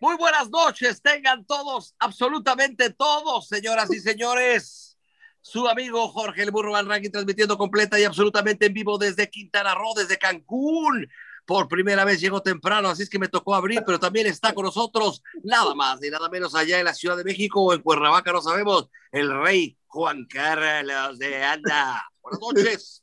muy 0.00 0.16
buenas 0.16 0.50
noches, 0.50 1.00
tengan 1.00 1.46
todos, 1.46 1.94
absolutamente 1.98 2.90
todos, 2.90 3.48
señoras 3.48 3.92
y 3.92 4.00
señores. 4.00 4.98
Su 5.40 5.68
amigo 5.68 6.08
Jorge 6.08 6.42
El 6.42 6.50
Burro 6.50 6.72
Van 6.72 6.88
Ranking 6.88 7.10
transmitiendo 7.10 7.56
completa 7.56 7.98
y 7.98 8.04
absolutamente 8.04 8.66
en 8.66 8.74
vivo 8.74 8.98
desde 8.98 9.30
Quintana 9.30 9.74
Roo, 9.74 9.94
desde 9.94 10.18
Cancún. 10.18 11.08
Por 11.46 11.68
primera 11.68 12.04
vez 12.04 12.20
llegó 12.20 12.42
temprano, 12.42 12.88
así 12.88 13.04
es 13.04 13.08
que 13.08 13.20
me 13.20 13.28
tocó 13.28 13.54
abrir, 13.54 13.82
pero 13.86 14.00
también 14.00 14.26
está 14.26 14.52
con 14.52 14.64
nosotros, 14.64 15.22
nada 15.44 15.74
más 15.74 16.02
y 16.02 16.10
nada 16.10 16.28
menos 16.28 16.56
allá 16.56 16.80
en 16.80 16.84
la 16.84 16.94
Ciudad 16.94 17.16
de 17.16 17.22
México 17.22 17.62
o 17.62 17.72
en 17.72 17.82
Cuernavaca, 17.82 18.32
no 18.32 18.42
sabemos, 18.42 18.90
el 19.12 19.32
rey 19.42 19.78
Juan 19.86 20.26
Carlos 20.26 21.18
de 21.18 21.44
Anda. 21.44 22.04
Buenas 22.20 22.40
noches. 22.40 23.02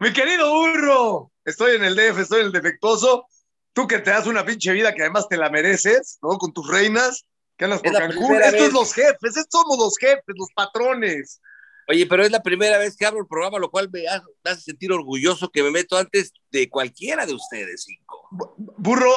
Mi 0.00 0.12
querido 0.12 0.50
burro, 0.52 1.32
estoy 1.44 1.76
en 1.76 1.84
el 1.84 1.94
DF, 1.94 2.18
estoy 2.18 2.40
en 2.40 2.46
el 2.46 2.52
defectuoso. 2.52 3.28
Tú 3.74 3.86
que 3.86 3.98
te 3.98 4.10
das 4.10 4.26
una 4.26 4.44
pinche 4.44 4.72
vida 4.72 4.94
que 4.94 5.02
además 5.02 5.28
te 5.28 5.36
la 5.36 5.50
mereces, 5.50 6.18
¿no? 6.22 6.38
Con 6.38 6.52
tus 6.52 6.66
reinas, 6.68 7.26
que 7.58 7.66
andas 7.66 7.82
por 7.82 7.92
Cancún. 7.92 8.40
Estos 8.40 8.60
es 8.62 8.72
los 8.72 8.94
jefes, 8.94 9.36
estos 9.36 9.62
somos 9.62 9.78
los 9.78 9.98
jefes, 9.98 10.34
los 10.36 10.48
patrones. 10.54 11.40
Oye, 11.88 12.06
pero 12.06 12.24
es 12.24 12.30
la 12.30 12.42
primera 12.42 12.78
vez 12.78 12.96
que 12.96 13.04
abro 13.04 13.20
el 13.20 13.26
programa, 13.26 13.58
lo 13.58 13.70
cual 13.70 13.90
me 13.92 14.04
hace 14.08 14.60
sentir 14.62 14.90
orgulloso 14.92 15.50
que 15.50 15.62
me 15.62 15.70
meto 15.70 15.98
antes 15.98 16.32
de 16.50 16.70
cualquiera 16.70 17.26
de 17.26 17.34
ustedes 17.34 17.84
cinco. 17.84 18.54
Burro, 18.56 19.12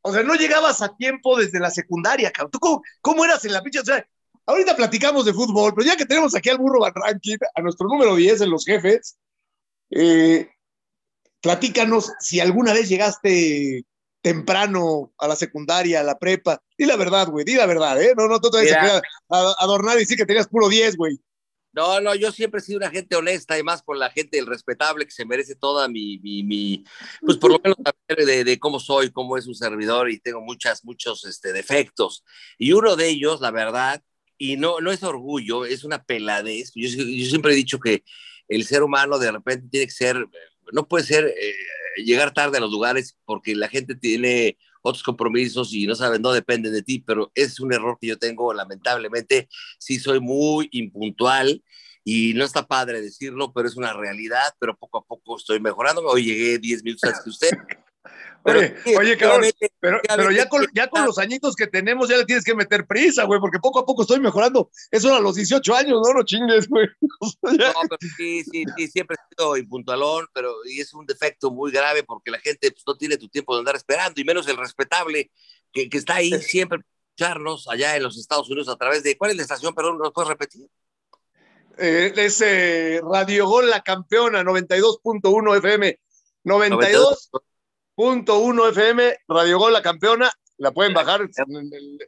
o 0.00 0.12
sea, 0.12 0.22
no 0.22 0.34
llegabas 0.34 0.82
a 0.82 0.96
tiempo 0.96 1.38
desde 1.38 1.60
la 1.60 1.70
secundaria, 1.70 2.32
cabrón. 2.32 2.50
¿Tú 2.50 2.58
cómo, 2.58 2.82
cómo 3.00 3.24
eras 3.24 3.44
en 3.44 3.52
la 3.52 3.62
pinche? 3.62 3.80
O 3.80 3.84
sea, 3.84 4.04
ahorita 4.46 4.74
platicamos 4.74 5.24
de 5.24 5.32
fútbol, 5.32 5.72
pero 5.74 5.86
ya 5.86 5.96
que 5.96 6.06
tenemos 6.06 6.34
aquí 6.34 6.50
al 6.50 6.58
burro 6.58 6.84
Ranking, 6.84 7.36
a 7.54 7.62
nuestro 7.62 7.86
número 7.86 8.16
10 8.16 8.40
en 8.40 8.50
los 8.50 8.64
jefes, 8.64 9.16
eh, 9.90 10.50
platícanos 11.42 12.12
si 12.20 12.40
alguna 12.40 12.72
vez 12.72 12.88
llegaste 12.88 13.84
temprano 14.22 15.12
a 15.18 15.28
la 15.28 15.36
secundaria, 15.36 16.00
a 16.00 16.04
la 16.04 16.18
prepa. 16.18 16.62
Di 16.78 16.86
la 16.86 16.96
verdad, 16.96 17.28
güey, 17.28 17.44
di 17.44 17.56
la 17.56 17.66
verdad, 17.66 18.00
¿eh? 18.00 18.14
No, 18.16 18.28
no, 18.28 18.40
tú 18.40 18.50
te 18.50 18.72
vas 18.72 19.02
a 19.28 19.54
adornar 19.58 19.96
y 19.96 20.00
decir 20.00 20.16
que 20.16 20.24
tenías 20.24 20.48
puro 20.48 20.68
10, 20.68 20.96
güey. 20.96 21.20
No, 21.72 22.00
no, 22.00 22.14
yo 22.14 22.30
siempre 22.32 22.60
he 22.60 22.62
sido 22.62 22.76
una 22.76 22.90
gente 22.90 23.16
honesta 23.16 23.58
y 23.58 23.62
más 23.62 23.82
con 23.82 23.98
la 23.98 24.10
gente 24.10 24.38
el 24.38 24.46
respetable 24.46 25.06
que 25.06 25.10
se 25.10 25.24
merece 25.24 25.54
toda 25.54 25.88
mi, 25.88 26.18
mi, 26.18 26.42
mi 26.42 26.84
pues 27.22 27.38
por 27.38 27.50
lo 27.50 27.60
menos 27.60 27.78
de, 28.08 28.44
de, 28.44 28.58
cómo 28.58 28.78
soy, 28.78 29.10
cómo 29.10 29.38
es 29.38 29.46
un 29.46 29.54
servidor 29.54 30.10
y 30.10 30.20
tengo 30.20 30.42
muchas, 30.42 30.84
muchos 30.84 31.24
este, 31.24 31.52
defectos. 31.54 32.24
Y 32.58 32.72
uno 32.72 32.94
de 32.94 33.08
ellos, 33.08 33.40
la 33.40 33.50
verdad, 33.50 34.02
y 34.36 34.58
no, 34.58 34.80
no 34.80 34.92
es 34.92 35.02
orgullo, 35.02 35.64
es 35.64 35.82
una 35.82 36.04
peladez. 36.04 36.72
Yo, 36.74 36.88
yo 36.88 37.26
siempre 37.26 37.52
he 37.52 37.56
dicho 37.56 37.80
que 37.80 38.04
el 38.48 38.66
ser 38.66 38.82
humano 38.82 39.18
de 39.18 39.32
repente 39.32 39.68
tiene 39.70 39.86
que 39.86 39.92
ser, 39.92 40.26
no 40.72 40.86
puede 40.86 41.04
ser 41.04 41.24
eh, 41.26 41.54
llegar 42.04 42.32
tarde 42.32 42.58
a 42.58 42.60
los 42.60 42.70
lugares 42.70 43.16
porque 43.24 43.54
la 43.54 43.68
gente 43.68 43.94
tiene 43.94 44.58
otros 44.82 45.02
compromisos 45.02 45.72
y 45.72 45.86
no 45.86 45.94
saben, 45.94 46.22
no 46.22 46.32
depende 46.32 46.70
de 46.70 46.82
ti, 46.82 47.02
pero 47.06 47.30
es 47.34 47.60
un 47.60 47.72
error 47.72 47.98
que 48.00 48.08
yo 48.08 48.18
tengo, 48.18 48.52
lamentablemente, 48.52 49.48
sí 49.78 49.98
soy 49.98 50.20
muy 50.20 50.68
impuntual 50.72 51.62
y 52.04 52.34
no 52.34 52.44
está 52.44 52.66
padre 52.66 53.00
decirlo, 53.00 53.52
pero 53.52 53.68
es 53.68 53.76
una 53.76 53.92
realidad, 53.92 54.54
pero 54.58 54.76
poco 54.76 54.98
a 54.98 55.04
poco 55.04 55.36
estoy 55.36 55.60
mejorando. 55.60 56.02
Hoy 56.02 56.24
llegué 56.24 56.58
10 56.58 56.82
minutos 56.82 57.04
antes 57.04 57.22
que 57.22 57.30
usted, 57.30 57.50
oye, 58.44 58.74
oye, 58.98 59.16
cabrón, 59.16 59.50
pero, 59.80 60.00
pero 60.06 60.30
ya, 60.30 60.48
con, 60.48 60.66
ya 60.74 60.88
con 60.88 61.04
los 61.04 61.18
añitos 61.18 61.54
que 61.54 61.66
tenemos 61.66 62.08
ya 62.08 62.16
le 62.16 62.24
tienes 62.24 62.44
que 62.44 62.54
meter 62.54 62.86
prisa, 62.86 63.24
güey, 63.24 63.40
porque 63.40 63.58
poco 63.58 63.80
a 63.80 63.86
poco 63.86 64.02
estoy 64.02 64.20
mejorando. 64.20 64.70
Eso 64.90 65.14
a 65.14 65.20
los 65.20 65.36
18 65.36 65.74
años, 65.74 66.00
no 66.04 66.14
no 66.14 66.22
chingues, 66.24 66.68
güey. 66.68 66.86
no, 67.10 67.30
pero 67.42 67.98
sí, 68.16 68.44
sí, 68.44 68.64
sí, 68.76 68.88
siempre 68.88 69.16
he 69.16 69.34
sido 69.34 69.56
impuntualón, 69.56 70.26
pero 70.32 70.54
y 70.64 70.80
es 70.80 70.92
un 70.94 71.06
defecto 71.06 71.50
muy 71.50 71.70
grave 71.70 72.02
porque 72.02 72.30
la 72.30 72.38
gente 72.38 72.70
pues, 72.70 72.82
no 72.86 72.96
tiene 72.96 73.16
tu 73.16 73.28
tiempo 73.28 73.54
de 73.54 73.60
andar 73.60 73.76
esperando, 73.76 74.20
y 74.20 74.24
menos 74.24 74.48
el 74.48 74.56
respetable 74.56 75.30
que, 75.72 75.88
que 75.88 75.98
está 75.98 76.16
ahí 76.16 76.32
siempre 76.40 76.80
escucharnos 77.12 77.68
allá 77.68 77.96
en 77.96 78.02
los 78.02 78.18
Estados 78.18 78.48
Unidos 78.48 78.68
a 78.68 78.76
través 78.76 79.02
de. 79.02 79.16
¿Cuál 79.16 79.32
es 79.32 79.36
la 79.36 79.42
estación? 79.42 79.74
Perdón, 79.74 79.98
¿nos 79.98 80.12
puedes 80.12 80.28
repetir? 80.28 80.68
Eh, 81.78 82.12
es 82.16 82.40
eh, 82.40 83.00
Radio 83.02 83.46
Gol 83.46 83.70
La 83.70 83.82
Campeona, 83.82 84.42
92.1 84.42 85.58
FM. 85.58 85.98
92. 86.44 87.30
Punto 87.94 88.38
uno 88.38 88.68
FM, 88.68 89.18
Radio 89.28 89.58
Gol, 89.58 89.72
la 89.74 89.82
campeona, 89.82 90.32
la 90.56 90.72
pueden 90.72 90.94
bajar, 90.94 91.28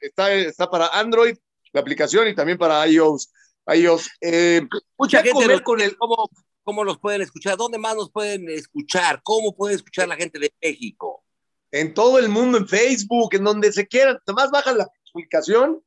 está, 0.00 0.33
está 0.33 0.71
para 0.71 0.89
Android, 0.89 1.37
la 1.72 1.81
aplicación, 1.81 2.28
y 2.28 2.34
también 2.34 2.56
para 2.56 2.87
iOS. 2.87 3.31
iOS. 3.67 4.11
Eh, 4.21 4.62
Mucha 4.97 5.22
gente 5.22 5.62
con 5.62 5.81
el... 5.81 5.97
¿Cómo, 5.97 6.31
¿Cómo 6.62 6.84
los 6.84 6.99
pueden 6.99 7.21
escuchar? 7.21 7.59
¿Dónde 7.59 7.78
más 7.78 7.95
nos 7.95 8.11
pueden 8.11 8.49
escuchar? 8.49 9.21
¿Cómo 9.22 9.55
puede 9.55 9.75
escuchar 9.75 10.09
la 10.09 10.17
gente 10.17 10.39
de 10.39 10.55
México? 10.62 11.22
En 11.71 11.93
todo 11.93 12.19
el 12.19 12.31
mundo, 12.31 12.56
en 12.56 12.66
Facebook, 12.66 13.34
en 13.34 13.45
donde 13.45 13.71
se 13.71 13.87
quieran. 13.87 14.19
Nomás 14.27 14.51
bajan 14.51 14.78
la 14.78 14.89
aplicación 15.11 15.83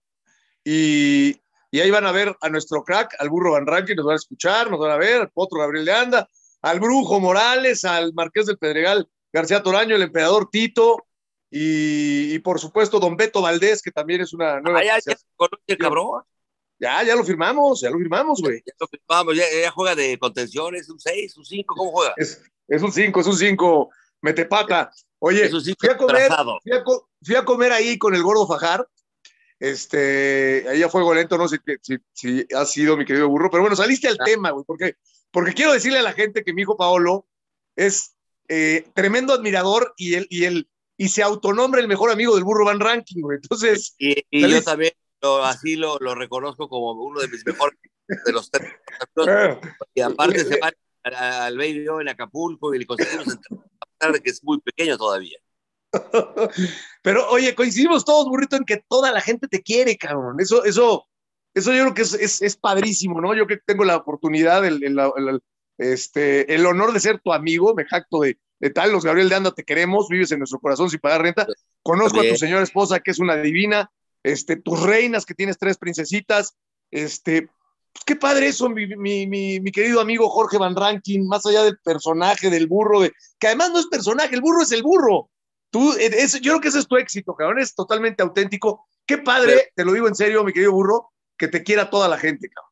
y, 0.64 1.36
y 1.72 1.80
ahí 1.80 1.90
van 1.90 2.06
a 2.06 2.12
ver 2.12 2.36
a 2.42 2.50
nuestro 2.50 2.84
crack, 2.84 3.16
al 3.18 3.30
burro 3.30 3.54
Van 3.54 3.66
Ranking, 3.66 3.96
nos 3.96 4.06
van 4.06 4.14
a 4.14 4.18
escuchar, 4.18 4.70
nos 4.70 4.80
van 4.80 4.92
a 4.92 4.98
ver, 4.98 5.22
al 5.22 5.32
potro 5.32 5.60
Gabriel 5.60 5.86
de 5.86 5.94
Anda, 5.94 6.30
al 6.62 6.80
brujo 6.80 7.20
Morales, 7.20 7.84
al 7.84 8.14
Marqués 8.14 8.46
del 8.46 8.60
Pedregal 8.60 9.10
García 9.38 9.62
Toraño, 9.62 9.96
el 9.96 10.02
emperador 10.02 10.50
Tito 10.50 11.06
y, 11.52 12.40
por 12.40 12.60
supuesto 12.60 13.00
don 13.00 13.16
Beto 13.16 13.42
Valdés, 13.42 13.84
que 13.84 13.92
también 13.92 14.22
es 14.22 14.34
una 14.34 14.60
nueva. 14.60 14.80
Ah, 14.80 15.00
ya, 15.06 15.16
ya, 15.68 15.78
cabrón. 15.78 16.24
Ya, 16.80 17.04
ya 17.04 17.16
lo 17.16 17.24
firmamos, 17.24 17.82
ya 17.82 17.90
lo 17.90 17.98
firmamos, 17.98 18.42
güey. 18.42 18.62
Ya, 18.66 18.74
lo 18.80 18.88
firmamos, 18.88 19.36
ya, 19.36 19.72
juega 19.72 19.96
de 19.96 20.18
contención, 20.18 20.76
es 20.76 20.90
un 20.90 21.00
6, 21.00 21.38
un 21.38 21.46
5, 21.46 21.76
¿cómo 21.76 21.92
juega? 21.92 22.14
Es, 22.18 22.42
es 22.68 22.82
un 22.82 22.92
5, 22.92 23.20
es 23.20 23.28
un 23.28 23.38
5, 23.38 23.90
mete 24.22 24.46
pata. 24.46 24.92
Oye, 25.20 25.50
fui, 25.50 25.90
a 25.90 25.98
comer, 25.98 26.32
fui, 26.64 26.72
a, 26.72 26.84
fui, 27.24 27.36
a 27.36 27.46
comer 27.46 27.72
ahí 27.72 27.98
con 27.98 28.14
el 28.14 28.22
gordo 28.22 28.48
Fajar, 28.48 28.88
este, 29.60 30.66
ahí 30.68 30.84
a 30.84 30.90
fuego 30.90 31.14
lento, 31.14 31.38
no 31.38 31.48
sé 31.48 31.60
si, 31.82 31.98
si, 32.14 32.48
ha 32.56 32.66
sido 32.66 32.98
mi 32.98 33.06
querido 33.06 33.28
burro, 33.28 33.50
pero 33.50 33.64
bueno, 33.64 33.76
saliste 33.76 34.08
al 34.08 34.18
ah. 34.20 34.24
tema, 34.26 34.52
güey, 34.52 34.66
porque, 34.68 34.96
porque 35.32 35.54
quiero 35.54 35.74
decirle 35.74 36.00
a 36.00 36.04
la 36.04 36.14
gente 36.14 36.44
que 36.44 36.54
mi 36.54 36.64
hijo 36.64 36.78
Paolo 36.78 37.28
es 37.76 38.17
eh, 38.48 38.88
tremendo 38.94 39.34
admirador 39.34 39.94
y 39.98 40.16
él, 40.16 40.28
y 40.30 40.46
él, 40.46 40.70
y 40.98 41.10
se 41.10 41.24
autonombra 41.24 41.82
el 41.82 41.88
mejor 41.88 42.12
amigo 42.12 42.36
del 42.36 42.44
burro 42.44 42.66
Van 42.66 42.80
Ranking, 42.80 43.22
güey. 43.22 43.38
Entonces. 43.42 43.96
Y, 43.98 44.24
yo 44.32 44.64
también 44.64 44.94
así 45.44 45.76
lo, 45.76 45.98
lo, 46.00 46.16
reconozco 46.16 46.70
como 46.70 46.92
uno 46.92 47.20
de 47.20 47.28
mis 47.28 47.46
mejores 47.46 47.78
de 48.08 48.32
los 48.32 48.50
tres. 48.50 48.72
y 49.94 50.02
aparte 50.02 50.46
se 50.46 50.60
va 50.60 50.72
al 51.04 51.58
baby 51.58 51.86
en 52.02 52.10
Acapulco 52.10 52.74
y 52.74 52.80
le 52.80 52.86
conseguimos 52.86 53.28
entrar, 53.28 53.60
a 53.80 53.86
pesar 53.86 54.14
de 54.14 54.22
que 54.22 54.30
es 54.30 54.44
muy 54.44 54.60
pequeño 54.60 54.98
todavía. 54.98 55.38
Pero 57.02 57.30
oye, 57.30 57.56
coincidimos 57.56 58.04
todos, 58.04 58.28
burrito, 58.28 58.56
en 58.56 58.66
que 58.66 58.84
toda 58.88 59.12
la 59.12 59.22
gente 59.22 59.48
te 59.48 59.62
quiere, 59.62 59.98
cabrón. 59.98 60.40
Eso, 60.40 60.66
eso, 60.66 61.08
eso 61.54 61.74
yo 61.74 61.84
creo 61.84 61.94
que 61.94 62.02
es, 62.02 62.14
es, 62.14 62.42
es 62.42 62.58
padrísimo, 62.58 63.22
¿no? 63.22 63.34
Yo 63.34 63.48
que 63.48 63.58
tengo 63.58 63.86
la 63.86 63.96
oportunidad, 63.96 64.66
el, 64.66 64.84
el, 64.84 65.00
el, 65.00 65.42
este, 65.78 66.54
el 66.54 66.66
honor 66.66 66.94
de 66.94 67.00
ser 67.00 67.20
tu 67.20 67.34
amigo, 67.34 67.74
me 67.76 67.86
jacto 67.86 68.22
de, 68.22 68.38
de 68.60 68.70
tal, 68.70 68.92
los 68.92 69.06
Gabriel 69.06 69.30
de 69.30 69.36
Anda, 69.36 69.52
te 69.52 69.64
queremos, 69.64 70.08
vives 70.10 70.32
en 70.32 70.40
nuestro 70.40 70.60
corazón 70.60 70.90
sin 70.90 71.00
pagar 71.00 71.22
renta. 71.22 71.48
Conozco 71.84 72.20
a 72.20 72.28
tu 72.28 72.36
señora 72.36 72.64
esposa, 72.64 73.00
que 73.00 73.12
es 73.12 73.20
una 73.20 73.38
divina, 73.38 73.92
este, 74.24 74.56
tus 74.56 74.82
reinas, 74.82 75.26
que 75.26 75.36
tienes 75.36 75.58
tres 75.58 75.78
princesitas, 75.78 76.56
este, 76.92 77.50
pues 77.94 78.06
qué 78.06 78.16
padre 78.16 78.48
eso, 78.48 78.70
mi, 78.70 78.88
mi, 78.88 79.28
mi, 79.28 79.72
querido 79.72 80.02
amigo 80.02 80.30
Jorge 80.30 80.58
Van 80.58 80.76
Rankin, 80.76 81.28
más 81.28 81.46
allá 81.46 81.64
del 81.64 81.78
personaje, 81.80 82.50
del 82.50 82.68
burro, 82.68 83.02
de, 83.02 83.14
que 83.40 83.48
además 83.48 83.72
no 83.72 83.80
es 83.80 83.88
personaje, 83.88 84.36
el 84.36 84.42
burro 84.42 84.62
es 84.62 84.72
el 84.72 84.84
burro. 84.84 85.30
Tú, 85.70 85.94
es, 85.94 86.34
yo 86.42 86.52
creo 86.54 86.62
que 86.62 86.68
ese 86.70 86.80
es 86.80 86.88
tu 86.88 86.98
éxito, 86.98 87.36
cabrón, 87.36 87.60
es 87.60 87.76
totalmente 87.76 88.24
auténtico. 88.24 88.88
Qué 89.06 89.18
padre, 89.18 89.72
te 89.76 89.86
lo 89.86 89.94
digo 89.94 90.08
en 90.08 90.16
serio, 90.16 90.44
mi 90.44 90.54
querido 90.54 90.72
burro, 90.72 91.12
que 91.38 91.48
te 91.48 91.64
quiera 91.64 91.90
toda 91.90 92.08
la 92.08 92.18
gente, 92.18 92.50
cabrón. 92.50 92.67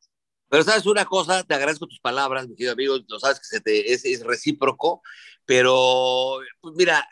Pero 0.48 0.62
sabes 0.62 0.86
una 0.86 1.04
cosa, 1.04 1.42
te 1.44 1.54
agradezco 1.54 1.86
tus 1.86 2.00
palabras, 2.00 2.48
mi 2.48 2.54
querido 2.54 2.72
amigo, 2.72 2.96
lo 3.08 3.18
sabes 3.18 3.38
que 3.38 3.46
se 3.46 3.60
te, 3.60 3.92
es, 3.92 4.04
es 4.04 4.24
recíproco, 4.24 5.02
pero 5.44 6.38
pues 6.60 6.74
mira, 6.76 7.06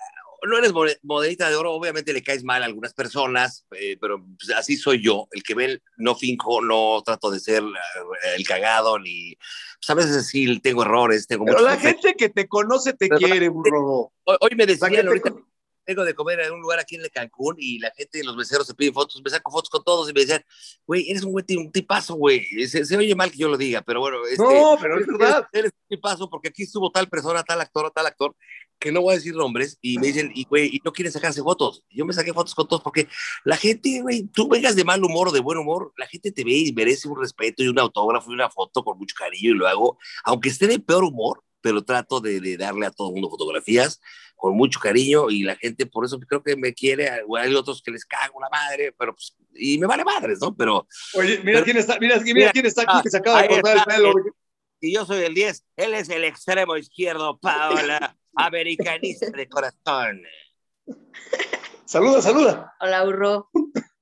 no 0.46 0.58
eres 0.58 0.72
modelita 1.02 1.48
de 1.48 1.56
oro, 1.56 1.72
obviamente 1.72 2.12
le 2.12 2.22
caes 2.22 2.44
mal 2.44 2.62
a 2.62 2.66
algunas 2.66 2.94
personas, 2.94 3.66
eh, 3.72 3.96
pero 4.00 4.25
pues, 4.38 4.56
así 4.56 4.76
soy 4.76 5.02
yo, 5.02 5.26
el 5.32 5.42
que 5.42 5.54
ve, 5.54 5.82
no 5.96 6.14
finjo, 6.14 6.62
no 6.62 7.02
trato 7.04 7.31
de 7.31 7.40
ser 7.40 7.62
eh, 7.62 8.34
el 8.36 8.46
cagado, 8.46 8.98
ni, 8.98 9.37
pues 9.37 9.90
a 9.90 9.94
veces 9.94 10.26
sí 10.26 10.60
tengo 10.60 10.82
errores, 10.82 11.26
tengo 11.26 11.44
Pero 11.44 11.60
la 11.60 11.76
gente 11.76 12.14
que 12.16 12.28
te 12.28 12.46
conoce 12.46 12.92
te 12.92 13.08
quiere, 13.08 13.48
burro. 13.48 14.12
Hoy, 14.25 14.37
hoy 14.40 14.50
me 14.56 14.66
decían 14.66 15.06
ahorita, 15.06 15.34
vengo 15.86 16.04
de 16.04 16.14
comer 16.14 16.40
en 16.40 16.52
un 16.52 16.60
lugar 16.60 16.78
aquí 16.78 16.96
en 16.96 17.02
Cancún 17.12 17.56
y 17.58 17.78
la 17.78 17.90
gente, 17.96 18.22
los 18.25 18.36
meseros 18.36 18.66
se 18.66 18.75
piden 18.75 18.94
fotos, 18.94 19.20
me 19.22 19.31
saco 19.31 19.50
fotos 19.50 19.70
con 19.70 19.84
todos 19.84 20.08
y 20.08 20.12
me 20.12 20.20
decían, 20.20 20.44
güey, 20.86 21.10
eres 21.10 21.22
un 21.22 21.32
güey, 21.32 21.44
un 21.56 21.70
tipazo, 21.70 22.14
güey. 22.14 22.44
Se, 22.66 22.96
oye 22.96 23.14
mal 23.14 23.31
que 23.31 23.38
yo 23.38 23.48
lo 23.48 23.56
diga, 23.56 23.82
pero 23.82 24.00
bueno. 24.00 24.19
Este, 24.26 24.42
no, 24.42 24.76
pero 24.81 24.98
es 24.98 25.06
verdad. 25.06 25.46
Eres, 25.52 25.72
un 25.72 25.96
tipazo 25.96 26.28
porque 26.31 26.48
aquí 26.48 26.62
estuvo 26.62 26.90
tal 26.90 27.08
persona, 27.08 27.42
tal 27.42 27.60
actor, 27.60 27.90
tal 27.90 28.06
actor, 28.06 28.34
que 28.78 28.92
no 28.92 29.02
voy 29.02 29.12
a 29.12 29.16
decir 29.16 29.34
nombres 29.34 29.78
y 29.81 29.98
me 29.98 30.08
dicen, 30.08 30.31
y 30.34 30.44
güey, 30.44 30.66
y 30.66 30.81
no 30.84 30.92
quieren 30.92 31.12
sacarse 31.12 31.42
fotos. 31.42 31.82
yo 31.90 32.04
me 32.04 32.12
saqué 32.12 32.32
fotos 32.32 32.54
con 32.54 32.66
todos 32.66 32.82
porque 32.82 33.08
la 33.44 33.56
gente, 33.56 34.00
güey, 34.02 34.25
tú 34.25 34.48
vengas 34.48 34.76
de 34.76 34.84
mal 34.84 35.02
humor 35.02 35.28
o 35.28 35.32
de 35.32 35.40
buen 35.40 35.58
humor, 35.58 35.92
la 35.96 36.06
gente 36.06 36.32
te 36.32 36.44
ve 36.44 36.52
y 36.52 36.72
merece 36.72 37.08
un 37.08 37.20
respeto 37.20 37.62
y 37.62 37.69
un 37.69 37.78
autógrafo 37.78 38.30
y 38.30 38.34
una 38.34 38.50
foto 38.50 38.82
con 38.84 38.98
mucho 38.98 39.14
cariño 39.16 39.50
y 39.50 39.54
lo 39.54 39.66
hago, 39.66 39.98
aunque 40.25 40.48
esté 40.48 40.66
de 40.66 40.78
peor 40.78 41.04
humor, 41.04 41.42
pero 41.64 41.82
trato 41.82 42.20
de, 42.20 42.40
de 42.40 42.58
darle 42.58 42.84
a 42.84 42.90
todo 42.90 43.08
el 43.08 43.14
mundo 43.14 43.31
fotografías 43.31 44.02
con 44.37 44.55
mucho 44.55 44.78
cariño 44.78 45.31
y 45.31 45.43
la 45.44 45.56
gente 45.56 45.87
por 45.87 46.05
eso 46.05 46.20
creo 46.20 46.43
que 46.43 46.56
me 46.56 46.75
quiere, 46.75 47.08
hay 47.08 47.55
otros 47.55 47.81
que 47.81 47.90
les 47.90 48.05
cago 48.05 48.38
la 48.38 48.50
madre, 48.50 48.94
pero 48.99 49.14
pues, 49.14 49.34
y 49.55 49.78
me 49.78 49.87
vale 49.87 50.05
madres, 50.05 50.40
¿no? 50.43 50.55
Pero... 50.55 50.87
Oye, 51.14 51.40
mira 51.43 51.64
quién 51.64 51.78
está, 51.78 51.99
mira, 51.99 52.20
mira, 52.20 52.52
quién 52.52 52.66
está 52.66 52.82
aquí 52.82 53.02
que 53.02 53.08
se 53.08 53.16
acaba 53.16 53.40
de 53.40 53.49
cortar 53.49 53.78
el 53.78 53.84
pelo. 53.84 54.12
Y 54.81 54.93
yo 54.93 55.06
soy 55.06 55.25
el 55.25 55.32
10, 55.32 55.64
él 55.76 55.94
es 55.94 56.11
el 56.11 56.25
extremo 56.25 56.76
izquierdo, 56.76 57.38
Paola, 57.38 58.14
americanista 58.34 59.31
de 59.31 59.49
corazón. 59.49 60.20
Saluda, 61.87 62.20
saluda. 62.20 62.75
Hola, 62.81 63.05
burro. 63.06 63.49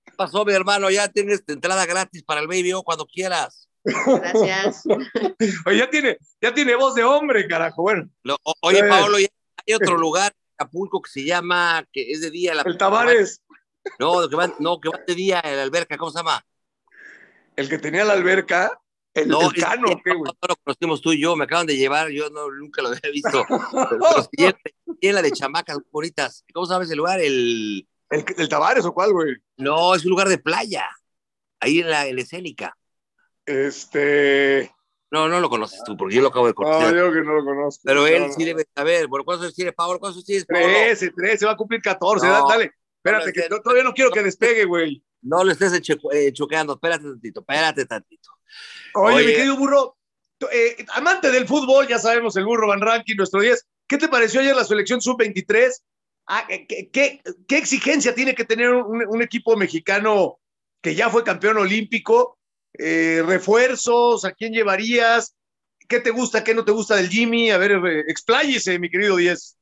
¿Qué 0.05 0.12
pasó, 0.17 0.44
mi 0.44 0.53
hermano? 0.53 0.91
Ya 0.91 1.06
tienes 1.06 1.44
entrada 1.47 1.87
gratis 1.87 2.25
para 2.25 2.41
el 2.41 2.49
Baby 2.49 2.73
O 2.73 2.82
cuando 2.82 3.06
quieras. 3.06 3.69
Gracias. 3.84 4.84
Oye, 5.67 5.79
ya 5.79 5.90
tiene, 5.90 6.19
ya 6.40 6.55
tiene 6.55 6.76
voz 6.76 6.94
de 6.94 7.05
hombre, 7.05 7.46
carajo. 7.46 7.82
Bueno. 7.82 8.08
Lo, 8.23 8.37
oye, 8.61 8.79
eh. 8.79 8.88
Paolo, 8.88 9.17
hay 9.17 9.75
otro 9.75 9.96
lugar 9.99 10.32
en 10.32 10.55
Acapulco 10.55 11.02
que 11.02 11.11
se 11.11 11.25
llama, 11.25 11.84
que 11.93 12.11
es 12.11 12.20
de 12.20 12.31
día. 12.31 12.55
La, 12.55 12.62
el 12.62 12.79
Tavares. 12.79 13.40
No, 13.99 14.29
que 14.29 14.37
va, 14.37 14.55
no, 14.61 14.81
que 14.81 14.88
va 14.88 15.00
de 15.05 15.12
día 15.17 15.40
en 15.43 15.56
la 15.56 15.64
alberca, 15.64 15.99
¿cómo 15.99 16.12
se 16.12 16.19
llama? 16.19 16.46
El 17.56 17.69
que 17.69 17.79
tenía 17.79 18.05
la 18.05 18.12
alberca. 18.12 18.81
El, 19.12 19.26
no, 19.26 19.50
el 19.50 19.61
cano, 19.61 19.88
es, 19.88 19.96
¿qué, 20.05 20.14
güey? 20.14 20.23
No 20.23 20.49
lo 20.49 20.56
conocimos 20.62 21.02
tú 21.02 21.12
y 21.12 21.20
yo, 21.20 21.35
me 21.35 21.44
acaban 21.46 21.67
de 21.67 21.76
llevar, 21.76 22.08
yo 22.11 22.31
no, 22.31 22.49
nunca 22.49 22.81
lo 22.81 22.90
había 22.90 23.11
visto. 23.12 23.44
tiene 25.00 25.14
la 25.14 25.20
de 25.20 25.32
chamacas 25.32 25.78
bonitas. 25.90 26.44
¿Cómo 26.55 26.64
sabes 26.64 26.93
el 26.93 26.99
lugar? 26.99 27.20
El, 27.20 27.88
¿El, 28.08 28.25
el 28.38 28.49
Tavares 28.49 28.85
o 28.85 28.94
cuál, 28.94 29.12
güey? 29.12 29.35
No, 29.56 29.96
es 29.96 30.05
un 30.05 30.11
lugar 30.11 30.28
de 30.28 30.38
playa. 30.38 30.88
Ahí 31.58 31.81
en 31.81 31.90
la, 31.90 32.06
en 32.06 32.14
la 32.14 32.23
escénica. 32.23 32.78
Este. 33.47 34.73
No, 35.11 35.29
no 35.29 35.41
lo 35.41 35.50
conoces 35.50 35.83
tú, 35.85 35.94
porque 35.94 36.15
yo 36.15 36.23
lo 36.23 36.29
acabo 36.29 36.47
de 36.47 36.55
conocer. 36.55 36.94
No, 36.94 37.06
yo 37.06 37.12
que 37.12 37.21
no 37.21 37.35
lo 37.35 37.44
conozco. 37.44 37.83
Pero 37.85 38.06
él 38.06 38.29
no, 38.29 38.33
sí 38.33 38.44
debe 38.44 38.67
saber. 38.75 39.09
Bueno, 39.09 39.25
¿cuántos 39.25 39.44
años 39.44 39.55
tiene 39.55 39.73
Pablo? 39.73 40.00
¿Cuántos 40.00 40.25
tienes, 40.25 40.47
Pablo? 40.47 40.67
13, 40.67 41.11
13, 41.11 41.47
va 41.47 41.53
a 41.53 41.56
cumplir 41.56 41.83
14. 41.83 42.27
No, 42.27 42.49
dale, 42.49 42.73
espérate, 42.97 43.27
no, 43.27 43.33
que 43.33 43.49
no, 43.50 43.61
todavía 43.61 43.85
no 43.85 43.93
quiero 43.93 44.11
que 44.11 44.23
despegue, 44.23 44.65
güey. 44.65 45.05
No 45.21 45.44
lo 45.44 45.53
estés 45.53 45.73
eh, 45.75 46.33
choqueando. 46.33 46.75
Espérate 46.75 47.05
tantito, 47.05 47.41
espérate 47.41 47.85
tantito. 47.85 48.31
Oye, 48.94 49.17
Oye 49.17 49.27
mi 49.27 49.33
querido 49.35 49.56
burro, 49.56 49.97
eh, 50.50 50.85
amante 50.95 51.31
del 51.31 51.47
fútbol, 51.47 51.87
ya 51.87 51.99
sabemos, 51.99 52.35
el 52.37 52.45
burro 52.45 52.69
Van 52.69 52.81
Ranking, 52.81 53.17
nuestro 53.17 53.41
10. 53.41 53.67
¿Qué 53.87 53.99
te 53.99 54.09
pareció 54.09 54.41
ayer 54.41 54.56
la 54.56 54.65
selección 54.65 55.00
sub-23? 55.00 55.71
Ah, 56.27 56.47
¿qué, 56.49 56.88
qué, 56.91 57.21
¿qué, 57.47 57.59
exigencia 57.59 58.15
tiene 58.15 58.35
que 58.35 58.45
tener 58.45 58.71
un, 58.71 59.05
un, 59.06 59.23
equipo 59.23 59.56
mexicano 59.56 60.38
que 60.81 60.95
ya 60.95 61.11
fue 61.11 61.25
campeón 61.25 61.59
olímpico? 61.59 62.38
Eh, 62.79 63.23
¿Refuerzos? 63.27 64.25
¿A 64.25 64.33
quién 64.33 64.53
llevarías? 64.53 65.35
¿Qué 65.89 66.01
te 66.01 66.11
gusta, 66.11 66.43
qué 66.43 66.55
no 66.55 66.65
te 66.65 66.73
gusta 66.73 66.97
del 66.97 67.09
Jimmy? 67.09 67.51
A 67.51 67.59
ver, 67.59 67.73
eh, 67.73 68.05
expláyese, 68.09 68.79
mi 68.79 68.91
querido 68.91 69.17
Diez. 69.17 69.57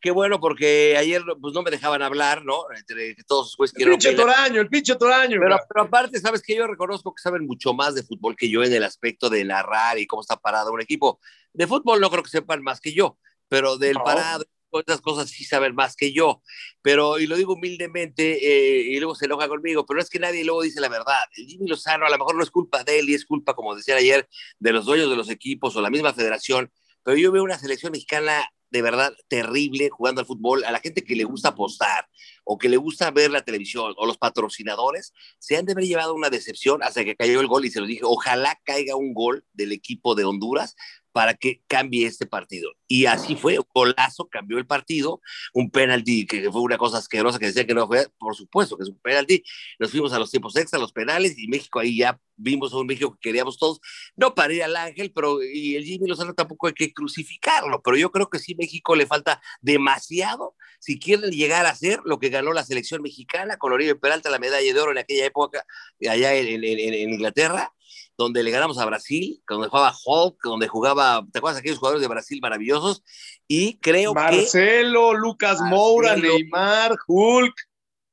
Qué 0.00 0.10
bueno, 0.10 0.40
porque 0.40 0.96
ayer 0.96 1.22
pues, 1.40 1.54
no 1.54 1.62
me 1.62 1.70
dejaban 1.70 2.02
hablar, 2.02 2.44
¿no? 2.44 2.64
Entre 2.76 3.14
todos 3.24 3.54
pues, 3.56 3.72
el 3.76 3.88
pinche 3.88 4.12
Toraño, 4.14 4.60
el 4.60 4.68
pinche 4.68 4.96
Toraño. 4.96 5.38
Pero, 5.40 5.56
pero, 5.68 5.84
aparte, 5.84 6.18
sabes 6.18 6.42
que 6.42 6.56
yo 6.56 6.66
reconozco 6.66 7.14
que 7.14 7.22
saben 7.22 7.46
mucho 7.46 7.72
más 7.72 7.94
de 7.94 8.02
fútbol 8.02 8.34
que 8.36 8.50
yo 8.50 8.64
en 8.64 8.72
el 8.72 8.82
aspecto 8.82 9.30
de 9.30 9.44
narrar 9.44 9.98
y 10.00 10.06
cómo 10.06 10.22
está 10.22 10.36
parado 10.36 10.72
un 10.72 10.80
equipo. 10.80 11.20
De 11.52 11.68
fútbol 11.68 12.00
no 12.00 12.10
creo 12.10 12.24
que 12.24 12.30
sepan 12.30 12.64
más 12.64 12.80
que 12.80 12.92
yo, 12.92 13.16
pero 13.46 13.78
del 13.78 13.94
no. 13.94 14.02
parado, 14.02 14.44
otras 14.72 15.00
cosas 15.00 15.30
sí 15.30 15.44
saben 15.44 15.74
más 15.74 15.96
que 15.96 16.12
yo, 16.12 16.42
pero, 16.82 17.18
y 17.18 17.26
lo 17.26 17.36
digo 17.36 17.54
humildemente, 17.54 18.32
eh, 18.32 18.80
y 18.90 18.98
luego 18.98 19.14
se 19.14 19.26
enoja 19.26 19.48
conmigo, 19.48 19.86
pero 19.86 20.00
es 20.00 20.10
que 20.10 20.18
nadie 20.18 20.44
luego 20.44 20.62
dice 20.62 20.80
la 20.80 20.88
verdad. 20.88 21.22
El 21.36 21.46
Jimmy 21.46 21.68
Lozano 21.68 22.06
a 22.06 22.10
lo 22.10 22.18
mejor 22.18 22.34
no 22.34 22.42
es 22.42 22.50
culpa 22.50 22.84
de 22.84 22.98
él 22.98 23.10
y 23.10 23.14
es 23.14 23.24
culpa, 23.24 23.54
como 23.54 23.74
decía 23.74 23.96
ayer, 23.96 24.28
de 24.58 24.72
los 24.72 24.84
dueños 24.84 25.10
de 25.10 25.16
los 25.16 25.30
equipos 25.30 25.76
o 25.76 25.80
la 25.80 25.90
misma 25.90 26.12
federación, 26.12 26.72
pero 27.04 27.16
yo 27.16 27.32
veo 27.32 27.42
una 27.42 27.58
selección 27.58 27.92
mexicana 27.92 28.48
de 28.72 28.80
verdad 28.80 29.12
terrible 29.28 29.90
jugando 29.90 30.22
al 30.22 30.26
fútbol, 30.26 30.64
a 30.64 30.72
la 30.72 30.80
gente 30.80 31.04
que 31.04 31.14
le 31.14 31.24
gusta 31.24 31.50
apostar 31.50 32.08
o 32.44 32.56
que 32.56 32.70
le 32.70 32.78
gusta 32.78 33.10
ver 33.10 33.30
la 33.30 33.42
televisión 33.42 33.92
o 33.96 34.06
los 34.06 34.16
patrocinadores, 34.16 35.12
se 35.38 35.56
han 35.56 35.66
de 35.66 35.72
haber 35.72 35.84
llevado 35.84 36.14
una 36.14 36.30
decepción 36.30 36.82
hasta 36.82 37.04
que 37.04 37.14
cayó 37.14 37.40
el 37.40 37.48
gol 37.48 37.66
y 37.66 37.70
se 37.70 37.80
lo 37.80 37.86
dije, 37.86 38.00
ojalá 38.02 38.58
caiga 38.64 38.96
un 38.96 39.12
gol 39.12 39.44
del 39.52 39.72
equipo 39.72 40.14
de 40.14 40.24
Honduras 40.24 40.74
para 41.12 41.34
que 41.34 41.62
cambie 41.66 42.06
este 42.06 42.26
partido. 42.26 42.72
Y 42.88 43.06
así 43.06 43.36
fue, 43.36 43.58
golazo 43.74 44.28
cambió 44.28 44.58
el 44.58 44.66
partido, 44.66 45.20
un 45.54 45.70
penalti 45.70 46.26
que 46.26 46.50
fue 46.50 46.62
una 46.62 46.78
cosa 46.78 46.98
asquerosa 46.98 47.38
que 47.38 47.46
decía 47.46 47.66
que 47.66 47.74
no 47.74 47.86
fue, 47.86 48.08
por 48.18 48.34
supuesto 48.34 48.76
que 48.76 48.82
es 48.84 48.88
un 48.88 48.98
penalti, 48.98 49.42
nos 49.78 49.90
fuimos 49.90 50.12
a 50.12 50.18
los 50.18 50.30
tiempos 50.30 50.56
extra, 50.56 50.78
los 50.78 50.92
penales, 50.92 51.38
y 51.38 51.48
México 51.48 51.78
ahí 51.78 51.98
ya 51.98 52.20
vimos 52.36 52.72
a 52.72 52.78
un 52.78 52.86
México 52.86 53.12
que 53.12 53.28
queríamos 53.28 53.58
todos, 53.58 53.80
no 54.16 54.34
para 54.34 54.52
ir 54.52 54.62
al 54.62 54.76
Ángel, 54.76 55.12
pero 55.14 55.42
y 55.42 55.76
el 55.76 55.84
Jimmy 55.84 56.08
Lozano 56.08 56.34
tampoco 56.34 56.66
hay 56.66 56.72
que 56.72 56.92
crucificarlo, 56.92 57.82
pero 57.82 57.96
yo 57.96 58.10
creo 58.10 58.28
que 58.28 58.38
sí 58.38 58.54
México 58.54 58.96
le 58.96 59.06
falta 59.06 59.40
demasiado 59.60 60.54
si 60.78 60.98
quieren 60.98 61.30
llegar 61.30 61.66
a 61.66 61.74
ser 61.74 62.00
lo 62.04 62.18
que 62.18 62.28
ganó 62.28 62.52
la 62.52 62.64
selección 62.64 63.02
mexicana 63.02 63.56
con 63.56 63.72
Oribe 63.72 63.94
Peralta 63.94 64.30
la 64.30 64.38
medalla 64.38 64.72
de 64.72 64.80
oro 64.80 64.90
en 64.90 64.98
aquella 64.98 65.26
época 65.26 65.64
allá 66.08 66.34
en 66.34 67.12
Inglaterra, 67.12 67.72
donde 68.22 68.42
le 68.42 68.50
ganamos 68.50 68.78
a 68.78 68.84
Brasil, 68.84 69.42
donde 69.48 69.68
jugaba 69.68 69.94
Hulk, 70.04 70.36
donde 70.42 70.68
jugaba, 70.68 71.24
¿te 71.32 71.38
acuerdas 71.38 71.60
aquellos 71.60 71.78
jugadores 71.78 72.02
de 72.02 72.08
Brasil 72.08 72.38
maravillosos? 72.40 73.02
Y 73.46 73.78
creo 73.78 74.14
Marcelo, 74.14 75.10
que... 75.10 75.18
Lucas 75.18 75.60
Moura, 75.60 76.10
Marcelo, 76.10 76.34
Neymar, 76.34 76.96
Hulk, 77.06 77.54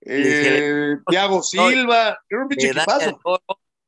eh, 0.01 0.95
Thiago 1.07 1.43
Silva, 1.43 2.19
era 2.29 2.41
un 2.41 2.47
pinche 2.47 2.73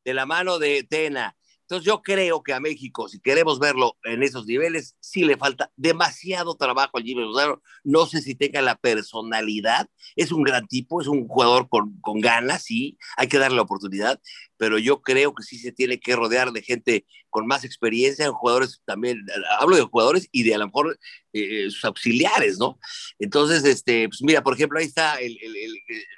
De 0.03 0.13
la 0.13 0.25
mano 0.25 0.59
de 0.59 0.83
Tena. 0.83 1.35
Entonces 1.71 1.87
yo 1.87 2.01
creo 2.01 2.43
que 2.43 2.51
a 2.51 2.59
México, 2.59 3.07
si 3.07 3.21
queremos 3.21 3.57
verlo 3.57 3.95
en 4.03 4.23
esos 4.23 4.45
niveles, 4.45 4.97
sí 4.99 5.23
le 5.23 5.37
falta 5.37 5.71
demasiado 5.77 6.55
trabajo 6.55 6.97
al 6.97 7.03
Jimmy 7.03 7.21
Lozano. 7.21 7.61
No 7.85 8.05
sé 8.05 8.21
si 8.21 8.35
tenga 8.35 8.61
la 8.61 8.75
personalidad. 8.75 9.87
Es 10.17 10.33
un 10.33 10.43
gran 10.43 10.67
tipo, 10.67 10.99
es 10.99 11.07
un 11.07 11.29
jugador 11.29 11.69
con, 11.69 11.97
con 12.01 12.19
ganas, 12.19 12.63
sí, 12.63 12.97
hay 13.15 13.29
que 13.29 13.37
darle 13.37 13.55
la 13.55 13.61
oportunidad, 13.61 14.19
pero 14.57 14.79
yo 14.79 15.01
creo 15.01 15.33
que 15.33 15.43
sí 15.43 15.57
se 15.59 15.71
tiene 15.71 15.97
que 15.97 16.13
rodear 16.13 16.51
de 16.51 16.61
gente 16.61 17.05
con 17.29 17.47
más 17.47 17.63
experiencia, 17.63 18.25
en 18.25 18.33
jugadores 18.33 18.81
también, 18.83 19.25
hablo 19.57 19.77
de 19.77 19.83
jugadores 19.83 20.27
y 20.33 20.43
de 20.43 20.53
a 20.53 20.57
lo 20.57 20.65
mejor 20.65 20.99
eh, 21.31 21.69
sus 21.69 21.85
auxiliares, 21.85 22.59
¿no? 22.59 22.77
Entonces, 23.17 23.63
este, 23.63 24.09
pues 24.09 24.21
mira, 24.23 24.43
por 24.43 24.55
ejemplo, 24.55 24.77
ahí 24.77 24.85
está, 24.85 25.21
el, 25.21 25.37
el, 25.41 25.55
el, 25.55 25.73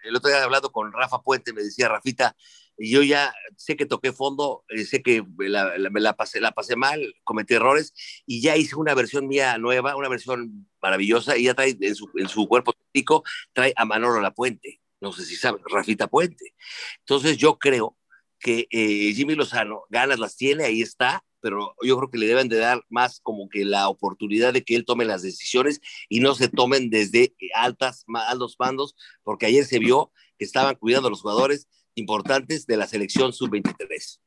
el 0.05 0.15
otro 0.15 0.31
día 0.31 0.43
hablando 0.43 0.71
con 0.71 0.91
Rafa 0.91 1.21
Puente, 1.21 1.53
me 1.53 1.61
decía 1.61 1.87
Rafita, 1.87 2.35
yo 2.77 3.03
ya 3.03 3.33
sé 3.55 3.75
que 3.75 3.85
toqué 3.85 4.11
fondo, 4.11 4.63
eh, 4.69 4.85
sé 4.85 5.01
que 5.01 5.23
la, 5.37 5.77
la, 5.77 5.89
la, 5.93 6.13
pasé, 6.13 6.41
la 6.41 6.51
pasé 6.51 6.75
mal, 6.75 7.01
cometí 7.23 7.53
errores 7.53 7.93
y 8.25 8.41
ya 8.41 8.57
hice 8.57 8.75
una 8.75 8.93
versión 8.93 9.27
mía 9.27 9.57
nueva, 9.57 9.95
una 9.95 10.09
versión 10.09 10.67
maravillosa 10.81 11.37
y 11.37 11.43
ya 11.43 11.53
trae 11.53 11.77
en 11.79 11.95
su, 11.95 12.09
en 12.15 12.27
su 12.27 12.47
cuerpo 12.47 12.73
técnico, 12.73 13.23
trae 13.53 13.73
a 13.75 13.85
Manolo 13.85 14.21
La 14.21 14.31
Puente, 14.33 14.81
no 15.01 15.11
sé 15.13 15.25
si 15.25 15.35
saben, 15.35 15.61
Rafita 15.65 16.07
Puente. 16.07 16.53
Entonces 16.99 17.37
yo 17.37 17.59
creo 17.59 17.97
que 18.39 18.67
eh, 18.71 19.13
Jimmy 19.13 19.35
Lozano 19.35 19.83
ganas 19.89 20.19
las 20.19 20.35
tiene, 20.35 20.65
ahí 20.65 20.81
está, 20.81 21.23
pero 21.39 21.75
yo 21.81 21.97
creo 21.97 22.09
que 22.09 22.17
le 22.17 22.25
deben 22.25 22.47
de 22.47 22.57
dar 22.57 22.83
más 22.89 23.19
como 23.19 23.49
que 23.49 23.65
la 23.65 23.89
oportunidad 23.89 24.53
de 24.53 24.63
que 24.63 24.75
él 24.75 24.85
tome 24.85 25.05
las 25.05 25.21
decisiones 25.21 25.81
y 26.07 26.21
no 26.21 26.35
se 26.35 26.47
tomen 26.47 26.89
desde 26.89 27.35
altas, 27.53 28.05
altos 28.27 28.55
mandos, 28.59 28.95
porque 29.23 29.45
ayer 29.45 29.65
se 29.65 29.79
vio 29.79 30.11
que 30.37 30.45
estaban 30.45 30.75
cuidando 30.75 31.07
a 31.07 31.11
los 31.11 31.21
jugadores 31.21 31.67
importantes 31.95 32.65
de 32.65 32.77
la 32.77 32.87
selección 32.87 33.33
sub-23. 33.33 34.19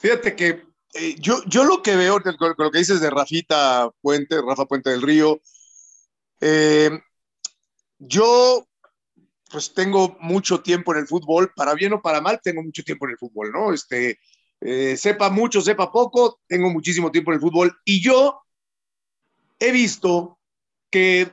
Fíjate 0.00 0.36
que 0.36 0.64
eh, 0.94 1.16
yo, 1.18 1.42
yo 1.46 1.64
lo 1.64 1.82
que 1.82 1.96
veo 1.96 2.22
con, 2.22 2.36
con, 2.36 2.54
lo 2.56 2.70
que 2.70 2.78
dices 2.78 3.00
de 3.00 3.10
Rafita 3.10 3.90
Puente, 4.00 4.40
Rafa 4.40 4.66
Puente 4.66 4.90
del 4.90 5.02
Río, 5.02 5.40
eh, 6.40 6.90
yo 7.98 8.68
pues 9.50 9.72
tengo 9.72 10.16
mucho 10.20 10.60
tiempo 10.62 10.92
en 10.92 11.00
el 11.00 11.06
fútbol, 11.06 11.52
para 11.54 11.74
bien 11.74 11.92
o 11.92 12.02
para 12.02 12.20
mal, 12.20 12.40
tengo 12.42 12.62
mucho 12.62 12.82
tiempo 12.82 13.06
en 13.06 13.12
el 13.12 13.18
fútbol, 13.18 13.52
¿no? 13.52 13.72
Este, 13.72 14.18
eh, 14.60 14.96
sepa 14.96 15.30
mucho, 15.30 15.60
sepa 15.60 15.92
poco, 15.92 16.40
tengo 16.46 16.70
muchísimo 16.70 17.10
tiempo 17.10 17.30
en 17.30 17.36
el 17.36 17.40
fútbol 17.40 17.76
y 17.84 18.02
yo 18.02 18.40
he 19.58 19.70
visto 19.70 20.38
que 20.90 21.32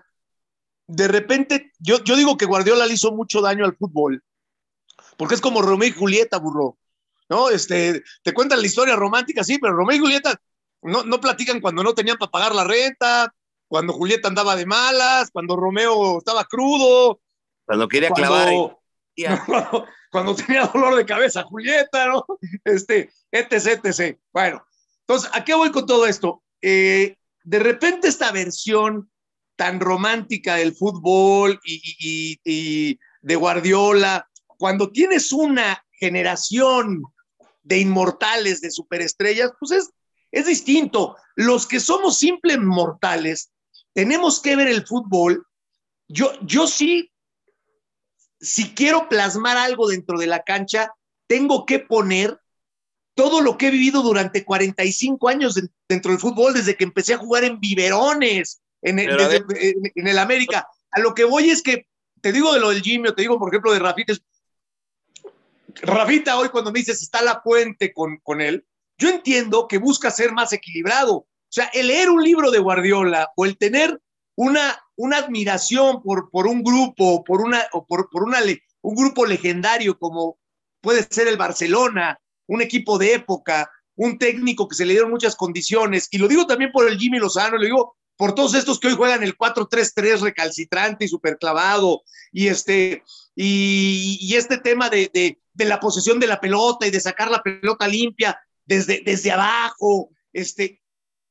de 0.88 1.08
repente, 1.08 1.72
yo, 1.80 2.04
yo 2.04 2.16
digo 2.16 2.38
que 2.38 2.46
Guardiola 2.46 2.86
le 2.86 2.94
hizo 2.94 3.12
mucho 3.12 3.42
daño 3.42 3.66
al 3.66 3.76
fútbol, 3.76 4.24
porque 5.22 5.36
es 5.36 5.42
como 5.42 5.62
Romeo 5.62 5.88
y 5.88 5.92
Julieta, 5.92 6.40
burro, 6.40 6.80
¿no? 7.30 7.52
Este, 7.52 8.02
te 8.24 8.34
cuentan 8.34 8.60
la 8.60 8.66
historia 8.66 8.96
romántica, 8.96 9.44
sí, 9.44 9.60
pero 9.60 9.76
Romeo 9.76 9.96
y 9.96 10.00
Julieta 10.00 10.42
no, 10.82 11.04
no 11.04 11.22
platican 11.22 11.62
cuando 11.62 11.84
no 11.84 11.94
tenían 11.94 12.18
para 12.18 12.32
pagar 12.32 12.56
la 12.56 12.64
renta, 12.64 13.32
cuando 13.68 13.94
Julieta 13.94 14.30
andaba 14.30 14.56
de 14.56 14.66
malas, 14.66 15.30
cuando 15.30 15.56
Romeo 15.56 16.18
estaba 16.18 16.44
crudo, 16.46 17.22
cuando 17.68 17.88
quería 17.88 18.10
clavar. 18.10 18.52
Y... 18.52 19.26
Cuando, 19.46 19.86
cuando, 20.12 20.36
tenía 20.36 20.66
dolor 20.66 20.96
de 20.96 21.06
cabeza, 21.06 21.44
Julieta, 21.44 22.08
¿no? 22.08 22.26
Este, 22.64 23.12
etc, 23.32 23.80
etc. 23.84 24.18
Bueno, 24.34 24.66
entonces, 25.02 25.30
¿a 25.34 25.44
qué 25.44 25.54
voy 25.54 25.70
con 25.70 25.86
todo 25.86 26.08
esto? 26.08 26.42
Eh, 26.64 27.16
de 27.44 27.60
repente 27.60 28.08
esta 28.08 28.32
versión 28.32 29.12
tan 29.56 29.80
romántica 29.80 30.56
del 30.56 30.74
fútbol 30.74 31.60
y, 31.64 31.82
y, 32.00 32.40
y, 32.44 33.00
de 33.22 33.36
Guardiola, 33.36 34.31
cuando 34.62 34.92
tienes 34.92 35.32
una 35.32 35.84
generación 35.90 37.02
de 37.64 37.80
inmortales, 37.80 38.62
de 38.62 38.70
superestrellas, 38.70 39.50
pues 39.60 39.72
es, 39.72 39.90
es 40.32 40.46
distinto. 40.46 41.16
Los 41.36 41.66
que 41.66 41.80
somos 41.80 42.20
simples 42.20 42.60
mortales, 42.60 43.50
tenemos 43.92 44.40
que 44.40 44.56
ver 44.56 44.68
el 44.68 44.86
fútbol. 44.86 45.48
Yo, 46.08 46.34
yo 46.44 46.68
sí, 46.68 47.12
si 48.40 48.76
quiero 48.76 49.10
plasmar 49.10 49.58
algo 49.58 49.88
dentro 49.88 50.20
de 50.20 50.28
la 50.28 50.44
cancha, 50.44 50.94
tengo 51.26 51.66
que 51.66 51.80
poner 51.80 52.40
todo 53.16 53.42
lo 53.42 53.58
que 53.58 53.70
he 53.70 53.72
vivido 53.72 54.04
durante 54.04 54.46
45 54.46 55.28
años 55.28 55.60
dentro 55.90 56.12
del 56.12 56.22
fútbol, 56.22 56.54
desde 56.54 56.78
que 56.78 56.84
empecé 56.84 57.16
a 57.16 57.18
jugar 57.18 57.46
en 57.46 57.60
biberones, 57.60 58.62
en, 58.84 59.00
el 59.00 60.20
América. 60.20 60.68
A 60.92 61.00
lo 61.00 61.16
que 61.16 61.24
voy 61.24 61.50
es 61.50 61.64
que, 61.64 61.88
te 62.22 62.32
digo 62.32 62.54
de 62.54 62.60
lo 62.60 62.70
del 62.70 62.84
Jimmy, 62.84 63.12
te 63.16 63.24
digo, 63.24 63.40
por 63.40 63.50
ejemplo, 63.50 63.74
de 63.74 63.80
Rafita. 63.80 64.14
Rafita 65.82 66.38
hoy 66.38 66.50
cuando 66.50 66.72
me 66.72 66.80
dices 66.80 67.02
está 67.02 67.22
la 67.22 67.42
puente 67.42 67.94
con, 67.94 68.18
con 68.18 68.42
él, 68.42 68.66
yo 68.98 69.10
entiendo 69.10 69.68
que 69.68 69.78
busca 69.78 70.12
ser 70.12 70.32
más 70.32 70.54
equilibrado. 70.54 71.16
O 71.16 71.54
sea, 71.54 71.66
el 71.74 71.88
leer 71.88 72.10
un 72.10 72.24
libro 72.24 72.52
de 72.52 72.60
Guardiola 72.60 73.32
o 73.36 73.46
el 73.46 73.58
tener 73.58 74.00
una, 74.36 74.80
una 74.96 75.18
admiración 75.18 76.02
por, 76.02 76.30
por 76.30 76.48
un 76.48 76.64
grupo, 76.64 77.24
por, 77.24 77.42
una, 77.42 77.66
o 77.74 77.86
por, 77.86 78.10
por 78.10 78.24
una, 78.24 78.40
un 78.82 78.96
grupo 78.96 79.26
legendario 79.26 79.98
como 79.98 80.38
puede 80.82 81.04
ser 81.10 81.28
el 81.28 81.38
Barcelona, 81.38 82.20
un 82.48 82.62
equipo 82.62 82.98
de 82.98 83.14
época, 83.16 83.70
un 83.96 84.18
técnico 84.18 84.68
que 84.68 84.76
se 84.76 84.86
le 84.86 84.94
dieron 84.94 85.12
muchas 85.12 85.36
condiciones, 85.36 86.08
y 86.12 86.18
lo 86.18 86.28
digo 86.28 86.48
también 86.48 86.72
por 86.72 86.88
el 86.88 86.98
Jimmy 86.98 87.20
Lozano, 87.20 87.58
lo 87.58 87.64
digo 87.64 87.96
por 88.18 88.36
todos 88.36 88.54
estos 88.54 88.80
que 88.80 88.88
hoy 88.88 88.96
juegan 88.96 89.24
el 89.24 89.38
4-3-3 89.38 90.22
recalcitrante 90.22 91.06
y 91.06 91.08
superclavado, 91.08 92.04
y 92.32 92.48
este, 92.48 93.04
y, 93.44 94.36
este 94.36 94.58
tema 94.60 94.90
de, 94.90 95.10
de, 95.14 95.66
la 95.66 95.80
posesión 95.80 96.20
de 96.20 96.28
la 96.28 96.40
pelota 96.40 96.86
y 96.86 96.92
de 96.92 97.00
sacar 97.00 97.32
la 97.32 97.42
pelota 97.42 97.88
limpia 97.88 98.40
desde, 98.66 99.02
desde 99.04 99.32
abajo, 99.32 100.12
este, 100.32 100.82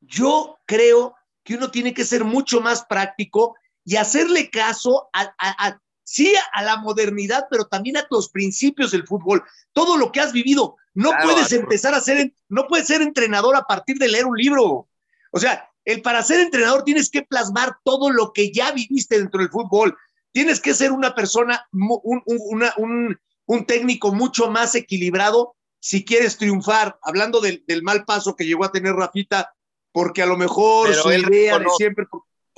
yo 0.01 0.59
creo 0.67 1.15
que 1.45 1.55
uno 1.55 1.71
tiene 1.71 1.95
que 1.95 2.05
ser 2.05 2.25
mucho 2.25 2.61
más 2.61 2.85
práctico 2.85 3.55
y 3.85 3.95
hacerle 3.95 4.51
caso 4.51 5.09
a, 5.13 5.33
a, 5.39 5.81
sí 6.03 6.35
a 6.53 6.63
la 6.63 6.79
modernidad, 6.79 7.47
pero 7.49 7.67
también 7.67 7.97
a 7.97 8.07
los 8.11 8.29
principios 8.31 8.91
del 8.91 9.07
fútbol, 9.07 9.45
todo 9.73 9.97
lo 9.97 10.11
que 10.11 10.21
has 10.21 10.33
vivido. 10.33 10.77
No 10.95 11.13
puedes 11.23 11.53
empezar 11.53 11.95
a 11.95 12.01
ser, 12.01 12.35
no 12.49 12.67
puedes 12.67 12.89
ser 12.89 13.03
entrenador 13.03 13.55
a 13.55 13.63
partir 13.63 13.99
de 13.99 14.09
leer 14.09 14.27
un 14.27 14.37
libro. 14.37 14.89
O 15.31 15.39
sea, 15.39 15.71
el 15.85 16.03
para 16.03 16.25
ser 16.25 16.41
entrenador 16.41 16.83
tienes 16.83 17.09
que 17.09 17.23
plasmar 17.23 17.77
todo 17.85 18.11
lo 18.11 18.33
que 18.33 18.53
ya 18.53 18.73
viviste 18.73 19.17
dentro 19.17 19.41
del 19.41 19.51
fútbol. 19.51 19.97
Tienes 20.33 20.61
que 20.61 20.75
ser 20.75 20.93
una 20.93 21.15
persona, 21.15 21.67
un, 21.73 23.19
un, 23.47 23.67
técnico 23.67 24.13
mucho 24.13 24.51
más 24.51 24.75
equilibrado 24.75 25.57
si 25.81 26.05
quieres 26.05 26.39
triunfar. 26.39 26.99
Hablando 27.03 27.41
del, 27.41 27.65
mal 27.83 28.05
paso 28.05 28.37
que 28.37 28.45
llegó 28.45 28.65
a 28.65 28.73
tener 28.73 28.95
Rafita, 28.95 29.55
porque 29.93 30.23
a 30.23 30.27
lo 30.27 30.37
mejor 30.37 30.95
su 30.95 31.11
idea 31.13 31.59
de 31.59 31.67
siempre. 31.77 32.07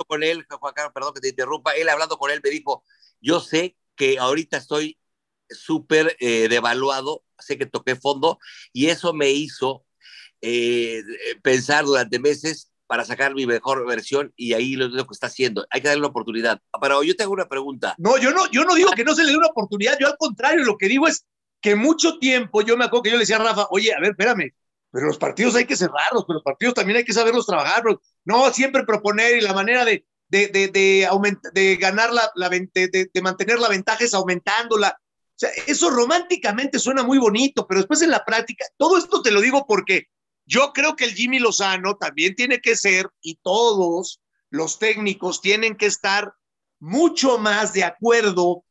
Con 0.07 0.23
él, 0.23 0.45
Juan 0.49 0.73
Carlos, 0.73 0.91
perdón 0.93 1.13
que 1.13 1.21
te 1.21 1.29
interrumpa, 1.29 1.71
él 1.73 1.87
hablando 1.87 2.17
con 2.17 2.29
él 2.29 2.41
me 2.43 2.49
dijo: 2.49 2.83
Yo 3.21 3.39
sé 3.39 3.77
que 3.95 4.17
ahorita 4.19 4.57
estoy 4.57 4.97
súper 5.49 6.17
eh, 6.19 6.47
devaluado, 6.49 7.23
sé 7.39 7.57
que 7.57 7.65
toqué 7.65 7.95
fondo 7.95 8.39
y 8.73 8.87
eso 8.87 9.13
me 9.13 9.29
hizo 9.29 9.85
eh, 10.41 11.03
pensar 11.41 11.85
durante 11.85 12.19
meses 12.19 12.72
para 12.93 13.05
sacar 13.05 13.33
mi 13.33 13.47
mejor 13.47 13.87
versión 13.87 14.31
y 14.35 14.53
ahí 14.53 14.75
lo, 14.75 14.87
lo 14.87 15.07
que 15.07 15.13
está 15.13 15.25
haciendo. 15.25 15.65
Hay 15.71 15.81
que 15.81 15.87
darle 15.87 16.01
una 16.01 16.09
oportunidad. 16.09 16.61
Pero 16.79 17.01
yo 17.01 17.15
te 17.15 17.23
hago 17.23 17.33
una 17.33 17.49
pregunta. 17.49 17.95
No, 17.97 18.19
yo 18.19 18.29
no, 18.29 18.41
yo 18.51 18.65
no 18.65 18.75
digo 18.75 18.91
que 18.91 19.03
no 19.03 19.15
se 19.15 19.23
le 19.23 19.31
dé 19.31 19.37
una 19.37 19.47
oportunidad, 19.47 19.97
yo 19.99 20.05
al 20.05 20.15
contrario, 20.15 20.63
lo 20.63 20.77
que 20.77 20.87
digo 20.87 21.07
es 21.07 21.25
que 21.59 21.75
mucho 21.75 22.19
tiempo, 22.19 22.61
yo 22.61 22.77
me 22.77 22.85
acuerdo 22.85 23.01
que 23.01 23.09
yo 23.09 23.15
le 23.15 23.21
decía 23.21 23.37
a 23.37 23.45
Rafa, 23.45 23.65
oye, 23.71 23.91
a 23.95 23.99
ver, 23.99 24.11
espérame, 24.11 24.53
pero 24.91 25.07
los 25.07 25.17
partidos 25.17 25.55
hay 25.55 25.65
que 25.65 25.75
cerrarlos, 25.75 26.23
pero 26.27 26.35
los 26.35 26.43
partidos 26.43 26.75
también 26.75 26.97
hay 26.97 27.03
que 27.03 27.13
saberlos 27.13 27.47
trabajar, 27.47 27.83
no 28.25 28.53
siempre 28.53 28.83
proponer 28.83 29.37
y 29.37 29.41
la 29.41 29.53
manera 29.53 29.83
de, 29.85 30.05
de, 30.27 30.49
de, 30.49 30.67
de, 30.67 31.37
de 31.51 31.75
ganar 31.77 32.13
la, 32.13 32.29
la 32.35 32.47
de, 32.47 32.69
de, 33.11 33.21
mantener 33.23 33.57
la 33.57 33.69
ventaja 33.69 34.03
es 34.03 34.13
aumentándola. 34.13 34.99
O 34.99 35.35
sea, 35.35 35.49
eso 35.65 35.89
románticamente 35.89 36.77
suena 36.77 37.01
muy 37.01 37.17
bonito, 37.17 37.65
pero 37.65 37.79
después 37.79 38.03
en 38.03 38.11
la 38.11 38.23
práctica, 38.23 38.65
todo 38.77 38.99
esto 38.99 39.23
te 39.23 39.31
lo 39.31 39.41
digo 39.41 39.65
porque 39.65 40.09
yo 40.45 40.73
creo 40.73 40.95
que 40.95 41.05
el 41.05 41.13
Jimmy 41.13 41.39
Lozano 41.39 41.95
también 41.95 42.35
tiene 42.35 42.59
que 42.59 42.75
ser, 42.75 43.09
y 43.21 43.35
todos 43.41 44.21
los 44.49 44.79
técnicos 44.79 45.41
tienen 45.41 45.75
que 45.75 45.85
estar 45.85 46.33
mucho 46.79 47.37
más 47.37 47.73
de 47.73 47.83
acuerdo 47.83 48.63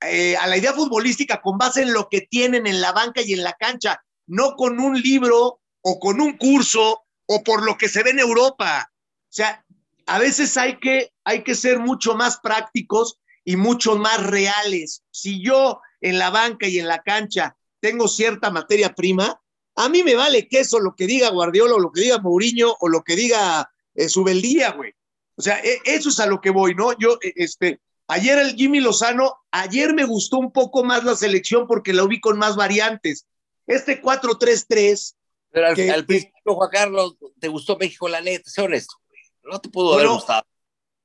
eh, 0.00 0.36
a 0.36 0.46
la 0.46 0.56
idea 0.56 0.72
futbolística 0.72 1.40
con 1.40 1.56
base 1.56 1.82
en 1.82 1.92
lo 1.92 2.08
que 2.08 2.22
tienen 2.22 2.66
en 2.66 2.80
la 2.80 2.92
banca 2.92 3.22
y 3.22 3.32
en 3.32 3.42
la 3.42 3.54
cancha, 3.54 4.02
no 4.26 4.54
con 4.56 4.80
un 4.80 5.00
libro 5.00 5.60
o 5.80 5.98
con 5.98 6.20
un 6.20 6.36
curso 6.36 7.04
o 7.26 7.42
por 7.42 7.64
lo 7.64 7.78
que 7.78 7.88
se 7.88 8.02
ve 8.02 8.10
en 8.10 8.18
Europa. 8.18 8.90
O 8.90 9.26
sea, 9.30 9.64
a 10.06 10.18
veces 10.18 10.56
hay 10.56 10.78
que, 10.78 11.12
hay 11.24 11.42
que 11.42 11.54
ser 11.54 11.78
mucho 11.78 12.14
más 12.14 12.38
prácticos 12.40 13.18
y 13.44 13.56
mucho 13.56 13.96
más 13.96 14.22
reales. 14.22 15.02
Si 15.10 15.42
yo 15.42 15.80
en 16.00 16.18
la 16.18 16.30
banca 16.30 16.66
y 16.66 16.78
en 16.78 16.88
la 16.88 17.02
cancha 17.02 17.56
tengo 17.80 18.08
cierta 18.08 18.50
materia 18.50 18.94
prima, 18.94 19.40
a 19.76 19.88
mí 19.88 20.02
me 20.02 20.14
vale 20.14 20.48
queso 20.48 20.78
lo 20.78 20.94
que 20.94 21.06
diga 21.06 21.30
Guardiola 21.30 21.74
o 21.74 21.80
lo 21.80 21.90
que 21.90 22.02
diga 22.02 22.18
Mourinho 22.18 22.76
o 22.80 22.88
lo 22.88 23.02
que 23.02 23.16
diga 23.16 23.70
eh, 23.94 24.08
Subeldía, 24.08 24.72
güey. 24.72 24.92
O 25.36 25.42
sea, 25.42 25.58
e, 25.58 25.80
eso 25.84 26.08
es 26.08 26.20
a 26.20 26.26
lo 26.26 26.40
que 26.40 26.50
voy, 26.50 26.74
¿no? 26.74 26.96
Yo, 26.98 27.18
e, 27.22 27.32
este, 27.36 27.80
ayer 28.06 28.38
el 28.38 28.54
Jimmy 28.54 28.80
Lozano, 28.80 29.36
ayer 29.50 29.94
me 29.94 30.04
gustó 30.04 30.38
un 30.38 30.52
poco 30.52 30.84
más 30.84 31.04
la 31.04 31.16
selección 31.16 31.66
porque 31.66 31.92
la 31.92 32.06
vi 32.06 32.20
con 32.20 32.38
más 32.38 32.56
variantes. 32.56 33.26
Este 33.66 34.00
4-3-3. 34.00 35.14
Pero 35.50 35.68
al, 35.68 36.04
principio, 36.04 36.54
Juan 36.54 36.70
Carlos, 36.70 37.16
¿te 37.38 37.48
gustó 37.48 37.76
México 37.76 38.08
la 38.08 38.20
neta? 38.20 38.50
Sé 38.50 38.62
honesto, 38.62 38.96
güey. 39.08 39.20
No 39.44 39.60
te 39.60 39.68
pudo 39.68 39.94
haber 39.94 40.08
gustado. 40.08 40.44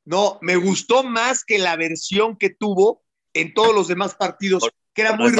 No, 0.05 0.39
me 0.41 0.55
gustó 0.55 1.03
más 1.03 1.43
que 1.43 1.59
la 1.59 1.75
versión 1.75 2.35
que 2.35 2.49
tuvo 2.49 3.03
en 3.33 3.53
todos 3.53 3.75
los 3.75 3.87
demás 3.87 4.15
partidos 4.15 4.67
que 4.93 5.01
era 5.03 5.15
muy 5.15 5.31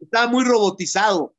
estaba 0.00 0.26
muy 0.26 0.44
robotizado. 0.44 1.35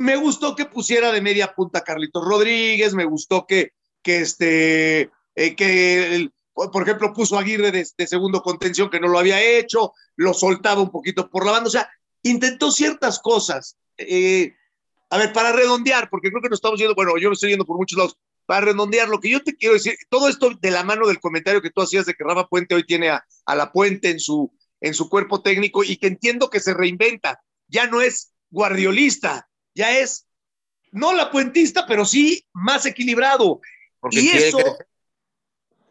Me 0.00 0.16
gustó 0.16 0.56
que 0.56 0.64
pusiera 0.64 1.12
de 1.12 1.20
media 1.20 1.54
punta 1.54 1.80
a 1.80 1.84
Carlitos 1.84 2.24
Rodríguez, 2.24 2.94
me 2.94 3.04
gustó 3.04 3.46
que, 3.46 3.74
que 4.02 4.22
este, 4.22 5.10
eh, 5.34 5.54
que 5.54 6.30
por 6.54 6.82
ejemplo, 6.82 7.12
puso 7.12 7.36
a 7.36 7.42
Aguirre 7.42 7.70
de, 7.70 8.06
segundo 8.06 8.40
contención 8.40 8.88
que 8.88 8.98
no 8.98 9.08
lo 9.08 9.18
había 9.18 9.42
hecho, 9.42 9.92
lo 10.16 10.32
soltaba 10.32 10.80
un 10.80 10.90
poquito 10.90 11.28
por 11.28 11.44
la 11.44 11.52
banda, 11.52 11.68
o 11.68 11.70
sea, 11.70 11.90
intentó 12.22 12.72
ciertas 12.72 13.18
cosas. 13.18 13.76
Eh, 13.98 14.54
a 15.10 15.18
ver, 15.18 15.34
para 15.34 15.52
redondear, 15.52 16.08
porque 16.08 16.30
creo 16.30 16.40
que 16.40 16.48
nos 16.48 16.56
estamos 16.56 16.78
yendo, 16.78 16.94
bueno, 16.94 17.18
yo 17.18 17.28
me 17.28 17.34
estoy 17.34 17.50
yendo 17.50 17.66
por 17.66 17.76
muchos 17.76 17.98
lados, 17.98 18.16
para 18.46 18.62
redondear, 18.62 19.06
lo 19.06 19.20
que 19.20 19.28
yo 19.28 19.42
te 19.42 19.54
quiero 19.54 19.74
decir, 19.74 19.96
todo 20.08 20.28
esto 20.28 20.48
de 20.58 20.70
la 20.70 20.82
mano 20.82 21.08
del 21.08 21.20
comentario 21.20 21.60
que 21.60 21.70
tú 21.70 21.82
hacías 21.82 22.06
de 22.06 22.14
que 22.14 22.24
Rafa 22.24 22.48
Puente 22.48 22.74
hoy 22.74 22.86
tiene 22.86 23.10
a, 23.10 23.22
a 23.44 23.54
la 23.54 23.70
Puente 23.70 24.08
en 24.08 24.18
su, 24.18 24.50
en 24.80 24.94
su 24.94 25.10
cuerpo 25.10 25.42
técnico 25.42 25.84
y 25.84 25.98
que 25.98 26.06
entiendo 26.06 26.48
que 26.48 26.60
se 26.60 26.72
reinventa. 26.72 27.42
Ya 27.68 27.86
no 27.86 28.00
es 28.00 28.32
guardiolista, 28.48 29.49
ya 29.74 29.98
es 29.98 30.26
no 30.92 31.12
la 31.14 31.30
puentista, 31.30 31.86
pero 31.86 32.04
sí 32.04 32.44
más 32.52 32.86
equilibrado. 32.86 33.60
y 34.10 34.28
eso, 34.30 34.58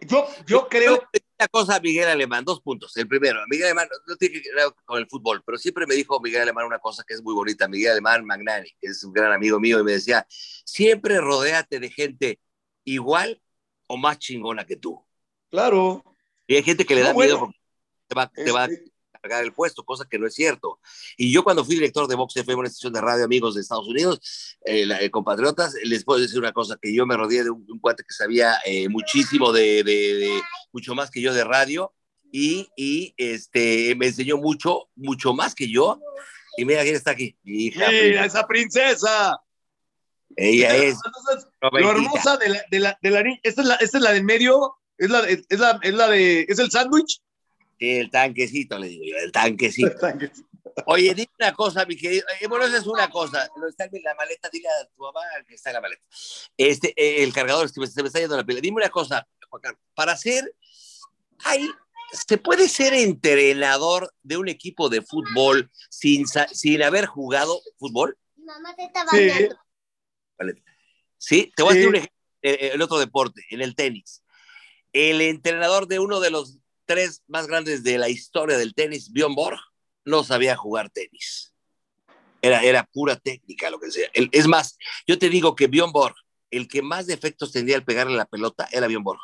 yo, 0.02 0.28
yo 0.46 0.68
creo. 0.68 1.04
Una 1.40 1.48
cosa, 1.48 1.80
Miguel 1.80 2.10
Alemán, 2.10 2.44
dos 2.44 2.60
puntos. 2.62 2.96
El 2.98 3.08
primero, 3.08 3.40
Miguel 3.50 3.68
Alemán 3.68 3.88
no 4.06 4.16
tiene 4.18 4.42
que 4.42 4.54
ver 4.54 4.66
con 4.84 5.00
el 5.00 5.08
fútbol, 5.08 5.42
pero 5.46 5.58
siempre 5.58 5.88
me 5.88 5.96
dijo 5.96 6.20
Miguel 6.20 6.42
Alemán 6.42 6.66
una 6.66 6.80
cosa 6.80 7.04
que 7.08 7.14
es 7.14 7.24
muy 7.24 7.34
bonita. 7.34 7.68
Miguel 7.70 7.92
Alemán 7.92 8.26
Magnani, 8.26 8.70
que 8.82 8.88
es 8.88 9.04
un 9.06 9.14
gran 9.14 9.32
amigo 9.32 9.58
mío, 9.58 9.80
y 9.80 9.84
me 9.84 9.94
decía: 9.94 10.26
siempre 10.30 11.22
rodéate 11.22 11.80
de 11.80 11.90
gente 11.90 12.40
igual 12.84 13.42
o 13.88 13.96
más 13.96 14.20
chingona 14.20 14.66
que 14.66 14.76
tú. 14.76 15.02
Claro. 15.50 16.04
Y 16.46 16.56
hay 16.56 16.64
gente 16.64 16.86
que 16.86 16.96
le 16.96 17.04
da 17.04 17.14
miedo 17.14 17.40
porque 17.40 17.58
te 18.08 18.16
va, 18.16 18.28
te 18.28 18.52
va 18.52 18.66
este 18.66 18.92
cargar 19.20 19.44
el 19.44 19.54
puesto, 19.54 19.84
cosa 19.84 20.06
que 20.10 20.20
no 20.20 20.28
es 20.28 20.34
cierto. 20.34 20.80
Y 21.18 21.32
yo 21.32 21.44
cuando 21.44 21.66
fui 21.66 21.76
director 21.76 22.08
de 22.08 22.16
Vox 22.16 22.36
FM, 22.38 22.60
una 22.60 22.68
estación 22.68 22.94
de 22.94 23.02
radio, 23.02 23.26
amigos 23.26 23.56
de 23.56 23.62
Estados 23.62 23.88
Unidos, 23.88 24.58
eh, 24.66 24.88
eh, 25.00 25.10
compatriotas, 25.10 25.76
les 25.84 26.04
puedo 26.04 26.20
decir 26.20 26.40
una 26.40 26.54
cosa, 26.54 26.78
que 26.82 26.94
yo 26.94 27.06
me 27.06 27.18
rodeé 27.18 27.44
de 27.44 27.50
un, 27.50 27.80
cuate 27.80 28.04
que 28.04 28.14
sabía 28.14 28.56
eh, 28.66 28.90
muchísimo 28.90 29.52
de, 29.52 29.84
de, 29.84 30.16
de, 30.16 30.42
mucho 30.72 30.96
más 30.96 31.12
que 31.12 31.22
yo 31.22 31.34
de 31.34 31.44
radio, 31.44 31.94
y, 32.32 32.70
y, 32.76 33.14
este, 33.18 33.96
me 33.96 34.08
enseñó 34.08 34.38
mucho, 34.38 34.90
mucho 34.96 35.34
más 35.34 35.56
que 35.56 35.70
yo. 35.70 36.00
Y 36.58 36.66
mira 36.66 36.84
quién 36.84 36.96
está 36.96 37.12
aquí, 37.12 37.38
mi 37.44 37.66
hija. 37.66 37.90
Mira, 37.90 38.26
esa 38.26 38.46
princesa. 38.46 39.40
Ella 40.36 40.76
es. 40.76 40.98
lo 41.62 41.92
hermosa 41.92 42.38
de 42.38 42.50
la, 42.50 42.62
de 42.70 42.80
la, 42.80 43.00
de 43.02 43.10
la 43.12 43.24
esta 43.44 43.62
es 43.62 43.68
la, 43.68 43.76
esta 43.76 43.98
es 43.98 44.04
la 44.04 44.12
del 44.14 44.24
medio, 44.24 44.76
es 44.98 45.10
la, 45.10 45.28
es 45.28 45.60
la, 45.60 45.80
es 45.82 45.94
la 45.94 46.08
de, 46.08 46.46
es 46.48 46.60
el 46.60 46.70
sándwich. 46.70 47.22
Sí, 47.80 47.98
el 47.98 48.12
tanquecito, 48.12 48.78
le 48.78 48.88
digo 48.90 49.06
yo, 49.06 49.16
el 49.18 49.32
tanquecito. 49.32 49.90
Oye, 50.86 51.14
dime 51.14 51.32
una 51.40 51.54
cosa, 51.54 51.86
mi 51.86 51.96
querido. 51.96 52.26
Eh, 52.40 52.48
bueno, 52.48 52.66
esa 52.66 52.78
es 52.78 52.88
una 52.88 53.10
cosa. 53.10 53.50
Lo 53.56 53.68
está 53.68 53.86
en 53.86 54.04
la 54.04 54.14
maleta, 54.16 54.50
dile 54.52 54.68
a 54.68 54.86
tu 54.88 55.02
mamá 55.02 55.22
que 55.48 55.56
está 55.56 55.70
en 55.70 55.76
la 55.76 55.82
maleta. 55.82 56.02
Este, 56.58 56.90
eh, 56.96 57.24
el 57.24 57.34
cargador, 57.34 57.70
se 57.70 57.80
me, 57.80 57.88
se 57.88 58.02
me 58.02 58.08
está 58.08 58.20
yendo 58.20 58.38
la 58.38 58.44
pila. 58.44 58.60
Dime 58.62 58.78
una 58.78 58.90
cosa, 58.90 59.28
Juan 59.50 59.62
Carlos. 59.62 59.82
Para 59.94 60.16
ser, 60.18 60.54
hay, 61.46 61.70
¿se 62.12 62.38
puede 62.38 62.68
ser 62.70 62.94
entrenador 62.94 64.14
de 64.24 64.38
un 64.38 64.50
equipo 64.50 64.90
de 64.90 65.02
fútbol 65.02 65.72
sin, 65.90 66.26
sin 66.28 66.84
haber 66.84 67.06
jugado 67.06 67.62
fútbol? 67.78 68.18
mamá 68.50 68.76
te 68.76 68.84
está 68.86 69.06
bañando. 69.06 69.56
Vale. 70.38 70.64
¿Sí? 71.18 71.52
Te 71.56 71.64
voy 71.64 71.72
a 71.72 71.76
decir 71.76 71.90
un 71.90 71.96
ejemplo, 71.96 72.18
eh, 72.42 72.72
el 72.74 72.82
otro 72.82 73.00
deporte, 73.00 73.44
en 73.50 73.62
el 73.62 73.76
tenis. 73.76 74.24
El 74.92 75.22
entrenador 75.22 75.88
de 75.88 76.00
uno 76.00 76.20
de 76.20 76.32
los 76.32 76.59
tres 76.90 77.22
más 77.28 77.46
grandes 77.46 77.84
de 77.84 78.00
la 78.00 78.10
historia 78.10 78.58
del 78.58 78.74
tenis, 78.74 79.12
Bjorn 79.12 79.36
Borg, 79.36 79.60
no 80.06 80.24
sabía 80.24 80.56
jugar 80.56 80.90
tenis. 80.90 81.54
Era, 82.42 82.64
era 82.64 82.84
pura 82.92 83.16
técnica, 83.16 83.70
lo 83.70 83.80
que 83.80 83.92
sea. 83.92 84.10
es 84.14 84.48
más, 84.48 84.76
yo 85.06 85.20
te 85.20 85.30
digo 85.30 85.56
que 85.56 85.68
Bjorn 85.68 85.92
Borg, 85.92 86.16
el 86.50 86.68
que 86.68 86.82
más 86.82 87.06
defectos 87.06 87.52
tendría 87.52 87.76
al 87.76 87.86
pegarle 87.86 88.18
la 88.18 88.26
pelota 88.26 88.68
era 88.72 88.88
Bjorn 88.88 89.04
Borg. 89.04 89.20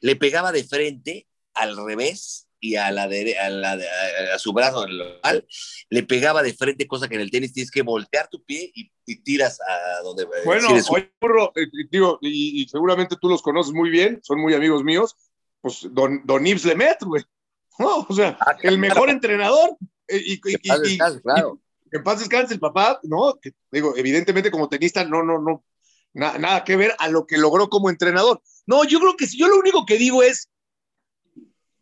Le 0.00 0.14
pegaba 0.14 0.52
de 0.52 0.62
frente, 0.62 1.26
al 1.54 1.76
revés, 1.76 2.46
y 2.60 2.76
a, 2.76 2.92
la 2.92 3.04
a, 3.04 4.34
a, 4.34 4.38
su 4.38 4.52
brazo 4.52 4.86
local, 4.86 5.44
le 5.90 6.02
pegaba 6.04 6.44
de 6.44 6.54
frente, 6.54 6.86
cosa 6.86 7.08
que 7.08 7.16
en 7.16 7.20
el 7.22 7.32
tenis 7.32 7.52
tienes 7.52 7.72
que 7.72 7.82
voltear 7.82 8.28
tu 8.28 8.44
pie 8.44 8.70
y, 8.74 8.92
tiras 9.24 9.58
a 9.60 10.02
donde... 10.02 10.24
Eh, 10.24 10.42
bueno, 10.44 10.68
oye, 10.90 11.10
burro, 11.20 11.50
eh, 11.56 11.66
digo, 11.90 12.18
y, 12.20 12.64
seguramente 12.68 13.16
tú 13.20 13.28
los 13.28 13.42
conoces 13.42 13.72
muy 13.72 13.90
bien, 13.90 14.20
son 14.22 14.38
muy 14.40 14.54
amigos 14.54 14.84
míos, 14.84 15.16
pues 15.60 15.86
Don, 15.90 16.22
don 16.24 16.44
Yves 16.44 16.66
güey. 17.00 17.24
No, 17.78 18.04
o 18.08 18.12
sea, 18.12 18.36
ah, 18.40 18.56
el 18.62 18.76
mejor 18.76 19.08
entrenador. 19.08 19.76
Y, 20.08 20.40
que 20.40 20.58
paz 20.66 20.80
descanse, 20.80 21.22
claro. 21.22 21.60
en 21.92 22.02
paz 22.02 22.18
descanse 22.18 22.54
el 22.54 22.58
papá, 22.58 22.98
¿no? 23.04 23.38
Que, 23.40 23.52
digo, 23.70 23.94
evidentemente 23.96 24.50
como 24.50 24.68
tenista, 24.68 25.04
no, 25.04 25.22
no, 25.22 25.38
no, 25.38 25.64
nada 26.12 26.64
que 26.64 26.76
ver 26.76 26.96
a 26.98 27.08
lo 27.08 27.24
que 27.24 27.38
logró 27.38 27.68
como 27.68 27.88
entrenador. 27.88 28.42
No, 28.66 28.82
yo 28.82 28.98
creo 28.98 29.16
que 29.16 29.26
yo 29.26 29.46
lo 29.46 29.58
único 29.58 29.86
que 29.86 29.96
digo 29.96 30.24
es, 30.24 30.48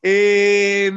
eh, 0.02 0.92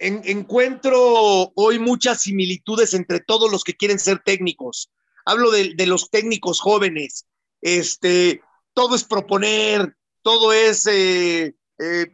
encuentro 0.00 1.52
hoy 1.54 1.78
muchas 1.78 2.22
similitudes 2.22 2.94
entre 2.94 3.20
todos 3.20 3.50
los 3.50 3.64
que 3.64 3.76
quieren 3.76 3.98
ser 3.98 4.20
técnicos. 4.24 4.90
Hablo 5.26 5.50
de, 5.50 5.86
los 5.86 6.10
técnicos 6.10 6.60
jóvenes. 6.60 7.26
Este, 7.60 8.42
todo 8.72 8.96
es 8.96 9.04
proponer, 9.04 9.94
todo 10.22 10.52
es, 10.52 10.86
eh, 10.86 11.54
eh, 11.80 12.06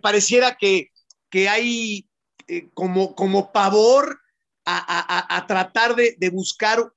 pareciera 0.00 0.56
que, 0.56 0.90
que 1.28 1.48
hay 1.48 2.06
como, 2.74 3.14
como 3.14 3.52
pavor 3.52 4.20
a, 4.66 5.44
tratar 5.48 5.96
de, 5.96 6.30
buscar 6.30 6.92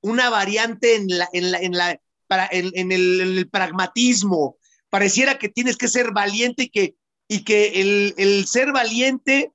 una 0.00 0.30
variante 0.30 0.96
en, 0.96 1.06
la, 1.08 1.28
en, 1.32 1.72
la, 1.72 2.00
para, 2.26 2.48
en, 2.50 2.92
el, 2.92 3.48
pragmatismo. 3.50 4.58
Pareciera 4.90 5.38
que 5.38 5.48
tienes 5.48 5.76
que 5.76 5.88
ser 5.88 6.12
valiente 6.12 6.64
y 6.64 6.68
que 6.70 6.96
y 7.28 7.44
que 7.44 8.14
el, 8.16 8.46
ser 8.46 8.72
valiente, 8.72 9.52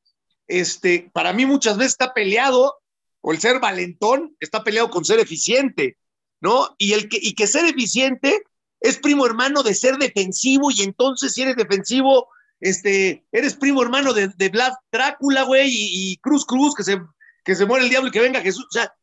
este, 0.48 1.10
para 1.14 1.34
mí 1.34 1.46
muchas 1.46 1.78
veces 1.78 1.94
está 1.94 2.14
peleado, 2.14 2.76
o 3.22 3.32
el 3.32 3.40
ser 3.40 3.60
valentón 3.60 4.36
está 4.40 4.64
peleado 4.64 4.90
con 4.90 5.06
ser 5.06 5.20
eficiente, 5.20 5.98
¿no? 6.42 6.76
Y, 6.78 6.94
el 6.94 7.08
que, 7.08 7.20
y 7.22 7.34
que 7.34 7.48
ser 7.48 7.66
eficiente 7.66 8.44
es 8.82 8.98
primo 8.98 9.26
hermano 9.26 9.64
de 9.64 9.76
ser 9.76 9.98
defensivo, 9.98 10.72
y 10.72 10.82
entonces 10.82 11.34
si 11.34 11.44
eres 11.44 11.56
defensivo, 11.56 12.28
este, 12.60 13.26
eres 13.32 13.56
primo 13.56 13.82
hermano 13.82 14.14
de, 14.14 14.28
de 14.30 14.50
Vlad 14.50 14.74
Drácula, 14.92 15.44
güey, 15.44 15.70
y, 15.72 16.18
Cruz 16.18 16.46
Cruz, 16.46 16.76
que 16.76 16.84
se, 16.84 17.00
que 17.46 17.56
se 17.56 17.66
muere 17.66 17.86
el 17.86 17.90
diablo 17.90 18.10
y 18.10 18.12
que 18.12 18.20
venga 18.20 18.42
Jesús. 18.42 18.66
O 18.66 18.72
sea, 18.72 18.94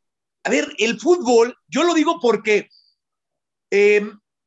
a 0.45 0.51
ver, 0.51 0.69
el 0.79 1.01
fútbol, 1.01 1.57
yo 1.69 1.85
lo 1.85 1.95
digo 1.95 2.19
porque 2.21 2.69
eh, 3.71 4.05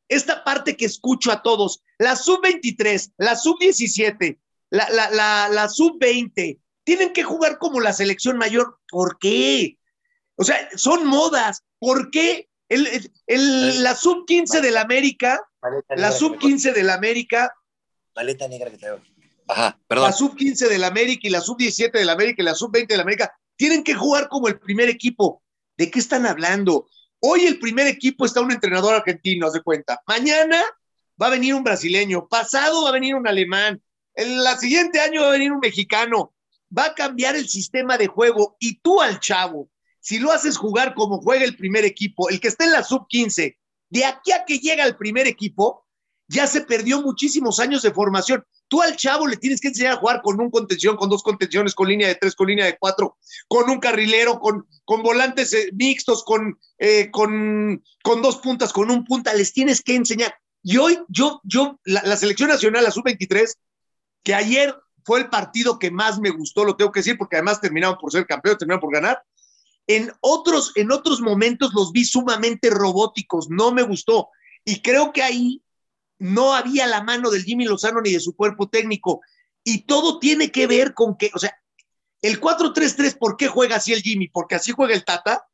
esta 0.09 0.43
parte 0.43 0.75
que 0.75 0.85
escucho 0.85 1.31
a 1.31 1.41
todos, 1.41 1.81
la 1.97 2.17
sub-23, 2.17 3.13
la 3.17 3.35
sub-17, 3.37 4.37
la, 4.69 4.89
la, 4.89 5.09
la, 5.11 5.49
la 5.49 5.69
sub-20, 5.69 6.59
tienen 6.83 7.13
que 7.13 7.23
jugar 7.23 7.57
como 7.57 7.79
la 7.79 7.93
selección 7.93 8.37
mayor. 8.37 8.79
¿Por 8.89 9.17
qué? 9.17 9.77
O 10.35 10.43
sea, 10.43 10.69
son 10.75 11.05
modas. 11.05 11.63
¿Por 11.79 12.11
qué? 12.11 12.49
El, 12.71 13.11
el, 13.27 13.83
la 13.83 13.95
sub-15 13.95 14.61
del 14.61 14.77
América, 14.77 15.41
la 15.89 16.11
sub-15 16.11 16.73
del 16.73 16.89
América. 16.89 17.53
Paleta 18.13 18.47
negra 18.47 18.71
que 18.71 18.77
traigo. 18.77 19.01
Ajá, 19.49 19.77
perdón. 19.87 20.05
La 20.09 20.13
sub-15 20.15 20.69
del 20.69 20.85
América 20.85 21.27
y 21.27 21.31
la 21.31 21.41
sub-17 21.41 21.91
del 21.91 22.09
América 22.09 22.41
y 22.41 22.45
la 22.45 22.55
sub-20 22.55 22.87
del 22.87 23.01
América 23.01 23.33
tienen 23.57 23.83
que 23.83 23.93
jugar 23.93 24.29
como 24.29 24.47
el 24.47 24.57
primer 24.57 24.87
equipo. 24.87 25.43
¿De 25.75 25.91
qué 25.91 25.99
están 25.99 26.25
hablando? 26.25 26.87
Hoy 27.19 27.41
el 27.41 27.59
primer 27.59 27.87
equipo 27.87 28.25
está 28.25 28.39
un 28.39 28.51
entrenador 28.51 28.95
argentino, 28.95 29.47
haz 29.47 29.53
de 29.53 29.61
cuenta. 29.61 30.01
Mañana 30.07 30.63
va 31.21 31.27
a 31.27 31.31
venir 31.31 31.53
un 31.53 31.63
brasileño, 31.63 32.29
pasado 32.29 32.83
va 32.83 32.89
a 32.89 32.93
venir 32.93 33.15
un 33.15 33.27
alemán, 33.27 33.81
el 34.13 34.45
siguiente 34.59 34.99
año 34.99 35.21
va 35.21 35.27
a 35.27 35.31
venir 35.31 35.51
un 35.51 35.59
mexicano. 35.59 36.33
Va 36.75 36.85
a 36.85 36.95
cambiar 36.95 37.35
el 37.35 37.49
sistema 37.49 37.97
de 37.97 38.07
juego 38.07 38.55
y 38.57 38.79
tú 38.79 39.01
al 39.01 39.19
chavo, 39.19 39.67
si 40.01 40.19
lo 40.19 40.31
haces 40.31 40.57
jugar 40.57 40.93
como 40.93 41.21
juega 41.21 41.45
el 41.45 41.55
primer 41.55 41.85
equipo, 41.85 42.29
el 42.29 42.41
que 42.41 42.49
está 42.49 42.65
en 42.65 42.73
la 42.73 42.83
sub 42.83 43.07
15, 43.07 43.57
de 43.89 44.05
aquí 44.05 44.31
a 44.31 44.43
que 44.45 44.59
llega 44.59 44.85
el 44.85 44.97
primer 44.97 45.27
equipo, 45.27 45.85
ya 46.27 46.47
se 46.47 46.61
perdió 46.61 47.01
muchísimos 47.01 47.59
años 47.59 47.81
de 47.81 47.91
formación. 47.91 48.43
Tú 48.69 48.81
al 48.81 48.95
chavo 48.95 49.27
le 49.27 49.35
tienes 49.35 49.59
que 49.59 49.67
enseñar 49.67 49.93
a 49.93 49.97
jugar 49.97 50.21
con 50.21 50.39
un 50.39 50.49
contención, 50.49 50.95
con 50.95 51.09
dos 51.09 51.23
contenciones, 51.23 51.75
con 51.75 51.89
línea 51.89 52.07
de 52.07 52.15
tres, 52.15 52.35
con 52.35 52.47
línea 52.47 52.65
de 52.65 52.77
cuatro, 52.79 53.17
con 53.49 53.69
un 53.69 53.79
carrilero, 53.79 54.39
con, 54.39 54.65
con 54.85 55.03
volantes 55.03 55.51
eh, 55.53 55.71
mixtos, 55.73 56.23
con, 56.23 56.57
eh, 56.77 57.11
con, 57.11 57.83
con 58.01 58.21
dos 58.21 58.37
puntas, 58.37 58.71
con 58.71 58.89
un 58.89 59.03
punta. 59.03 59.33
Les 59.33 59.51
tienes 59.51 59.81
que 59.81 59.95
enseñar. 59.95 60.33
Y 60.63 60.77
hoy, 60.77 60.99
yo, 61.09 61.41
yo, 61.43 61.79
la, 61.83 62.15
selección 62.15 62.47
nacional, 62.47 62.85
la 62.85 62.91
sub-23, 62.91 63.57
que 64.23 64.33
ayer 64.33 64.73
fue 65.03 65.19
el 65.19 65.29
partido 65.29 65.79
que 65.79 65.91
más 65.91 66.19
me 66.19 66.29
gustó, 66.29 66.63
lo 66.63 66.77
tengo 66.77 66.93
que 66.93 67.01
decir, 67.01 67.17
porque 67.17 67.35
además 67.35 67.59
terminaron 67.59 67.97
por 67.97 68.11
ser 68.11 68.25
campeones, 68.25 68.59
terminaron 68.59 68.79
por 68.79 68.93
ganar. 68.93 69.21
En 69.95 70.11
otros, 70.21 70.71
en 70.75 70.91
otros 70.91 71.19
momentos 71.21 71.73
los 71.73 71.91
vi 71.91 72.05
sumamente 72.05 72.69
robóticos, 72.69 73.49
no 73.49 73.71
me 73.71 73.81
gustó. 73.81 74.29
Y 74.63 74.81
creo 74.81 75.11
que 75.11 75.21
ahí 75.21 75.61
no 76.17 76.53
había 76.53 76.87
la 76.87 77.03
mano 77.03 77.29
del 77.29 77.43
Jimmy 77.43 77.65
Lozano 77.65 77.99
ni 78.01 78.11
de 78.11 78.19
su 78.19 78.35
cuerpo 78.35 78.69
técnico. 78.69 79.21
Y 79.63 79.83
todo 79.83 80.19
tiene 80.19 80.51
que 80.51 80.67
ver 80.67 80.93
con 80.93 81.17
que, 81.17 81.31
o 81.33 81.39
sea, 81.39 81.55
el 82.21 82.39
4-3-3, 82.39 83.17
¿por 83.17 83.35
qué 83.35 83.47
juega 83.47 83.77
así 83.77 83.91
el 83.91 84.01
Jimmy? 84.01 84.27
Porque 84.27 84.55
así 84.55 84.71
juega 84.71 84.93
el 84.93 85.03
Tata, 85.03 85.47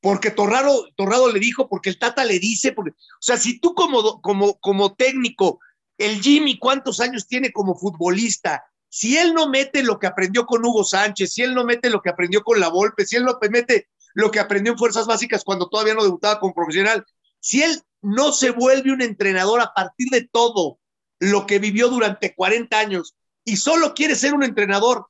porque 0.00 0.30
Torrado, 0.30 0.88
Torrado 0.96 1.30
le 1.30 1.40
dijo, 1.40 1.68
porque 1.68 1.90
el 1.90 1.98
Tata 1.98 2.24
le 2.24 2.38
dice, 2.38 2.72
porque, 2.72 2.92
o 2.92 3.22
sea, 3.22 3.36
si 3.36 3.60
tú 3.60 3.74
como, 3.74 4.22
como, 4.22 4.58
como 4.60 4.94
técnico, 4.94 5.60
el 5.98 6.22
Jimmy, 6.22 6.58
¿cuántos 6.58 7.00
años 7.00 7.26
tiene 7.26 7.52
como 7.52 7.76
futbolista? 7.76 8.64
Si 8.90 9.16
él 9.16 9.32
no 9.34 9.48
mete 9.48 9.84
lo 9.84 9.98
que 9.98 10.08
aprendió 10.08 10.46
con 10.46 10.64
Hugo 10.64 10.82
Sánchez, 10.82 11.32
si 11.32 11.42
él 11.42 11.54
no 11.54 11.64
mete 11.64 11.88
lo 11.88 12.02
que 12.02 12.10
aprendió 12.10 12.42
con 12.42 12.58
La 12.58 12.68
Volpe, 12.68 13.06
si 13.06 13.16
él 13.16 13.24
no 13.24 13.38
mete 13.48 13.88
lo 14.14 14.32
que 14.32 14.40
aprendió 14.40 14.72
en 14.72 14.78
Fuerzas 14.78 15.06
Básicas 15.06 15.44
cuando 15.44 15.68
todavía 15.68 15.94
no 15.94 16.02
debutaba 16.02 16.40
como 16.40 16.52
profesional, 16.52 17.06
si 17.38 17.62
él 17.62 17.80
no 18.02 18.32
se 18.32 18.50
vuelve 18.50 18.92
un 18.92 19.00
entrenador 19.00 19.60
a 19.60 19.72
partir 19.72 20.08
de 20.10 20.28
todo 20.30 20.80
lo 21.20 21.46
que 21.46 21.60
vivió 21.60 21.88
durante 21.88 22.34
40 22.34 22.76
años 22.76 23.14
y 23.44 23.56
solo 23.56 23.94
quiere 23.94 24.16
ser 24.16 24.34
un 24.34 24.42
entrenador 24.42 25.06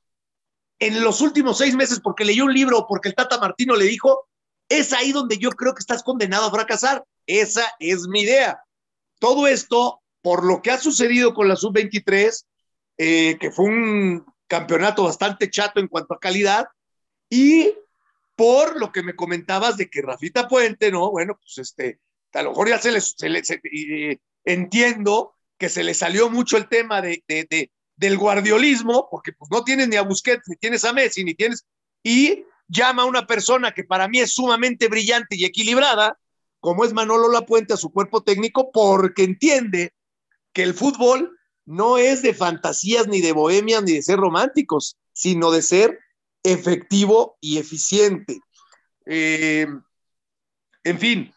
en 0.79 1.01
los 1.01 1.21
últimos 1.21 1.57
seis 1.57 1.75
meses 1.75 1.99
porque 2.03 2.23
leyó 2.23 2.45
un 2.45 2.53
libro 2.53 2.79
o 2.79 2.87
porque 2.87 3.09
el 3.09 3.15
Tata 3.15 3.39
Martino 3.39 3.75
le 3.75 3.85
dijo, 3.85 4.27
es 4.69 4.93
ahí 4.93 5.11
donde 5.11 5.37
yo 5.37 5.49
creo 5.51 5.73
que 5.73 5.81
estás 5.81 6.03
condenado 6.03 6.45
a 6.45 6.51
fracasar. 6.51 7.03
Esa 7.25 7.63
es 7.79 8.07
mi 8.07 8.21
idea. 8.21 8.63
Todo 9.19 9.47
esto, 9.47 10.01
por 10.21 10.45
lo 10.45 10.61
que 10.61 10.71
ha 10.71 10.77
sucedido 10.79 11.33
con 11.33 11.47
la 11.47 11.55
sub-23, 11.55 12.45
eh, 13.03 13.39
que 13.39 13.49
fue 13.49 13.65
un 13.65 14.25
campeonato 14.45 15.05
bastante 15.05 15.49
chato 15.49 15.79
en 15.79 15.87
cuanto 15.87 16.13
a 16.13 16.19
calidad, 16.19 16.67
y 17.31 17.73
por 18.35 18.79
lo 18.79 18.91
que 18.91 19.01
me 19.01 19.15
comentabas 19.15 19.75
de 19.75 19.89
que 19.89 20.03
Rafita 20.03 20.47
Puente, 20.47 20.91
¿no? 20.91 21.09
Bueno, 21.09 21.35
pues 21.41 21.57
este, 21.57 21.99
a 22.31 22.43
lo 22.43 22.51
mejor 22.51 22.69
ya 22.69 22.77
se 22.77 22.91
les, 22.91 23.15
entiendo 24.45 25.33
que 25.57 25.67
se 25.67 25.83
le 25.83 25.95
salió 25.95 26.29
mucho 26.29 26.57
el 26.57 26.69
tema 26.69 27.01
de, 27.01 27.23
del 27.95 28.17
guardiolismo, 28.19 29.07
porque 29.09 29.33
pues 29.33 29.49
no 29.49 29.63
tienes 29.63 29.87
ni 29.87 29.95
a 29.95 30.03
Busquets, 30.03 30.47
ni 30.47 30.57
tienes 30.57 30.85
a 30.85 30.93
Messi, 30.93 31.23
ni 31.23 31.33
tienes, 31.33 31.65
y 32.03 32.45
llama 32.67 33.01
a 33.01 33.07
una 33.07 33.25
persona 33.25 33.71
que 33.71 33.83
para 33.83 34.07
mí 34.07 34.19
es 34.19 34.35
sumamente 34.35 34.89
brillante 34.89 35.35
y 35.35 35.45
equilibrada, 35.45 36.19
como 36.59 36.85
es 36.85 36.93
Manolo 36.93 37.31
Lapuente 37.31 37.73
a 37.73 37.77
su 37.77 37.91
cuerpo 37.91 38.21
técnico, 38.21 38.71
porque 38.71 39.23
entiende 39.23 39.91
que 40.53 40.61
el 40.61 40.75
fútbol 40.75 41.35
no 41.71 41.97
es 41.97 42.21
de 42.21 42.33
fantasías, 42.33 43.07
ni 43.07 43.21
de 43.21 43.31
bohemias, 43.31 43.81
ni 43.81 43.93
de 43.93 44.01
ser 44.01 44.19
románticos, 44.19 44.97
sino 45.13 45.51
de 45.51 45.61
ser 45.61 45.99
efectivo 46.43 47.37
y 47.39 47.59
eficiente. 47.59 48.41
Eh, 49.05 49.67
en 50.83 50.99
fin, 50.99 51.33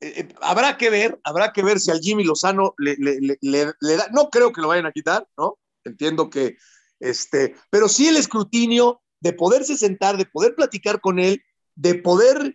eh, 0.00 0.14
eh, 0.16 0.34
habrá 0.40 0.78
que 0.78 0.88
ver, 0.88 1.20
habrá 1.22 1.52
que 1.52 1.62
ver 1.62 1.78
si 1.78 1.90
al 1.90 2.00
Jimmy 2.00 2.24
Lozano 2.24 2.74
le, 2.78 2.96
da, 2.96 4.08
no 4.10 4.30
creo 4.30 4.52
que 4.52 4.62
lo 4.62 4.68
vayan 4.68 4.86
a 4.86 4.92
quitar, 4.92 5.28
¿no? 5.36 5.58
Entiendo 5.84 6.30
que, 6.30 6.56
este, 6.98 7.54
pero 7.68 7.86
sí 7.86 8.08
el 8.08 8.16
escrutinio 8.16 9.02
de 9.20 9.34
poderse 9.34 9.76
sentar, 9.76 10.16
de 10.16 10.24
poder 10.24 10.54
platicar 10.54 11.02
con 11.02 11.18
él, 11.18 11.42
de 11.74 11.96
poder 11.96 12.54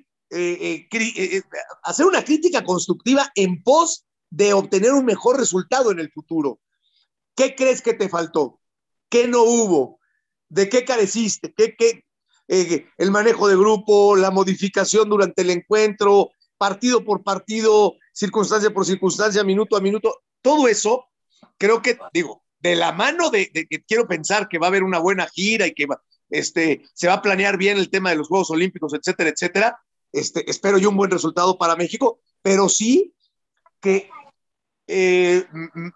hacer 1.84 2.06
una 2.08 2.24
crítica 2.24 2.64
constructiva 2.64 3.32
en 3.36 3.62
pos 3.62 4.08
de 4.32 4.54
obtener 4.54 4.94
un 4.94 5.06
mejor 5.06 5.38
resultado 5.38 5.92
en 5.92 6.00
el 6.00 6.12
futuro. 6.12 6.60
¿Qué 7.40 7.56
crees 7.56 7.82
que 7.82 7.94
te 7.94 8.10
faltó? 8.10 8.60
¿Qué 9.08 9.26
no 9.26 9.44
hubo? 9.44 10.02
¿De 10.50 10.68
qué 10.68 10.84
careciste? 10.84 11.54
¿Qué, 11.56 11.74
qué, 11.74 12.04
el 12.98 13.12
manejo 13.12 13.48
de 13.48 13.56
grupo, 13.56 14.18
la 14.18 14.30
modificación 14.30 15.08
durante 15.08 15.44
el 15.44 15.52
encuentro, 15.52 16.32
partido 16.58 17.06
por 17.06 17.24
partido, 17.24 17.96
circunstancia 18.12 18.72
por 18.72 18.86
circunstancia, 18.86 19.42
minuto 19.46 19.78
a 19.78 19.80
minuto. 19.80 20.22
Todo 20.42 20.68
eso, 20.68 21.06
creo 21.58 21.82
que, 21.82 21.98
digo, 22.12 22.44
de 22.60 22.76
la 22.76 22.92
mano 22.92 23.30
de, 23.30 23.50
que 23.50 23.84
quiero 23.88 24.06
pensar 24.06 24.50
que 24.50 24.60
va 24.60 24.68
a 24.68 24.72
haber 24.72 24.84
una 24.84 25.00
buena 25.00 25.26
gira 25.28 25.66
y 25.66 25.74
que 25.74 25.88
este, 26.30 26.82
se 26.94 27.08
va 27.08 27.14
a 27.14 27.22
planear 27.22 27.56
bien 27.56 27.78
el 27.78 27.90
tema 27.90 28.10
de 28.10 28.18
los 28.18 28.28
Juegos 28.28 28.52
Olímpicos, 28.52 28.94
etcétera, 28.94 29.30
etcétera. 29.30 29.80
Este, 30.12 30.52
espero 30.52 30.78
yo 30.78 30.90
un 30.90 30.98
buen 30.98 31.10
resultado 31.10 31.58
para 31.58 31.78
México, 31.78 32.20
pero 32.42 32.68
sí 32.68 33.14
que 33.80 34.10
eh, 34.92 35.46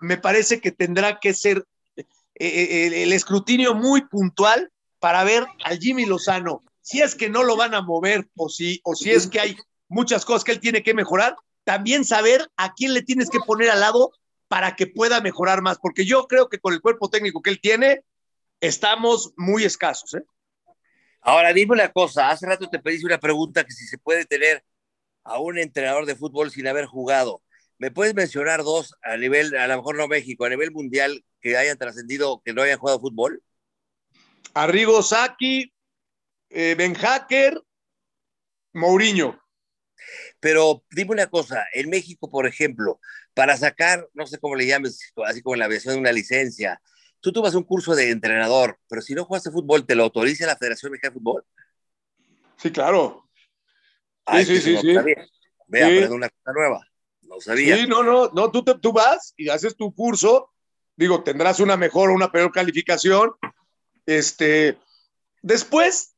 me 0.01 0.17
parece 0.17 0.61
que 0.61 0.71
tendrá 0.71 1.19
que 1.19 1.33
ser 1.33 1.65
eh, 1.97 2.05
eh, 2.35 3.03
el, 3.03 3.11
escrutinio 3.11 3.73
muy 3.73 4.01
puntual 4.01 4.71
para 4.99 5.23
ver 5.23 5.47
al 5.65 5.79
Jimmy 5.79 6.05
Lozano, 6.05 6.63
si 6.79 7.01
es 7.01 7.15
que 7.15 7.27
no 7.27 7.41
lo 7.41 7.55
van 7.55 7.73
a 7.73 7.81
mover 7.81 8.27
o 8.35 8.49
si, 8.49 8.81
o 8.83 8.93
si 8.93 9.09
es 9.09 9.25
que 9.25 9.39
hay 9.39 9.57
muchas 9.87 10.25
cosas 10.25 10.43
que 10.43 10.51
él 10.51 10.59
tiene 10.59 10.83
que 10.83 10.93
mejorar, 10.93 11.35
también 11.63 12.05
saber 12.05 12.47
a 12.55 12.75
quién 12.75 12.93
le 12.93 13.01
tienes 13.01 13.31
que 13.31 13.39
poner 13.39 13.71
al 13.71 13.79
lado 13.79 14.11
para 14.47 14.75
que 14.75 14.85
pueda 14.85 15.21
mejorar 15.21 15.63
más, 15.63 15.79
porque 15.79 16.05
yo 16.05 16.27
creo 16.27 16.47
que 16.47 16.59
con 16.59 16.73
el 16.73 16.81
cuerpo 16.81 17.09
técnico 17.09 17.41
que 17.41 17.49
él 17.49 17.59
tiene, 17.59 18.03
estamos 18.61 19.33
muy 19.37 19.63
escasos. 19.63 20.17
Ahora, 21.19 21.51
dime 21.51 21.73
una 21.73 21.91
cosa, 21.91 22.29
hace 22.29 22.45
rato 22.45 22.69
te 22.69 22.77
pedí 22.77 23.03
una 23.03 23.17
pregunta 23.17 23.63
que 23.63 23.71
si 23.71 23.87
se 23.87 23.97
puede 23.97 24.25
tener 24.25 24.63
a 25.23 25.39
un 25.39 25.57
entrenador 25.57 26.05
de 26.05 26.15
fútbol 26.15 26.51
sin 26.51 26.67
haber 26.67 26.85
jugado. 26.85 27.41
¿Me 27.83 27.91
puedes 27.91 28.15
mencionar 28.15 28.63
dos 28.63 28.95
a 29.03 29.17
nivel, 29.17 29.57
a 29.57 29.67
lo 29.67 29.75
mejor 29.75 29.97
no 29.97 30.07
México, 30.07 30.45
a 30.45 30.49
nivel 30.49 30.71
mundial 30.71 31.21
que 31.41 31.57
hayan 31.57 31.77
trascendido, 31.77 32.41
que 32.41 32.53
no 32.53 32.61
hayan 32.61 32.79
jugado 32.79 33.01
fútbol? 33.01 33.43
Arrigo 34.53 35.03
Saki, 35.03 35.69
eh, 36.49 36.75
Ben 36.77 36.93
Hacker, 36.93 37.61
Mourinho. 38.71 39.37
Pero 40.39 40.85
dime 40.91 41.11
una 41.11 41.27
cosa, 41.27 41.65
en 41.73 41.89
México, 41.89 42.29
por 42.29 42.47
ejemplo, 42.47 43.01
para 43.33 43.57
sacar, 43.57 44.07
no 44.13 44.27
sé 44.27 44.37
cómo 44.37 44.55
le 44.55 44.65
llames, 44.65 45.11
así 45.25 45.41
como 45.41 45.55
en 45.55 45.59
la 45.59 45.67
versión 45.67 45.95
de 45.95 45.99
una 45.99 46.13
licencia, 46.13 46.81
tú 47.19 47.33
tomas 47.33 47.53
un 47.53 47.63
curso 47.63 47.95
de 47.95 48.11
entrenador, 48.11 48.79
pero 48.87 49.01
si 49.01 49.13
no 49.13 49.25
jugaste 49.25 49.51
fútbol, 49.51 49.85
¿te 49.85 49.95
lo 49.95 50.03
autoriza 50.03 50.45
la 50.45 50.55
Federación 50.55 50.93
Mexicana 50.93 51.15
de 51.15 51.19
Fútbol? 51.19 51.43
Sí, 52.55 52.71
claro. 52.71 53.29
sí, 54.31 54.45
sí, 54.45 54.61
sí, 54.61 54.77
sí. 54.77 54.95
Vea, 55.67 56.09
una 56.09 56.29
cosa 56.29 56.53
nueva. 56.53 56.87
No. 57.33 57.55
Sí, 57.55 57.87
no, 57.87 58.03
no, 58.03 58.29
no, 58.33 58.51
tú, 58.51 58.63
te, 58.63 58.75
tú 58.75 58.93
vas 58.93 59.33
y 59.37 59.49
haces 59.49 59.75
tu 59.75 59.93
curso, 59.93 60.51
digo, 60.95 61.23
tendrás 61.23 61.59
una 61.59 61.77
mejor 61.77 62.09
o 62.09 62.13
una 62.13 62.31
peor 62.31 62.51
calificación. 62.51 63.31
Este, 64.05 64.77
después 65.41 66.13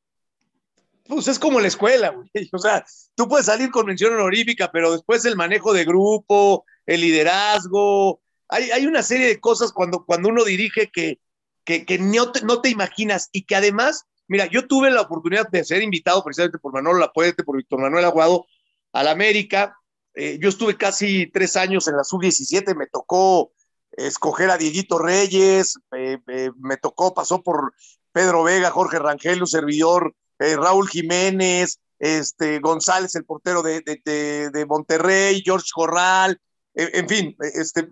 pues 1.08 1.28
es 1.28 1.38
como 1.38 1.60
la 1.60 1.68
escuela, 1.68 2.10
güey. 2.10 2.30
O 2.52 2.58
sea, 2.58 2.86
tú 3.16 3.28
puedes 3.28 3.46
salir 3.46 3.70
con 3.72 3.86
mención 3.86 4.14
honorífica, 4.14 4.72
pero 4.72 4.92
después 4.92 5.24
el 5.26 5.36
manejo 5.36 5.74
de 5.74 5.86
grupo, 5.86 6.66
el 6.86 7.02
liderazgo, 7.02 8.22
hay, 8.48 8.72
hay 8.72 8.86
una 8.86 9.04
serie 9.04 9.28
de 9.28 9.40
cosas 9.40 9.72
cuando, 9.72 10.06
cuando 10.06 10.30
uno 10.30 10.44
dirige 10.44 10.90
que, 10.92 11.20
que, 11.64 11.86
que 11.86 11.98
no, 12.00 12.32
te, 12.32 12.42
no, 12.42 12.62
te, 12.62 12.70
imaginas 12.70 13.30
y 13.32 13.44
que 13.44 13.56
además, 13.56 14.06
mira, 14.28 14.46
yo 14.48 14.68
tuve 14.68 14.92
la 14.92 15.02
oportunidad 15.02 15.48
de 15.50 15.64
ser 15.64 15.82
invitado 15.82 16.24
precisamente 16.24 16.60
por 16.60 16.74
Manuel 16.74 17.00
Lapuente, 17.00 17.44
por 17.44 17.58
Víctor 17.58 17.80
Manuel 17.80 18.06
Aguado, 18.06 18.46
al 18.94 19.08
América. 19.08 19.76
Eh, 20.16 20.40
yo 20.42 20.50
estuve 20.50 20.78
casi 20.78 21.28
tres 21.28 21.56
años 21.56 21.88
en 21.88 21.98
la 21.98 22.04
sub-17, 22.04 22.76
me 22.76 22.88
tocó 22.88 23.52
escoger 23.92 24.50
a 24.50 24.58
Dieguito 24.58 24.98
Reyes, 24.98 25.78
eh, 25.96 26.18
eh, 26.28 26.52
me 26.58 26.78
tocó, 26.78 27.14
pasó 27.14 27.44
por 27.44 27.74
Pedro 28.12 28.44
Vega, 28.44 28.72
Jorge 28.72 29.00
Rangel, 29.00 29.42
un 29.42 29.48
servidor 29.48 30.16
Raúl 30.38 30.90
Jiménez, 30.90 31.80
este, 31.98 32.60
González, 32.60 33.16
el 33.16 33.24
portero 33.24 33.62
de, 33.62 33.82
de, 33.82 34.50
de 34.50 34.66
Monterrey, 34.66 35.42
George 35.46 35.70
Corral, 35.74 36.40
en 36.74 37.08
fin, 37.08 37.38
este, 37.40 37.88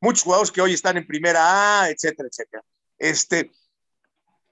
muchos 0.00 0.24
jugadores 0.24 0.52
que 0.52 0.60
hoy 0.60 0.74
están 0.74 0.98
en 0.98 1.06
primera 1.06 1.82
A, 1.82 1.90
etcétera, 1.90 2.28
etcétera. 2.30 2.62
Este, 2.98 3.50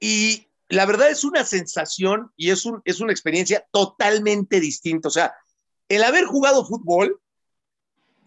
y 0.00 0.48
la 0.68 0.86
verdad 0.86 1.10
es 1.10 1.24
una 1.24 1.44
sensación 1.44 2.32
y 2.36 2.50
es, 2.50 2.64
un, 2.64 2.82
es 2.84 3.00
una 3.00 3.12
experiencia 3.12 3.66
totalmente 3.70 4.60
distinta. 4.60 5.08
O 5.08 5.10
sea, 5.10 5.34
el 5.88 6.04
haber 6.04 6.24
jugado 6.24 6.66
fútbol 6.66 7.20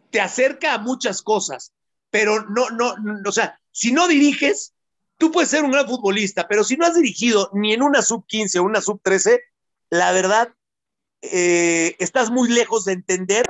te 0.09 0.21
acerca 0.21 0.73
a 0.73 0.77
muchas 0.77 1.21
cosas, 1.21 1.73
pero 2.09 2.47
no, 2.49 2.69
no, 2.69 2.97
no 2.97 3.27
o 3.27 3.31
sea, 3.31 3.59
si 3.71 3.91
no 3.91 4.07
diriges, 4.07 4.73
tú 5.17 5.31
puedes 5.31 5.49
ser 5.49 5.63
un 5.63 5.71
gran 5.71 5.87
futbolista, 5.87 6.47
pero 6.47 6.63
si 6.63 6.77
no 6.77 6.85
has 6.85 6.95
dirigido 6.95 7.49
ni 7.53 7.73
en 7.73 7.81
una 7.81 8.01
sub 8.01 8.25
15 8.25 8.59
o 8.59 8.63
una 8.63 8.81
sub 8.81 9.01
13, 9.03 9.41
la 9.89 10.11
verdad, 10.11 10.53
eh, 11.21 11.95
estás 11.99 12.29
muy 12.29 12.49
lejos 12.49 12.85
de 12.85 12.93
entender 12.93 13.45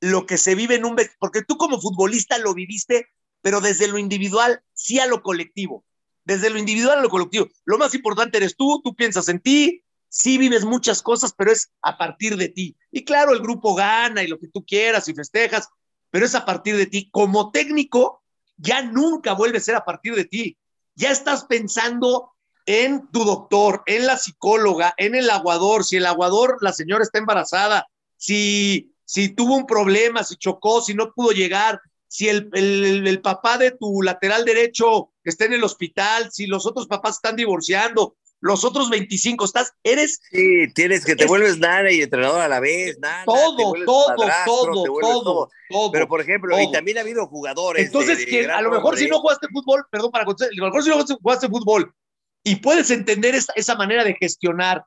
lo 0.00 0.26
que 0.26 0.38
se 0.38 0.54
vive 0.54 0.76
en 0.76 0.84
un... 0.84 0.96
Porque 1.18 1.42
tú 1.42 1.56
como 1.56 1.80
futbolista 1.80 2.38
lo 2.38 2.54
viviste, 2.54 3.08
pero 3.42 3.60
desde 3.60 3.88
lo 3.88 3.98
individual, 3.98 4.62
sí 4.72 4.98
a 4.98 5.06
lo 5.06 5.22
colectivo. 5.22 5.84
Desde 6.24 6.50
lo 6.50 6.58
individual 6.58 6.98
a 6.98 7.02
lo 7.02 7.10
colectivo. 7.10 7.48
Lo 7.64 7.78
más 7.78 7.94
importante 7.94 8.38
eres 8.38 8.56
tú, 8.56 8.80
tú 8.82 8.94
piensas 8.94 9.28
en 9.28 9.40
ti, 9.40 9.82
sí 10.10 10.36
vives 10.36 10.66
muchas 10.66 11.00
cosas, 11.00 11.32
pero 11.34 11.50
es 11.50 11.70
a 11.80 11.96
partir 11.96 12.36
de 12.36 12.48
ti. 12.50 12.76
Y 12.90 13.04
claro, 13.04 13.32
el 13.32 13.40
grupo 13.40 13.74
gana 13.74 14.22
y 14.22 14.26
lo 14.26 14.38
que 14.38 14.48
tú 14.48 14.66
quieras 14.66 15.08
y 15.08 15.14
festejas, 15.14 15.70
pero 16.10 16.26
es 16.26 16.34
a 16.34 16.44
partir 16.44 16.76
de 16.76 16.84
ti. 16.84 17.08
Como 17.10 17.50
técnico, 17.50 18.22
ya 18.58 18.82
nunca 18.82 19.32
vuelve 19.32 19.56
a 19.56 19.62
ser 19.62 19.76
a 19.76 19.84
partir 19.86 20.14
de 20.14 20.26
ti 20.26 20.58
ya 21.00 21.10
estás 21.10 21.44
pensando 21.46 22.32
en 22.66 23.10
tu 23.10 23.24
doctor, 23.24 23.82
en 23.86 24.06
la 24.06 24.18
psicóloga, 24.18 24.94
en 24.98 25.14
el 25.14 25.30
aguador, 25.30 25.82
si 25.82 25.96
el 25.96 26.06
aguador, 26.06 26.58
la 26.60 26.72
señora 26.72 27.02
está 27.02 27.18
embarazada, 27.18 27.88
si, 28.16 28.94
si 29.06 29.30
tuvo 29.30 29.56
un 29.56 29.66
problema, 29.66 30.22
si 30.22 30.36
chocó, 30.36 30.82
si 30.82 30.94
no 30.94 31.12
pudo 31.14 31.32
llegar, 31.32 31.80
si 32.06 32.28
el, 32.28 32.50
el, 32.52 33.06
el, 33.06 33.20
papá 33.22 33.56
de 33.56 33.70
tu 33.70 34.02
lateral 34.02 34.44
derecho 34.44 35.10
está 35.24 35.46
en 35.46 35.54
el 35.54 35.64
hospital, 35.64 36.30
si 36.30 36.46
los 36.46 36.66
otros 36.66 36.86
papás 36.86 37.16
están 37.16 37.36
divorciando, 37.36 38.16
los 38.40 38.64
otros 38.64 38.88
25 38.88 39.44
estás, 39.44 39.74
eres. 39.84 40.20
Sí, 40.30 40.72
tienes 40.74 41.04
que 41.04 41.14
te 41.14 41.26
vuelves 41.26 41.58
nana 41.58 41.90
y 41.92 42.00
entrenador 42.00 42.40
a 42.40 42.48
la 42.48 42.58
vez, 42.58 42.98
nada. 42.98 43.24
Todo, 43.24 43.74
todo, 43.84 44.16
todo, 44.46 44.84
todo, 44.84 45.50
todo, 45.68 45.92
Pero 45.92 46.08
por 46.08 46.20
ejemplo, 46.20 46.58
y 46.58 46.72
también 46.72 46.98
ha 46.98 47.02
habido 47.02 47.26
jugadores. 47.26 47.86
Entonces, 47.86 48.24
que 48.24 48.46
a 48.46 48.62
lo 48.62 48.70
mejor 48.70 48.96
si 48.96 49.08
no 49.08 49.20
jugaste 49.20 49.46
fútbol, 49.52 49.84
perdón 49.90 50.10
para 50.10 50.24
contestar, 50.24 50.52
a 50.52 50.56
lo 50.56 50.66
mejor 50.66 50.82
si 50.82 50.90
no 50.90 51.18
jugaste 51.20 51.48
fútbol 51.48 51.94
y 52.42 52.56
puedes 52.56 52.90
entender 52.90 53.34
esa, 53.34 53.52
esa 53.54 53.74
manera 53.74 54.04
de 54.04 54.14
gestionar 54.14 54.84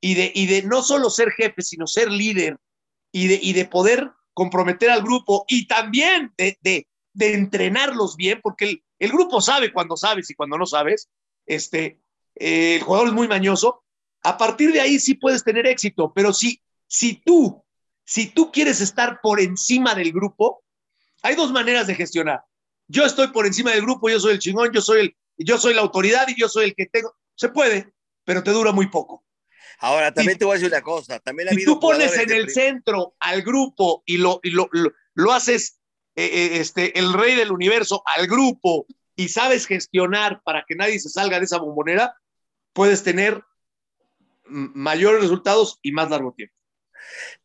y 0.00 0.14
de, 0.14 0.32
y 0.34 0.46
de 0.46 0.62
no 0.62 0.82
solo 0.82 1.08
ser 1.08 1.30
jefe, 1.30 1.62
sino 1.62 1.86
ser 1.86 2.10
líder 2.10 2.58
y 3.12 3.28
de, 3.28 3.38
y 3.40 3.52
de 3.52 3.64
poder 3.66 4.10
comprometer 4.34 4.90
al 4.90 5.02
grupo 5.02 5.44
y 5.48 5.66
también 5.66 6.32
de, 6.36 6.58
de, 6.60 6.86
de 7.12 7.34
entrenarlos 7.34 8.16
bien, 8.16 8.40
porque 8.42 8.64
el, 8.66 8.82
el 8.98 9.12
grupo 9.12 9.40
sabe 9.40 9.72
cuando 9.72 9.96
sabes 9.96 10.28
y 10.30 10.34
cuando 10.34 10.58
no 10.58 10.66
sabes. 10.66 11.08
Este, 11.46 12.00
eh, 12.36 12.76
el 12.76 12.82
jugador 12.82 13.08
es 13.08 13.14
muy 13.14 13.28
mañoso, 13.28 13.82
a 14.22 14.36
partir 14.36 14.72
de 14.72 14.80
ahí 14.80 14.98
sí 14.98 15.14
puedes 15.14 15.44
tener 15.44 15.66
éxito, 15.66 16.12
pero 16.14 16.32
si, 16.32 16.62
si 16.86 17.22
tú, 17.24 17.64
si 18.04 18.26
tú 18.26 18.50
quieres 18.50 18.80
estar 18.80 19.20
por 19.22 19.40
encima 19.40 19.94
del 19.94 20.12
grupo, 20.12 20.64
hay 21.22 21.34
dos 21.34 21.52
maneras 21.52 21.86
de 21.86 21.94
gestionar. 21.94 22.42
Yo 22.88 23.04
estoy 23.04 23.28
por 23.28 23.46
encima 23.46 23.72
del 23.72 23.82
grupo, 23.82 24.08
yo 24.08 24.20
soy 24.20 24.34
el 24.34 24.38
chingón, 24.38 24.72
yo 24.72 24.80
soy 24.80 25.00
el, 25.00 25.16
yo 25.38 25.58
soy 25.58 25.74
la 25.74 25.82
autoridad 25.82 26.26
y 26.28 26.38
yo 26.38 26.48
soy 26.48 26.66
el 26.66 26.74
que 26.74 26.86
tengo. 26.86 27.14
Se 27.34 27.48
puede, 27.48 27.92
pero 28.24 28.42
te 28.42 28.50
dura 28.50 28.72
muy 28.72 28.88
poco. 28.88 29.24
Ahora, 29.78 30.12
también 30.12 30.38
te 30.38 30.44
voy 30.44 30.52
a 30.52 30.58
decir 30.58 30.72
una 30.72 30.82
cosa. 30.82 31.18
También 31.20 31.48
ha 31.48 31.52
si 31.52 31.64
tú 31.64 31.78
pones 31.78 32.16
en 32.16 32.30
el 32.32 32.50
centro 32.50 33.14
al 33.20 33.42
grupo 33.42 34.02
y 34.06 34.16
lo, 34.18 34.40
y 34.42 34.50
lo, 34.50 34.68
lo, 35.14 35.32
haces 35.32 35.78
eh, 36.14 36.24
eh, 36.24 36.60
este, 36.60 36.98
el 36.98 37.12
rey 37.12 37.34
del 37.34 37.52
universo 37.52 38.02
al 38.16 38.26
grupo 38.26 38.86
y 39.16 39.28
sabes 39.28 39.66
gestionar 39.66 40.40
para 40.44 40.64
que 40.66 40.76
nadie 40.76 40.98
se 40.98 41.10
salga 41.10 41.38
de 41.38 41.44
esa 41.44 41.58
bombonera, 41.58 42.14
puedes 42.76 43.02
tener 43.02 43.42
mayores 44.44 45.22
resultados 45.22 45.80
y 45.80 45.92
más 45.92 46.10
largo 46.10 46.34
tiempo. 46.34 46.54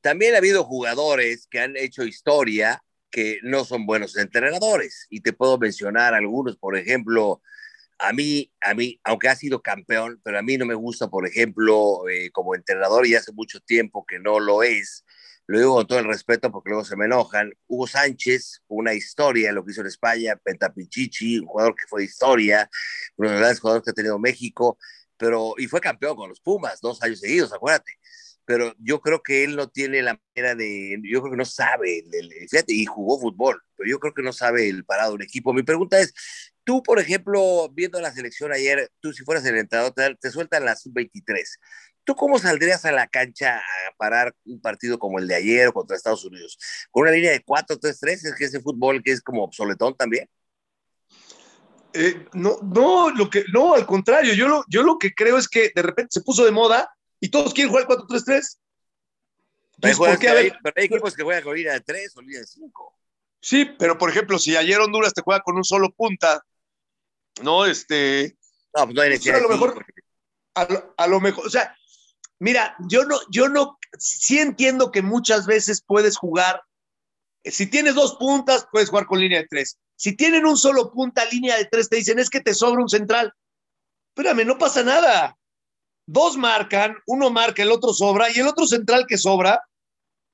También 0.01 0.35
ha 0.35 0.39
habido 0.39 0.65
jugadores 0.65 1.47
que 1.49 1.61
han 1.61 1.77
hecho 1.77 2.03
historia 2.03 2.83
que 3.09 3.39
no 3.41 3.63
son 3.63 3.85
buenos 3.85 4.17
entrenadores 4.17 5.07
y 5.09 5.21
te 5.21 5.31
puedo 5.31 5.57
mencionar 5.57 6.13
algunos, 6.13 6.57
por 6.57 6.77
ejemplo, 6.77 7.41
a 7.97 8.11
mí, 8.11 8.51
a 8.59 8.73
mí, 8.73 8.99
aunque 9.05 9.29
ha 9.29 9.35
sido 9.37 9.61
campeón, 9.61 10.19
pero 10.21 10.37
a 10.37 10.41
mí 10.41 10.57
no 10.57 10.65
me 10.65 10.75
gusta, 10.75 11.09
por 11.09 11.25
ejemplo, 11.25 12.09
eh, 12.09 12.29
como 12.31 12.53
entrenador 12.53 13.07
y 13.07 13.15
hace 13.15 13.31
mucho 13.31 13.61
tiempo 13.61 14.05
que 14.05 14.19
no 14.19 14.37
lo 14.37 14.63
es, 14.63 15.05
lo 15.47 15.59
digo 15.59 15.75
con 15.75 15.87
todo 15.87 15.99
el 15.99 16.05
respeto 16.05 16.51
porque 16.51 16.69
luego 16.69 16.83
se 16.83 16.95
me 16.97 17.05
enojan, 17.05 17.53
Hugo 17.67 17.87
Sánchez, 17.87 18.63
una 18.67 18.93
historia, 18.93 19.51
lo 19.51 19.63
que 19.63 19.71
hizo 19.71 19.81
en 19.81 19.87
España, 19.87 20.35
Pentapichichi, 20.35 21.39
un 21.39 21.45
jugador 21.45 21.75
que 21.75 21.87
fue 21.87 22.03
historia, 22.03 22.69
uno 23.17 23.29
de 23.29 23.33
los 23.33 23.39
grandes 23.41 23.59
jugadores 23.59 23.85
que 23.85 23.91
ha 23.91 23.93
tenido 23.93 24.19
México, 24.19 24.77
pero, 25.21 25.53
y 25.59 25.67
fue 25.67 25.79
campeón 25.79 26.15
con 26.15 26.29
los 26.29 26.41
Pumas 26.41 26.81
dos 26.81 27.03
años 27.03 27.19
seguidos, 27.19 27.53
acuérdate. 27.53 27.93
Pero 28.43 28.73
yo 28.79 29.01
creo 29.01 29.21
que 29.21 29.43
él 29.43 29.55
no 29.55 29.69
tiene 29.69 30.01
la 30.01 30.19
manera 30.35 30.55
de, 30.55 30.99
yo 31.03 31.21
creo 31.21 31.33
que 31.33 31.37
no 31.37 31.45
sabe, 31.45 32.03
fíjate, 32.49 32.73
y 32.73 32.85
jugó 32.87 33.19
fútbol, 33.19 33.61
pero 33.77 33.87
yo 33.87 33.99
creo 33.99 34.15
que 34.15 34.23
no 34.23 34.33
sabe 34.33 34.67
el 34.67 34.83
parado 34.83 35.13
un 35.13 35.21
equipo. 35.21 35.53
Mi 35.53 35.61
pregunta 35.61 35.99
es, 35.99 36.11
tú, 36.63 36.81
por 36.81 36.99
ejemplo, 36.99 37.69
viendo 37.71 38.01
la 38.01 38.11
selección 38.11 38.51
ayer, 38.51 38.89
tú 38.99 39.13
si 39.13 39.23
fueras 39.23 39.45
el 39.45 39.57
entrenador, 39.57 39.93
te, 39.93 40.15
te 40.15 40.31
sueltan 40.31 40.65
la 40.65 40.75
sub-23. 40.75 41.59
¿Tú 42.03 42.15
cómo 42.15 42.39
saldrías 42.39 42.83
a 42.85 42.91
la 42.91 43.05
cancha 43.05 43.61
parar 43.97 44.33
un 44.45 44.59
partido 44.59 44.97
como 44.97 45.19
el 45.19 45.27
de 45.27 45.35
ayer 45.35 45.71
contra 45.71 45.95
Estados 45.95 46.25
Unidos. 46.25 46.57
Con 46.89 47.03
una 47.03 47.11
línea 47.11 47.29
de 47.29 47.45
4-3-3, 47.45 48.25
es 48.25 48.35
que 48.35 48.45
ese 48.45 48.59
fútbol 48.59 49.03
que 49.03 49.11
es 49.11 49.21
como 49.21 49.43
obsoletón 49.43 49.95
también. 49.95 50.27
Eh, 51.93 52.25
no, 52.33 52.57
no, 52.61 53.09
lo 53.09 53.29
que, 53.29 53.43
no, 53.53 53.73
al 53.73 53.85
contrario, 53.85 54.33
yo 54.33 54.47
lo, 54.47 54.63
yo 54.67 54.83
lo 54.83 54.97
que 54.97 55.13
creo 55.13 55.37
es 55.37 55.47
que 55.47 55.71
de 55.75 55.81
repente 55.81 56.13
se 56.13 56.21
puso 56.21 56.45
de 56.45 56.51
moda 56.51 56.89
y 57.19 57.29
todos 57.29 57.53
quieren 57.53 57.71
jugar 57.71 57.87
4-3-3. 57.87 58.57
Pero, 59.81 60.05
hay, 60.05 60.51
equipos 60.75 61.15
que 61.15 61.23
juegan 61.23 61.43
con 61.43 61.55
línea 61.55 61.73
de 61.73 61.81
3 61.81 62.17
o 62.17 62.21
línea 62.21 62.39
de 62.39 62.45
5. 62.45 62.97
Sí, 63.41 63.65
pero 63.77 63.97
por 63.97 64.09
ejemplo, 64.09 64.37
si 64.37 64.55
ayer 64.55 64.79
Honduras 64.79 65.13
te 65.13 65.21
juega 65.21 65.41
con 65.41 65.57
un 65.57 65.63
solo 65.63 65.91
punta, 65.91 66.43
no, 67.41 67.65
este. 67.65 68.37
No, 68.75 68.83
pues 68.83 68.95
no 68.95 69.01
hay 69.01 69.09
necesidad. 69.09 69.37
a 69.37 69.41
lo 69.41 69.49
mejor, 69.49 69.85
a 70.53 71.07
lo, 71.07 71.19
mejor, 71.19 71.47
o 71.47 71.49
sea, 71.49 71.75
mira, 72.39 72.75
yo 72.87 73.05
no, 73.05 73.17
yo 73.31 73.49
no, 73.49 73.79
sí 73.97 74.39
entiendo 74.39 74.91
que 74.91 75.01
muchas 75.01 75.47
veces 75.47 75.83
puedes 75.85 76.17
jugar, 76.17 76.61
si 77.43 77.65
tienes 77.65 77.95
dos 77.95 78.15
puntas, 78.15 78.67
puedes 78.71 78.89
jugar 78.89 79.07
con 79.07 79.19
línea 79.19 79.39
de 79.39 79.47
tres. 79.47 79.79
Si 80.01 80.15
tienen 80.15 80.47
un 80.47 80.57
solo 80.57 80.91
punta, 80.91 81.23
línea 81.25 81.55
de 81.57 81.65
tres, 81.65 81.87
te 81.87 81.97
dicen, 81.97 82.17
es 82.17 82.31
que 82.31 82.41
te 82.41 82.55
sobra 82.55 82.81
un 82.81 82.89
central. 82.89 83.35
Espérame, 84.15 84.47
no 84.47 84.57
pasa 84.57 84.81
nada. 84.81 85.37
Dos 86.07 86.37
marcan, 86.37 86.97
uno 87.05 87.29
marca, 87.29 87.61
el 87.61 87.69
otro 87.69 87.93
sobra, 87.93 88.31
y 88.31 88.39
el 88.39 88.47
otro 88.47 88.65
central 88.65 89.05
que 89.07 89.19
sobra, 89.19 89.61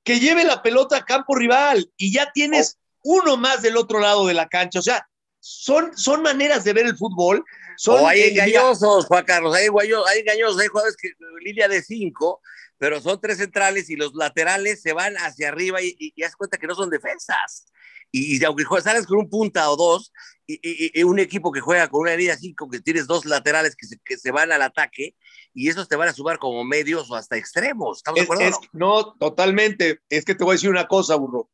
que 0.04 0.20
lleve 0.20 0.44
la 0.44 0.62
pelota 0.62 0.96
a 0.96 1.04
campo 1.04 1.34
rival, 1.34 1.92
y 1.98 2.14
ya 2.14 2.32
tienes 2.32 2.78
uno 3.02 3.36
más 3.36 3.60
del 3.60 3.76
otro 3.76 3.98
lado 3.98 4.26
de 4.26 4.32
la 4.32 4.48
cancha. 4.48 4.78
O 4.78 4.82
sea, 4.82 5.06
son, 5.38 5.94
son 5.98 6.22
maneras 6.22 6.64
de 6.64 6.72
ver 6.72 6.86
el 6.86 6.96
fútbol. 6.96 7.44
Son, 7.76 8.00
o 8.00 8.08
hay 8.08 8.22
engañosos, 8.22 9.04
Juan 9.04 9.26
Carlos, 9.26 9.54
hay, 9.54 9.68
hay 9.82 10.20
engañosos, 10.20 10.58
hay 10.62 10.68
jugadores 10.68 10.96
que 10.96 11.10
línea 11.44 11.68
de 11.68 11.82
cinco, 11.82 12.40
pero 12.78 13.02
son 13.02 13.20
tres 13.20 13.36
centrales 13.36 13.90
y 13.90 13.96
los 13.96 14.14
laterales 14.14 14.80
se 14.80 14.94
van 14.94 15.14
hacia 15.16 15.48
arriba 15.48 15.82
y, 15.82 15.94
y, 15.98 16.22
das 16.22 16.36
cuenta 16.36 16.56
que 16.56 16.66
no 16.66 16.74
son 16.74 16.88
defensas. 16.88 17.66
Y, 18.10 18.42
aunque 18.44 18.64
sales 18.82 19.06
con 19.06 19.18
un 19.18 19.28
punta 19.28 19.70
o 19.70 19.76
dos, 19.76 20.12
y, 20.46 21.02
un 21.02 21.18
equipo 21.18 21.52
que 21.52 21.60
juega 21.60 21.88
con 21.88 22.02
una 22.02 22.16
línea 22.16 22.36
cinco, 22.36 22.68
que 22.68 22.80
tienes 22.80 23.06
dos 23.06 23.26
laterales 23.26 23.76
que 23.76 23.86
se, 23.86 23.98
que 24.04 24.16
se, 24.16 24.30
van 24.30 24.50
al 24.50 24.62
ataque, 24.62 25.14
y 25.52 25.68
esos 25.68 25.88
te 25.88 25.96
van 25.96 26.08
a 26.08 26.14
sumar 26.14 26.38
como 26.38 26.64
medios 26.64 27.10
o 27.10 27.16
hasta 27.16 27.36
extremos. 27.36 27.98
¿Estamos 27.98 28.20
de 28.20 28.24
acuerdo? 28.24 28.60
no? 28.72 29.14
totalmente. 29.14 30.00
Es 30.08 30.24
que 30.24 30.34
te 30.34 30.44
voy 30.44 30.52
a 30.52 30.54
decir 30.54 30.70
una 30.70 30.86
cosa, 30.86 31.16
burro. 31.16 31.50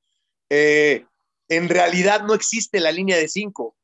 Eh, 0.50 1.04
en 1.48 1.68
realidad 1.68 2.22
no 2.22 2.34
existe 2.34 2.80
la 2.80 2.92
línea 2.92 3.16
de 3.16 3.28
cinco. 3.28 3.76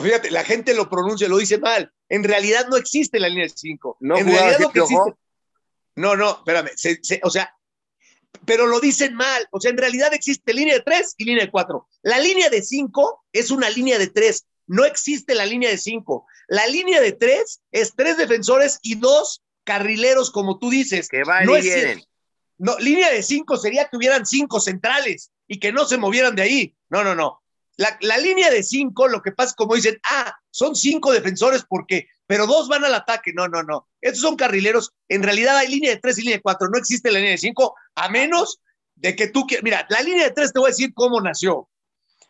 Fíjate, 0.00 0.30
la 0.30 0.44
gente 0.44 0.74
lo 0.74 0.88
pronuncia, 0.88 1.28
lo 1.28 1.38
dice 1.38 1.58
mal. 1.58 1.92
En 2.08 2.24
realidad 2.24 2.66
no 2.68 2.76
existe 2.76 3.18
la 3.18 3.28
línea 3.28 3.44
de 3.44 3.52
cinco. 3.54 3.96
No, 4.00 4.16
en 4.16 4.26
realidad 4.26 4.60
lo 4.60 4.70
que 4.70 4.80
existe... 4.80 5.14
No, 5.96 6.16
no, 6.16 6.30
espérame. 6.30 6.70
o 7.24 7.30
sea, 7.30 7.54
pero 8.44 8.66
lo 8.66 8.80
dicen 8.80 9.14
mal. 9.14 9.46
O 9.50 9.60
sea, 9.60 9.70
en 9.70 9.78
realidad 9.78 10.12
existe 10.14 10.54
línea 10.54 10.74
de 10.74 10.82
tres 10.82 11.14
y 11.18 11.24
línea 11.24 11.44
de 11.44 11.50
cuatro. 11.50 11.88
La 12.02 12.18
línea 12.18 12.50
de 12.50 12.62
cinco 12.62 13.24
es 13.32 13.50
una 13.50 13.70
línea 13.70 13.98
de 13.98 14.08
tres. 14.08 14.46
No 14.66 14.84
existe 14.84 15.34
la 15.34 15.46
línea 15.46 15.70
de 15.70 15.78
cinco. 15.78 16.26
La 16.48 16.66
línea 16.66 17.00
de 17.00 17.12
tres 17.12 17.60
es 17.72 17.94
tres 17.96 18.16
defensores 18.16 18.78
y 18.82 18.96
dos 18.96 19.42
carrileros, 19.64 20.30
como 20.30 20.58
tú 20.58 20.70
dices. 20.70 21.08
Que 21.08 21.24
van 21.24 21.46
no 21.46 21.56
y 21.56 21.62
vienen. 21.62 22.02
No, 22.58 22.78
línea 22.78 23.10
de 23.10 23.22
cinco 23.22 23.56
sería 23.56 23.88
que 23.88 23.96
hubieran 23.96 24.26
cinco 24.26 24.60
centrales 24.60 25.30
y 25.48 25.58
que 25.58 25.72
no 25.72 25.86
se 25.86 25.96
movieran 25.96 26.36
de 26.36 26.42
ahí. 26.42 26.76
No, 26.88 27.02
no, 27.02 27.14
no. 27.14 27.40
La, 27.76 28.18
línea 28.18 28.50
de 28.50 28.62
cinco, 28.62 29.08
lo 29.08 29.22
que 29.22 29.32
pasa 29.32 29.50
es 29.50 29.56
como 29.56 29.74
dicen, 29.74 29.98
ah, 30.04 30.36
son 30.50 30.76
cinco 30.76 31.12
defensores 31.12 31.64
porque, 31.66 32.08
pero 32.30 32.46
dos 32.46 32.68
van 32.68 32.84
al 32.84 32.94
ataque. 32.94 33.32
No, 33.34 33.48
no, 33.48 33.64
no. 33.64 33.88
Estos 34.00 34.20
son 34.20 34.36
carrileros. 34.36 34.92
En 35.08 35.24
realidad 35.24 35.56
hay 35.56 35.66
línea 35.66 35.90
de 35.90 35.96
tres 35.96 36.16
y 36.16 36.20
línea 36.20 36.36
de 36.36 36.42
cuatro. 36.42 36.68
No 36.68 36.78
existe 36.78 37.10
la 37.10 37.18
línea 37.18 37.32
de 37.32 37.38
cinco, 37.38 37.74
a 37.96 38.08
menos 38.08 38.60
de 38.94 39.16
que 39.16 39.26
tú 39.26 39.48
quieras. 39.48 39.64
Mira, 39.64 39.84
la 39.90 40.00
línea 40.00 40.26
de 40.26 40.30
tres 40.30 40.52
te 40.52 40.60
voy 40.60 40.68
a 40.68 40.70
decir 40.70 40.94
cómo 40.94 41.20
nació. 41.20 41.68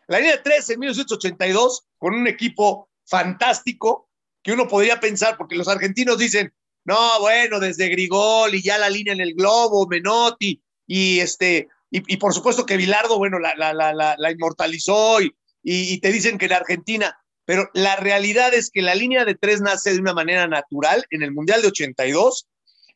La 0.07 0.17
línea 0.17 0.37
de 0.37 0.41
tres 0.41 0.67
en 0.71 0.79
1982, 0.79 1.83
con 1.99 2.15
un 2.15 2.25
equipo 2.25 2.89
fantástico, 3.05 4.09
que 4.41 4.53
uno 4.53 4.67
podría 4.67 4.99
pensar, 4.99 5.37
porque 5.37 5.55
los 5.55 5.67
argentinos 5.67 6.17
dicen, 6.17 6.51
no, 6.83 7.19
bueno, 7.19 7.59
desde 7.59 7.87
Grigol 7.89 8.55
y 8.55 8.63
ya 8.63 8.79
la 8.79 8.89
línea 8.89 9.13
en 9.13 9.21
el 9.21 9.35
globo, 9.35 9.85
Menotti, 9.85 10.63
y 10.87 11.19
este, 11.19 11.67
y, 11.91 12.17
por 12.17 12.33
supuesto 12.33 12.65
que 12.65 12.75
Vilardo, 12.75 13.19
bueno, 13.19 13.37
la, 13.37 13.53
la, 13.55 13.71
la, 13.71 14.15
la 14.17 14.31
inmortalizó 14.31 15.21
y, 15.21 15.31
y, 15.61 15.99
te 15.99 16.11
dicen 16.11 16.39
que 16.39 16.47
la 16.47 16.57
Argentina, 16.57 17.20
pero 17.51 17.69
la 17.73 17.97
realidad 17.97 18.53
es 18.53 18.71
que 18.71 18.81
la 18.81 18.95
línea 18.95 19.25
de 19.25 19.35
tres 19.35 19.59
nace 19.59 19.91
de 19.91 19.99
una 19.99 20.13
manera 20.13 20.47
natural 20.47 21.05
en 21.09 21.21
el 21.21 21.33
Mundial 21.33 21.61
de 21.61 21.67
82, 21.67 22.47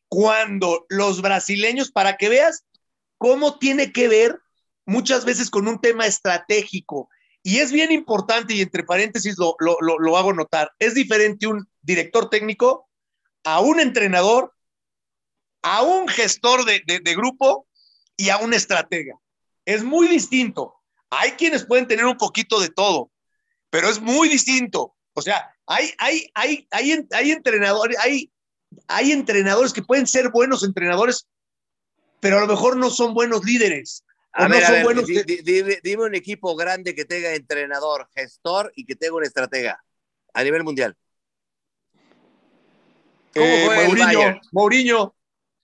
cuando 0.07 0.85
los 0.87 1.21
brasileños, 1.21 1.91
para 1.91 2.15
que 2.15 2.29
veas 2.29 2.63
cómo 3.17 3.59
tiene 3.59 3.91
que 3.91 4.07
ver 4.07 4.39
muchas 4.85 5.25
veces 5.25 5.49
con 5.49 5.67
un 5.67 5.81
tema 5.81 6.05
estratégico. 6.05 7.09
Y 7.43 7.57
es 7.57 7.73
bien 7.73 7.91
importante, 7.91 8.53
y 8.53 8.61
entre 8.61 8.85
paréntesis 8.85 9.37
lo, 9.37 9.57
lo, 9.59 9.75
lo 9.81 10.17
hago 10.17 10.31
notar, 10.31 10.71
es 10.79 10.93
diferente 10.93 11.47
un 11.47 11.67
director 11.81 12.29
técnico 12.29 12.87
a 13.43 13.59
un 13.59 13.81
entrenador, 13.81 14.53
a 15.63 15.81
un 15.81 16.07
gestor 16.07 16.63
de, 16.63 16.81
de, 16.87 17.01
de 17.01 17.13
grupo 17.13 17.67
y 18.15 18.29
a 18.29 18.37
un 18.37 18.53
estratega. 18.53 19.15
Es 19.65 19.83
muy 19.83 20.07
distinto. 20.07 20.75
Hay 21.09 21.31
quienes 21.31 21.65
pueden 21.65 21.89
tener 21.89 22.05
un 22.05 22.15
poquito 22.15 22.61
de 22.61 22.69
todo, 22.69 23.11
pero 23.75 23.89
es 23.89 23.99
muy 23.99 24.29
distinto. 24.29 24.95
O 25.11 25.21
sea, 25.21 25.53
hay, 25.67 25.91
hay, 25.97 26.31
hay, 26.33 26.65
hay, 26.71 27.05
hay 27.11 27.31
entrenadores, 27.31 27.97
hay, 27.99 28.31
hay 28.87 29.11
entrenadores 29.11 29.73
que 29.73 29.81
pueden 29.81 30.07
ser 30.07 30.29
buenos 30.29 30.63
entrenadores, 30.63 31.27
pero 32.21 32.37
a 32.37 32.41
lo 32.41 32.47
mejor 32.47 32.77
no 32.77 32.89
son 32.89 33.13
buenos 33.13 33.43
líderes. 33.43 34.05
A 34.31 34.47
ver, 34.47 34.63
a 34.63 34.71
ver, 34.71 34.85
dime, 35.83 36.03
un 36.05 36.15
equipo 36.15 36.55
grande 36.55 36.95
que 36.95 37.03
tenga 37.03 37.35
entrenador, 37.35 38.07
gestor 38.15 38.71
y 38.77 38.85
que 38.85 38.95
tenga 38.95 39.15
un 39.17 39.25
estratega 39.25 39.83
a 40.33 40.43
nivel 40.45 40.63
mundial. 40.63 40.95
¿Cómo 43.33 43.45
eh, 43.45 43.87
Mourinho, 43.87 44.41
Mourinho, 44.53 45.15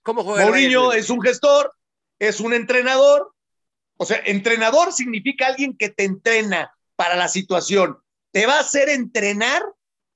¿Cómo 0.02 0.22
juega 0.22 0.44
Mourinho 0.44 0.92
es 0.92 1.08
un 1.08 1.22
gestor, 1.22 1.74
es 2.18 2.40
un 2.40 2.52
entrenador. 2.52 3.32
O 3.96 4.04
sea, 4.04 4.20
entrenador 4.26 4.92
significa 4.92 5.46
alguien 5.46 5.74
que 5.78 5.88
te 5.88 6.04
entrena 6.04 6.70
para 6.96 7.16
la 7.16 7.28
situación. 7.28 7.98
Te 8.30 8.46
va 8.46 8.56
a 8.56 8.60
hacer 8.60 8.88
entrenar 8.88 9.62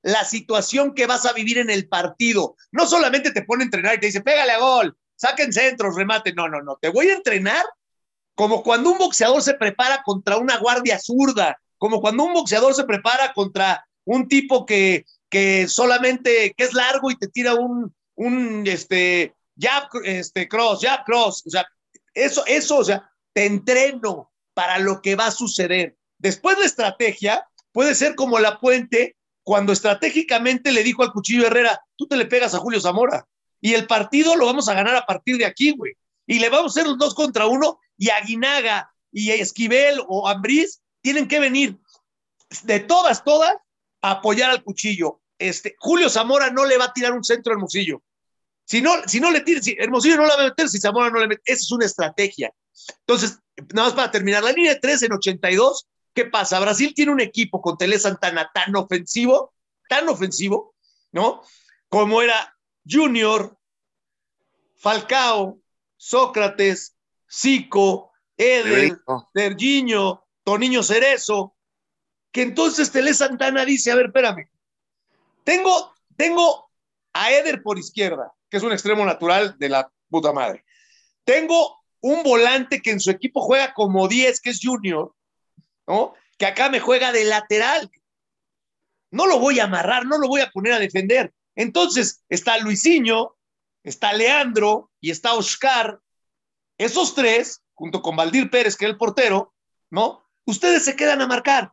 la 0.03 0.25
situación 0.25 0.95
que 0.95 1.07
vas 1.07 1.27
a 1.27 1.33
vivir 1.33 1.59
en 1.59 1.71
el 1.71 1.89
partido. 1.89 2.57
No 2.71 2.87
solamente 2.87 3.33
te 3.33 3.43
pone 3.43 3.65
a 3.65 3.67
entrenar 3.67 3.95
y 3.95 4.01
te 4.01 4.07
dice, 4.07 4.21
pégale 4.21 4.53
a 4.53 4.59
gol, 4.59 4.97
saquen 5.17 5.53
centros, 5.53 5.97
remate. 5.97 6.33
No, 6.33 6.49
no, 6.49 6.62
no. 6.62 6.79
Te 6.81 6.89
voy 6.89 7.09
a 7.09 7.15
entrenar 7.15 7.65
como 8.35 8.62
cuando 8.62 8.91
un 8.91 8.99
boxeador 8.99 9.43
se 9.43 9.55
prepara 9.55 10.03
contra 10.05 10.37
una 10.37 10.59
guardia 10.59 10.99
zurda, 10.99 11.59
como 11.79 12.01
cuando 12.01 12.25
un 12.25 12.35
boxeador 12.35 12.75
se 12.75 12.85
prepara 12.85 13.33
contra 13.33 13.87
un 14.05 14.29
tipo 14.29 14.65
que, 14.65 15.05
que 15.29 15.67
solamente, 15.69 16.55
que 16.57 16.65
es 16.65 16.75
largo 16.75 17.11
y 17.11 17.17
te 17.17 17.29
tira 17.29 17.55
un, 17.55 17.95
un 18.15 18.67
este, 18.67 19.35
jab, 19.59 19.89
este, 20.05 20.49
cross, 20.49 20.81
jab, 20.83 21.05
cross. 21.05 21.43
O 21.47 21.51
sea, 21.51 21.67
eso, 22.15 22.45
eso, 22.47 22.79
o 22.79 22.85
sea, 22.85 23.11
te 23.33 23.47
entreno 23.47 24.31
para 24.55 24.79
lo 24.79 25.03
que 25.03 25.17
va 25.17 25.27
a 25.27 25.33
suceder. 25.33 25.97
Después 26.27 26.59
la 26.59 26.65
estrategia 26.65 27.47
puede 27.71 27.95
ser 27.95 28.17
como 28.17 28.41
la 28.41 28.59
puente 28.59 29.17
cuando 29.45 29.73
estratégicamente 29.73 30.73
le 30.73 30.83
dijo 30.83 31.05
al 31.05 31.12
Cuchillo 31.12 31.47
Herrera, 31.47 31.81
tú 31.95 32.09
te 32.09 32.17
le 32.17 32.27
pegas 32.27 32.53
a 32.53 32.59
Julio 32.59 32.81
Zamora 32.81 33.29
y 33.61 33.75
el 33.75 33.87
partido 33.87 34.35
lo 34.35 34.45
vamos 34.45 34.69
a 34.69 34.75
ganar 34.75 34.97
a 34.97 35.07
partir 35.07 35.39
de 35.39 35.45
aquí, 35.45 35.71
güey. 35.71 35.93
Y 36.27 36.41
le 36.41 36.49
vamos 36.49 36.77
a 36.77 36.81
hacer 36.81 36.89
los 36.89 36.99
dos 36.99 37.15
contra 37.15 37.47
uno 37.47 37.79
y 37.97 38.11
Aguinaga 38.11 38.93
y 39.12 39.31
Esquivel 39.31 40.01
o 40.09 40.27
Ambriz 40.27 40.83
tienen 41.01 41.29
que 41.29 41.39
venir 41.39 41.79
de 42.65 42.81
todas, 42.81 43.23
todas 43.23 43.55
a 44.03 44.11
apoyar 44.11 44.51
al 44.51 44.65
Cuchillo. 44.65 45.21
Este, 45.39 45.77
Julio 45.79 46.11
Zamora 46.11 46.51
no 46.51 46.65
le 46.65 46.77
va 46.77 46.87
a 46.87 46.93
tirar 46.93 47.12
un 47.12 47.23
centro 47.23 47.53
al 47.53 47.59
Hermosillo. 47.59 48.03
Si 48.65 48.83
no, 48.83 48.91
si 49.07 49.21
no 49.21 49.31
le 49.31 49.43
tira, 49.43 49.62
si 49.62 49.77
Hermosillo 49.79 50.17
no 50.17 50.27
la 50.27 50.35
va 50.35 50.43
a 50.43 50.49
meter, 50.49 50.69
si 50.69 50.81
Zamora 50.81 51.09
no 51.09 51.21
le 51.21 51.29
mete, 51.29 51.43
esa 51.45 51.62
es 51.62 51.71
una 51.71 51.87
estrategia. 51.87 52.53
Entonces, 53.07 53.39
nada 53.73 53.91
más 53.91 53.95
para 53.95 54.11
terminar, 54.11 54.43
la 54.43 54.51
línea 54.51 54.75
de 54.75 54.81
tres 54.81 55.05
en 55.05 55.12
82, 55.12 55.87
¿qué 56.16 56.24
pasa? 56.24 56.59
Brasil 56.59 56.94
tiene 56.94 57.12
un 57.12 57.20
equipo 57.20 57.61
con 57.61 57.76
Tele 57.76 57.98
Santana 57.98 58.50
tan 58.52 58.74
ofensivo, 58.74 59.52
tan 59.87 60.09
ofensivo, 60.09 60.74
¿no? 61.12 61.42
Como 61.90 62.22
era 62.22 62.57
Junior, 62.88 63.57
Falcao, 64.79 65.61
Sócrates, 65.98 66.96
Zico, 67.31 68.12
Eder, 68.37 68.98
Serginho, 69.35 70.26
Toniño 70.42 70.83
Cerezo, 70.83 71.55
que 72.33 72.42
entonces 72.42 72.90
Tele 72.90 73.12
Santana 73.12 73.66
dice, 73.66 73.92
a 73.92 73.96
ver, 73.96 74.07
espérame, 74.07 74.48
tengo, 75.44 75.94
tengo 76.16 76.70
a 77.12 77.31
Eder 77.31 77.62
por 77.62 77.79
izquierda, 77.79 78.33
que 78.48 78.57
es 78.57 78.62
un 78.62 78.72
extremo 78.72 79.05
natural 79.05 79.57
de 79.59 79.68
la 79.68 79.92
puta 80.09 80.33
madre. 80.33 80.64
Tengo 81.24 81.79
un 82.00 82.22
volante 82.22 82.81
que 82.81 82.92
en 82.92 83.00
su 83.00 83.11
equipo 83.11 83.42
juega 83.42 83.74
como 83.74 84.09
10, 84.09 84.40
que 84.40 84.50
es 84.50 84.61
Junior, 84.62 85.14
¿no? 85.87 86.14
Que 86.38 86.46
acá 86.46 86.68
me 86.68 86.81
juega 86.81 87.12
de 87.12 87.25
lateral. 87.25 87.90
No 89.11 89.27
lo 89.27 89.38
voy 89.38 89.61
a 89.61 89.64
amarrar, 89.64 90.07
no 90.07 90.18
lo 90.18 90.29
voy 90.29 90.40
a 90.40 90.51
poner 90.51 90.72
a 90.72 90.79
defender. 90.79 91.33
Entonces 91.55 92.22
está 92.29 92.59
Luisinho, 92.59 93.37
está 93.83 94.12
Leandro 94.12 94.90
y 95.01 95.11
está 95.11 95.35
Oscar. 95.35 96.01
esos 96.79 97.14
tres, 97.14 97.62
junto 97.75 98.03
con 98.03 98.16
Valdir 98.16 98.51
Pérez, 98.51 98.77
que 98.77 98.85
es 98.85 98.90
el 98.90 98.99
portero, 98.99 99.55
¿no? 99.90 100.29
Ustedes 100.44 100.85
se 100.85 100.96
quedan 100.96 101.22
a 101.22 101.27
marcar. 101.27 101.72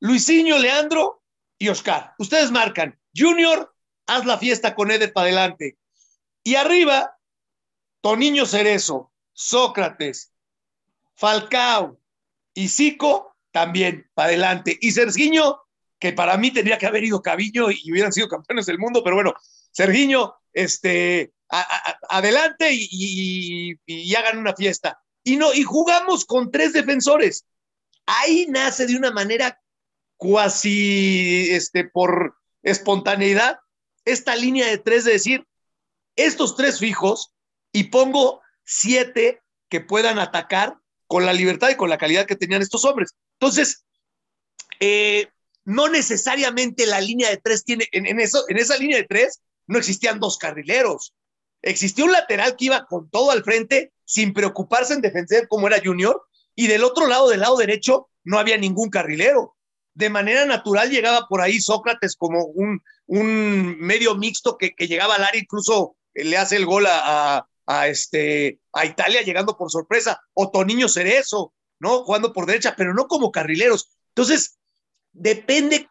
Luisinho, 0.00 0.58
Leandro 0.58 1.22
y 1.58 1.68
Oscar. 1.68 2.14
Ustedes 2.18 2.50
marcan. 2.50 2.98
Junior, 3.16 3.74
haz 4.06 4.26
la 4.26 4.36
fiesta 4.38 4.74
con 4.74 4.90
Eder 4.90 5.12
para 5.12 5.26
adelante. 5.26 5.78
Y 6.44 6.56
arriba, 6.56 7.16
Toniño 8.00 8.46
Cerezo, 8.46 9.12
Sócrates, 9.32 10.32
Falcao 11.14 12.00
y 12.52 12.68
Zico 12.68 13.31
también 13.52 14.10
para 14.14 14.28
adelante. 14.28 14.76
Y 14.80 14.90
Sergiño, 14.92 15.60
que 15.98 16.12
para 16.12 16.36
mí 16.36 16.50
tendría 16.50 16.78
que 16.78 16.86
haber 16.86 17.04
ido 17.04 17.22
Caviño 17.22 17.70
y 17.70 17.92
hubieran 17.92 18.12
sido 18.12 18.28
campeones 18.28 18.66
del 18.66 18.78
mundo, 18.78 19.04
pero 19.04 19.16
bueno, 19.16 19.34
Sergiño, 19.70 20.34
este, 20.52 21.32
adelante 22.08 22.70
y, 22.72 24.14
hagan 24.14 24.38
una 24.38 24.54
fiesta. 24.54 25.00
Y 25.22 25.36
no, 25.36 25.54
y 25.54 25.62
jugamos 25.62 26.24
con 26.24 26.50
tres 26.50 26.72
defensores. 26.72 27.46
Ahí 28.06 28.46
nace 28.48 28.86
de 28.86 28.96
una 28.96 29.12
manera 29.12 29.60
cuasi, 30.16 31.48
este, 31.50 31.84
por 31.84 32.36
espontaneidad, 32.62 33.58
esta 34.04 34.34
línea 34.34 34.66
de 34.66 34.78
tres 34.78 35.04
de 35.04 35.12
decir, 35.12 35.46
estos 36.16 36.56
tres 36.56 36.78
fijos 36.78 37.32
y 37.72 37.84
pongo 37.84 38.40
siete 38.64 39.40
que 39.68 39.80
puedan 39.80 40.18
atacar 40.18 40.76
con 41.06 41.26
la 41.26 41.32
libertad 41.32 41.70
y 41.70 41.76
con 41.76 41.90
la 41.90 41.98
calidad 41.98 42.26
que 42.26 42.36
tenían 42.36 42.62
estos 42.62 42.84
hombres. 42.84 43.14
Entonces, 43.42 43.84
eh, 44.78 45.26
no 45.64 45.88
necesariamente 45.88 46.86
la 46.86 47.00
línea 47.00 47.28
de 47.28 47.38
tres 47.38 47.64
tiene, 47.64 47.88
en, 47.90 48.20
esa 48.20 48.76
línea 48.76 48.98
de 48.98 49.02
tres 49.02 49.40
no 49.66 49.78
existían 49.78 50.20
dos 50.20 50.38
carrileros. 50.38 51.12
Existía 51.60 52.04
un 52.04 52.12
lateral 52.12 52.54
que 52.54 52.66
iba 52.66 52.86
con 52.86 53.10
todo 53.10 53.32
al 53.32 53.42
frente 53.42 53.92
sin 54.04 54.32
preocuparse 54.32 54.94
en 54.94 55.00
defender 55.00 55.48
como 55.48 55.66
era 55.66 55.82
Junior 55.84 56.22
y 56.54 56.68
del 56.68 56.84
otro 56.84 57.08
lado, 57.08 57.28
del 57.30 57.40
lado 57.40 57.56
derecho, 57.56 58.08
no 58.22 58.38
había 58.38 58.56
ningún 58.58 58.90
carrilero. 58.90 59.56
De 59.94 60.08
manera 60.08 60.46
natural 60.46 60.88
llegaba 60.88 61.26
por 61.28 61.40
ahí 61.40 61.60
Sócrates 61.60 62.14
como 62.14 62.44
un, 62.44 62.80
medio 63.08 64.14
mixto 64.14 64.56
que, 64.56 64.72
llegaba 64.86 65.16
al 65.16 65.24
área, 65.24 65.40
incluso 65.40 65.96
le 66.14 66.36
hace 66.36 66.54
el 66.54 66.64
gol 66.64 66.86
a, 66.86 67.44
a, 67.66 67.88
este, 67.88 68.60
Italia 68.84 69.22
llegando 69.22 69.56
por 69.56 69.68
sorpresa, 69.68 70.20
o 70.32 70.48
Toniño 70.52 70.88
Cerezo, 70.88 71.52
¿no? 71.82 72.04
Jugando 72.04 72.32
por 72.32 72.46
derecha, 72.46 72.74
pero 72.76 72.94
no 72.94 73.08
como 73.08 73.32
carrileros. 73.32 73.90
Entonces, 74.10 74.56
depende, 75.12 75.90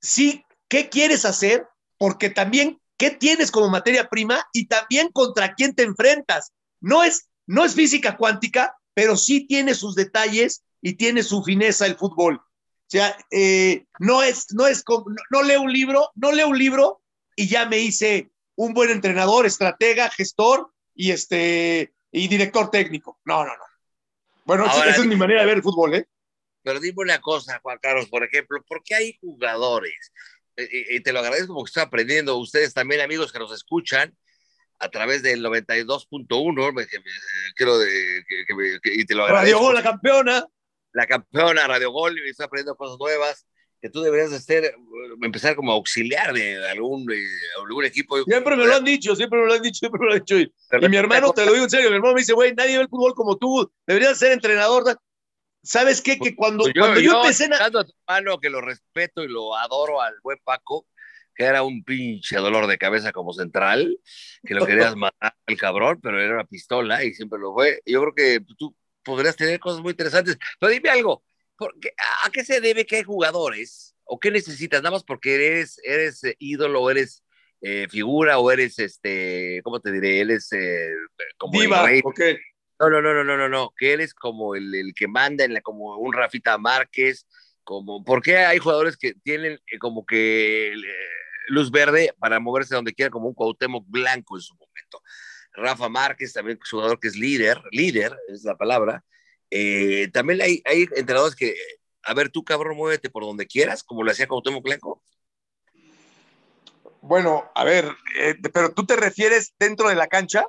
sí, 0.00 0.44
qué 0.68 0.88
quieres 0.88 1.24
hacer, 1.24 1.66
porque 1.96 2.28
también 2.28 2.80
qué 2.96 3.12
tienes 3.12 3.52
como 3.52 3.68
materia 3.68 4.08
prima 4.08 4.44
y 4.52 4.66
también 4.66 5.10
contra 5.12 5.54
quién 5.54 5.76
te 5.76 5.84
enfrentas. 5.84 6.52
No 6.80 7.04
es, 7.04 7.28
no 7.46 7.64
es 7.64 7.76
física 7.76 8.16
cuántica, 8.16 8.74
pero 8.94 9.16
sí 9.16 9.46
tiene 9.46 9.76
sus 9.76 9.94
detalles 9.94 10.64
y 10.82 10.94
tiene 10.94 11.22
su 11.22 11.44
fineza 11.44 11.86
el 11.86 11.96
fútbol. 11.96 12.34
O 12.34 12.90
sea, 12.90 13.16
eh, 13.30 13.84
no 14.00 14.24
es, 14.24 14.46
no 14.54 14.66
es 14.66 14.82
como, 14.82 15.06
no, 15.30 15.42
leo 15.44 15.62
un 15.62 15.72
libro, 15.72 16.10
no 16.16 16.32
leo 16.32 16.48
un 16.48 16.58
libro 16.58 17.00
y 17.36 17.46
ya 17.46 17.64
me 17.66 17.78
hice 17.78 18.32
un 18.56 18.74
buen 18.74 18.90
entrenador, 18.90 19.46
estratega, 19.46 20.10
gestor 20.10 20.72
y 20.96 21.12
este 21.12 21.94
y 22.10 22.26
director 22.26 22.72
técnico. 22.72 23.20
No, 23.24 23.44
no, 23.44 23.56
no. 23.56 23.67
Bueno, 24.48 24.64
esa 24.64 24.88
es 24.88 25.04
mi 25.04 25.14
manera 25.14 25.42
de 25.42 25.46
ver 25.46 25.56
el 25.58 25.62
fútbol, 25.62 25.94
¿eh? 25.94 26.08
Pero 26.62 26.80
dime 26.80 27.02
una 27.02 27.20
cosa, 27.20 27.60
Juan 27.62 27.78
Carlos, 27.82 28.08
por 28.08 28.24
ejemplo, 28.24 28.64
¿por 28.66 28.82
qué 28.82 28.94
hay 28.94 29.18
jugadores? 29.20 30.10
Y, 30.56 31.00
te 31.00 31.12
lo 31.12 31.18
agradezco 31.18 31.54
porque 31.54 31.68
estoy 31.68 31.82
aprendiendo. 31.82 32.34
Ustedes 32.38 32.72
también, 32.72 33.02
amigos 33.02 33.30
que 33.30 33.38
nos 33.38 33.52
escuchan 33.52 34.16
a 34.78 34.88
través 34.88 35.22
del 35.22 35.44
92.1, 35.44 36.88
quiero 37.56 37.78
de, 37.78 38.24
que, 38.82 38.94
y 38.94 39.04
te 39.04 39.14
lo 39.14 39.24
agradezco. 39.24 39.58
Radio 39.58 39.66
Gol, 39.66 39.74
la 39.74 39.82
campeona. 39.82 40.46
La 40.94 41.06
campeona, 41.06 41.66
Radio 41.66 41.92
Gol, 41.92 42.18
y 42.18 42.30
estoy 42.30 42.46
aprendiendo 42.46 42.74
cosas 42.74 42.96
nuevas 42.98 43.46
que 43.80 43.90
tú 43.90 44.02
deberías 44.02 44.30
de 44.30 44.40
ser, 44.40 44.74
empezar 45.22 45.54
como 45.54 45.72
auxiliar 45.72 46.32
de 46.32 46.68
algún, 46.68 47.06
algún 47.58 47.84
equipo. 47.84 48.22
Siempre 48.24 48.56
me 48.56 48.66
lo 48.66 48.74
han 48.74 48.84
dicho, 48.84 49.14
siempre 49.14 49.40
me 49.40 49.46
lo 49.46 49.54
han 49.54 49.62
dicho, 49.62 49.78
siempre 49.80 50.00
me 50.00 50.06
lo 50.06 50.12
han 50.12 50.18
dicho. 50.18 50.38
Y, 50.38 50.88
mi 50.88 50.96
hermano, 50.96 51.32
te 51.32 51.44
lo 51.44 51.52
digo 51.52 51.64
en 51.64 51.70
serio, 51.70 51.90
mi 51.90 51.96
hermano 51.96 52.14
me 52.14 52.20
dice, 52.20 52.32
güey, 52.32 52.54
nadie 52.54 52.76
ve 52.76 52.82
el 52.82 52.88
fútbol 52.88 53.14
como 53.14 53.36
tú, 53.36 53.70
deberías 53.86 54.18
ser 54.18 54.32
entrenador. 54.32 54.98
¿Sabes 55.62 56.00
qué? 56.00 56.18
Que 56.18 56.34
cuando, 56.34 56.64
pues 56.64 56.74
yo, 56.74 56.82
cuando 56.82 57.00
yo, 57.00 57.20
empecé... 57.20 57.48
A... 57.52 57.66
a 57.66 57.70
tu 57.70 57.78
hermano, 58.06 58.38
que 58.38 58.50
lo 58.50 58.60
respeto 58.60 59.22
y 59.22 59.28
lo 59.28 59.56
adoro 59.56 60.00
al 60.00 60.14
buen 60.22 60.38
Paco, 60.42 60.86
que 61.34 61.44
era 61.44 61.62
un 61.62 61.84
pinche 61.84 62.36
dolor 62.36 62.66
de 62.66 62.78
cabeza 62.78 63.12
como 63.12 63.32
central, 63.32 63.98
que 64.44 64.54
lo 64.54 64.66
querías 64.66 64.96
matar 64.96 65.34
al 65.46 65.56
cabrón, 65.56 66.00
pero 66.02 66.20
era 66.20 66.34
una 66.34 66.44
pistola 66.44 67.04
y 67.04 67.14
siempre 67.14 67.38
lo 67.38 67.52
fue. 67.52 67.80
Yo 67.86 68.00
creo 68.00 68.14
que 68.14 68.40
tú 68.56 68.74
podrías 69.04 69.36
tener 69.36 69.60
cosas 69.60 69.80
muy 69.80 69.92
interesantes. 69.92 70.36
Pero 70.58 70.72
dime 70.72 70.90
algo, 70.90 71.22
¿a 72.24 72.30
qué 72.30 72.44
se 72.44 72.60
debe 72.60 72.86
que 72.86 72.96
hay 72.96 73.02
jugadores? 73.02 73.94
¿O 74.04 74.18
qué 74.18 74.30
necesitas? 74.30 74.82
Nada 74.82 74.92
más 74.92 75.04
porque 75.04 75.34
eres, 75.34 75.80
eres 75.84 76.24
eh, 76.24 76.36
ídolo, 76.38 76.90
eres 76.90 77.24
eh, 77.60 77.86
figura 77.90 78.38
o 78.38 78.50
eres, 78.50 78.78
este, 78.78 79.60
¿cómo 79.62 79.80
te 79.80 79.92
diré? 79.92 80.20
Eres 80.20 80.52
eh, 80.52 80.92
como 81.36 81.60
Diva, 81.60 81.90
el 81.90 82.02
No, 82.80 82.88
no, 82.88 83.02
no, 83.02 83.12
no, 83.12 83.24
no, 83.24 83.36
no, 83.36 83.48
no, 83.48 83.72
que 83.76 83.92
eres 83.92 84.14
como 84.14 84.54
el, 84.54 84.74
el 84.74 84.94
que 84.94 85.08
manda, 85.08 85.44
en 85.44 85.54
la, 85.54 85.60
como 85.60 85.96
un 85.98 86.12
Rafita 86.12 86.56
Márquez, 86.58 87.26
como, 87.64 88.02
¿por 88.02 88.22
qué 88.22 88.38
hay 88.38 88.58
jugadores 88.58 88.96
que 88.96 89.14
tienen 89.22 89.60
como 89.78 90.06
que 90.06 90.72
luz 91.48 91.70
verde 91.70 92.14
para 92.18 92.40
moverse 92.40 92.74
donde 92.74 92.94
quiera, 92.94 93.10
como 93.10 93.28
un 93.28 93.34
Cuauhtémoc 93.34 93.84
Blanco 93.88 94.36
en 94.36 94.42
su 94.42 94.54
momento? 94.54 95.02
Rafa 95.52 95.88
Márquez, 95.88 96.32
también 96.32 96.58
jugador 96.70 96.98
que 97.00 97.08
es 97.08 97.16
líder, 97.16 97.60
líder 97.72 98.16
es 98.28 98.44
la 98.44 98.56
palabra, 98.56 99.04
eh, 99.50 100.08
también 100.12 100.42
hay, 100.42 100.62
hay 100.64 100.82
entrenadores 100.94 101.34
que, 101.34 101.56
a 102.02 102.14
ver, 102.14 102.30
tú 102.30 102.44
cabrón, 102.44 102.76
muévete 102.76 103.10
por 103.10 103.24
donde 103.24 103.46
quieras, 103.46 103.82
como 103.82 104.02
lo 104.02 104.10
hacía 104.10 104.26
Cuauhtémoc 104.26 104.64
Blanco. 104.64 105.02
Bueno, 107.00 107.50
a 107.54 107.64
ver, 107.64 107.86
eh, 108.18 108.34
pero 108.52 108.72
tú 108.74 108.84
te 108.84 108.96
refieres 108.96 109.54
dentro 109.58 109.88
de 109.88 109.94
la 109.94 110.08
cancha. 110.08 110.44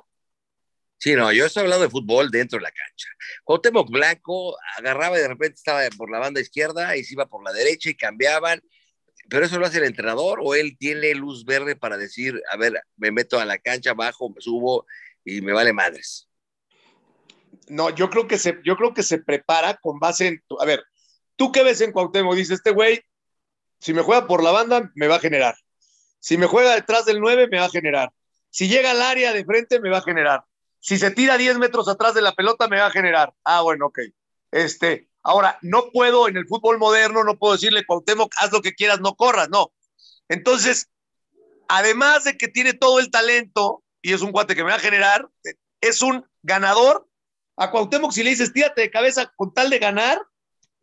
Sí, 0.98 1.14
no, 1.14 1.32
yo 1.32 1.46
estoy 1.46 1.62
hablando 1.62 1.84
de 1.84 1.90
fútbol 1.90 2.30
dentro 2.30 2.58
de 2.58 2.64
la 2.64 2.72
cancha. 2.72 3.08
Cuauhtémoc 3.44 3.90
Blanco 3.90 4.56
agarraba 4.76 5.18
y 5.18 5.22
de 5.22 5.28
repente 5.28 5.54
estaba 5.54 5.80
por 5.96 6.10
la 6.10 6.18
banda 6.18 6.40
izquierda 6.40 6.96
y 6.96 7.04
se 7.04 7.14
iba 7.14 7.26
por 7.26 7.42
la 7.42 7.52
derecha 7.52 7.88
y 7.88 7.94
cambiaban. 7.94 8.60
Pero 9.30 9.46
eso 9.46 9.58
lo 9.58 9.66
hace 9.66 9.78
el 9.78 9.84
entrenador 9.84 10.40
o 10.42 10.54
él 10.54 10.76
tiene 10.76 11.14
luz 11.14 11.44
verde 11.44 11.76
para 11.76 11.96
decir, 11.96 12.42
a 12.52 12.56
ver, 12.56 12.82
me 12.96 13.12
meto 13.12 13.38
a 13.38 13.44
la 13.44 13.58
cancha, 13.58 13.94
bajo, 13.94 14.28
me 14.28 14.40
subo 14.40 14.86
y 15.24 15.40
me 15.40 15.52
vale 15.52 15.72
madres. 15.72 16.29
No, 17.70 17.90
yo 17.90 18.10
creo 18.10 18.26
que 18.26 18.38
se, 18.38 18.58
yo 18.64 18.76
creo 18.76 18.92
que 18.92 19.02
se 19.02 19.18
prepara 19.18 19.76
con 19.76 19.98
base 19.98 20.26
en, 20.26 20.44
a 20.58 20.64
ver, 20.64 20.82
tú 21.36 21.52
qué 21.52 21.62
ves 21.62 21.80
en 21.80 21.92
Cuauhtémoc, 21.92 22.34
dice 22.34 22.54
este 22.54 22.72
güey, 22.72 23.02
si 23.80 23.94
me 23.94 24.02
juega 24.02 24.26
por 24.26 24.42
la 24.42 24.50
banda, 24.50 24.90
me 24.94 25.08
va 25.08 25.16
a 25.16 25.20
generar. 25.20 25.56
Si 26.18 26.36
me 26.36 26.46
juega 26.46 26.74
detrás 26.74 27.06
del 27.06 27.20
9, 27.20 27.48
me 27.50 27.58
va 27.58 27.66
a 27.66 27.70
generar. 27.70 28.12
Si 28.50 28.68
llega 28.68 28.90
al 28.90 29.00
área 29.00 29.32
de 29.32 29.44
frente, 29.44 29.80
me 29.80 29.88
va 29.88 29.98
a 29.98 30.02
generar. 30.02 30.44
Si 30.80 30.98
se 30.98 31.10
tira 31.10 31.38
10 31.38 31.58
metros 31.58 31.88
atrás 31.88 32.14
de 32.14 32.22
la 32.22 32.34
pelota, 32.34 32.68
me 32.68 32.78
va 32.78 32.86
a 32.86 32.90
generar. 32.90 33.32
Ah, 33.44 33.62
bueno, 33.62 33.86
ok. 33.86 34.00
Este, 34.50 35.08
ahora, 35.22 35.58
no 35.62 35.90
puedo 35.92 36.28
en 36.28 36.36
el 36.36 36.46
fútbol 36.46 36.78
moderno, 36.78 37.24
no 37.24 37.38
puedo 37.38 37.54
decirle, 37.54 37.86
Cuauhtémoc, 37.86 38.32
haz 38.36 38.52
lo 38.52 38.60
que 38.60 38.74
quieras, 38.74 39.00
no 39.00 39.14
corras, 39.14 39.48
no. 39.48 39.72
Entonces, 40.28 40.90
además 41.68 42.24
de 42.24 42.36
que 42.36 42.48
tiene 42.48 42.74
todo 42.74 42.98
el 42.98 43.10
talento 43.10 43.82
y 44.02 44.12
es 44.12 44.22
un 44.22 44.32
cuate 44.32 44.54
que 44.54 44.64
me 44.64 44.70
va 44.70 44.76
a 44.76 44.80
generar, 44.80 45.28
es 45.80 46.02
un 46.02 46.26
ganador 46.42 47.06
a 47.56 47.70
Cuauhtémoc 47.70 48.12
si 48.12 48.22
le 48.22 48.30
dices 48.30 48.52
tírate 48.52 48.82
de 48.82 48.90
cabeza 48.90 49.32
con 49.36 49.52
tal 49.52 49.70
de 49.70 49.78
ganar, 49.78 50.20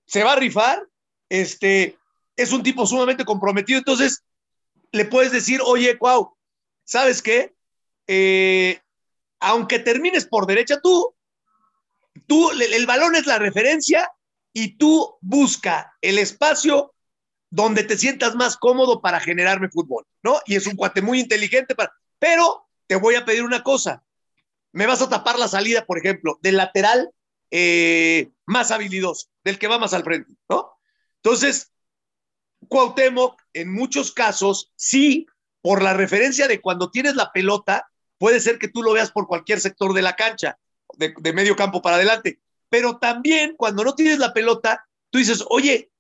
se 0.06 0.24
va 0.24 0.34
a 0.34 0.38
rifar, 0.38 0.86
este, 1.30 1.98
es 2.36 2.52
un 2.52 2.64
tipo 2.64 2.86
sumamente 2.86 3.26
comprometido, 3.26 3.80
entonces 3.80 4.24
le 4.92 5.06
puedes 5.06 5.32
decir, 5.32 5.60
oye, 5.66 5.98
Cuau, 5.98 6.36
¿sabes 6.84 7.22
qué? 7.22 7.56
Eh, 8.08 8.80
aunque 9.40 9.80
termines 9.80 10.26
por 10.26 10.46
derecha 10.46 10.80
tú, 10.82 11.14
tú, 12.26 12.52
el 12.52 12.86
balón 12.86 13.16
es 13.16 13.26
la 13.26 13.40
referencia 13.40 14.10
y 14.54 14.78
tú 14.78 15.18
busca 15.22 15.96
el 16.02 16.18
espacio 16.18 16.94
donde 17.50 17.84
te 17.84 17.98
sientas 17.98 18.36
más 18.36 18.58
cómodo 18.58 19.02
para 19.02 19.20
generarme 19.20 19.70
fútbol, 19.70 20.06
¿no? 20.24 20.40
Y 20.46 20.56
es 20.56 20.68
un 20.68 20.76
cuate 20.76 21.02
muy 21.02 21.20
inteligente, 21.20 21.76
para, 21.76 21.94
pero 22.20 22.68
te 22.88 22.96
voy 22.96 23.16
a 23.16 23.26
pedir 23.26 23.44
una 23.44 23.64
cosa, 23.64 24.04
me 24.72 24.86
vas 24.86 25.02
a 25.02 25.10
tapar 25.10 25.40
la 25.40 25.48
salida, 25.48 25.86
por 25.86 25.98
ejemplo, 25.98 26.40
del 26.42 26.58
lateral 26.58 27.12
eh, 27.52 28.30
más 28.46 28.72
habilidoso, 28.72 29.28
del 29.44 29.58
que 29.58 29.68
va 29.68 29.80
más 29.80 29.94
al 29.94 30.04
frente, 30.04 30.34
¿no? 30.50 30.78
Entonces, 31.18 31.72
Cuauhtémoc, 32.68 33.42
en 33.54 33.72
muchos 33.74 34.12
casos, 34.12 34.72
sí, 34.76 35.28
por 35.62 35.82
la 35.82 35.94
referencia 35.94 36.48
de 36.48 36.62
cuando 36.62 36.92
tienes 36.92 37.16
la 37.16 37.32
pelota, 37.32 37.90
puede 38.18 38.40
ser 38.40 38.60
que 38.60 38.68
tú 38.68 38.84
lo 38.84 38.94
veas 38.94 39.12
por 39.12 39.28
cualquier 39.28 39.60
sector 39.60 39.94
de 39.94 40.02
la 40.02 40.16
cancha, 40.16 40.58
de, 40.96 41.14
de 41.18 41.34
medio 41.34 41.56
campo 41.56 41.82
para 41.82 41.98
adelante, 41.98 42.40
pero 42.70 42.98
también 42.98 43.56
cuando 43.58 43.84
no 43.84 43.96
tienes 43.96 44.20
la 44.20 44.34
pelota, 44.34 44.86
tú 45.10 45.20
dices, 45.20 45.44
oye, 45.50 45.92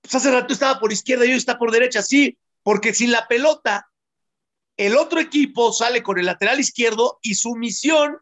pues 0.00 0.14
hace 0.14 0.30
rato 0.30 0.52
estaba 0.52 0.78
por 0.78 0.92
izquierda 0.92 1.24
y 1.24 1.30
hoy 1.30 1.36
está 1.36 1.58
por 1.58 1.70
derecha, 1.70 2.02
sí, 2.02 2.38
porque 2.62 2.94
sin 2.94 3.10
la 3.10 3.26
pelota 3.26 3.88
el 4.76 4.96
otro 4.96 5.20
equipo 5.20 5.72
sale 5.72 6.02
con 6.02 6.18
el 6.18 6.26
lateral 6.26 6.60
izquierdo 6.60 7.18
y 7.22 7.34
su 7.34 7.54
misión 7.54 8.18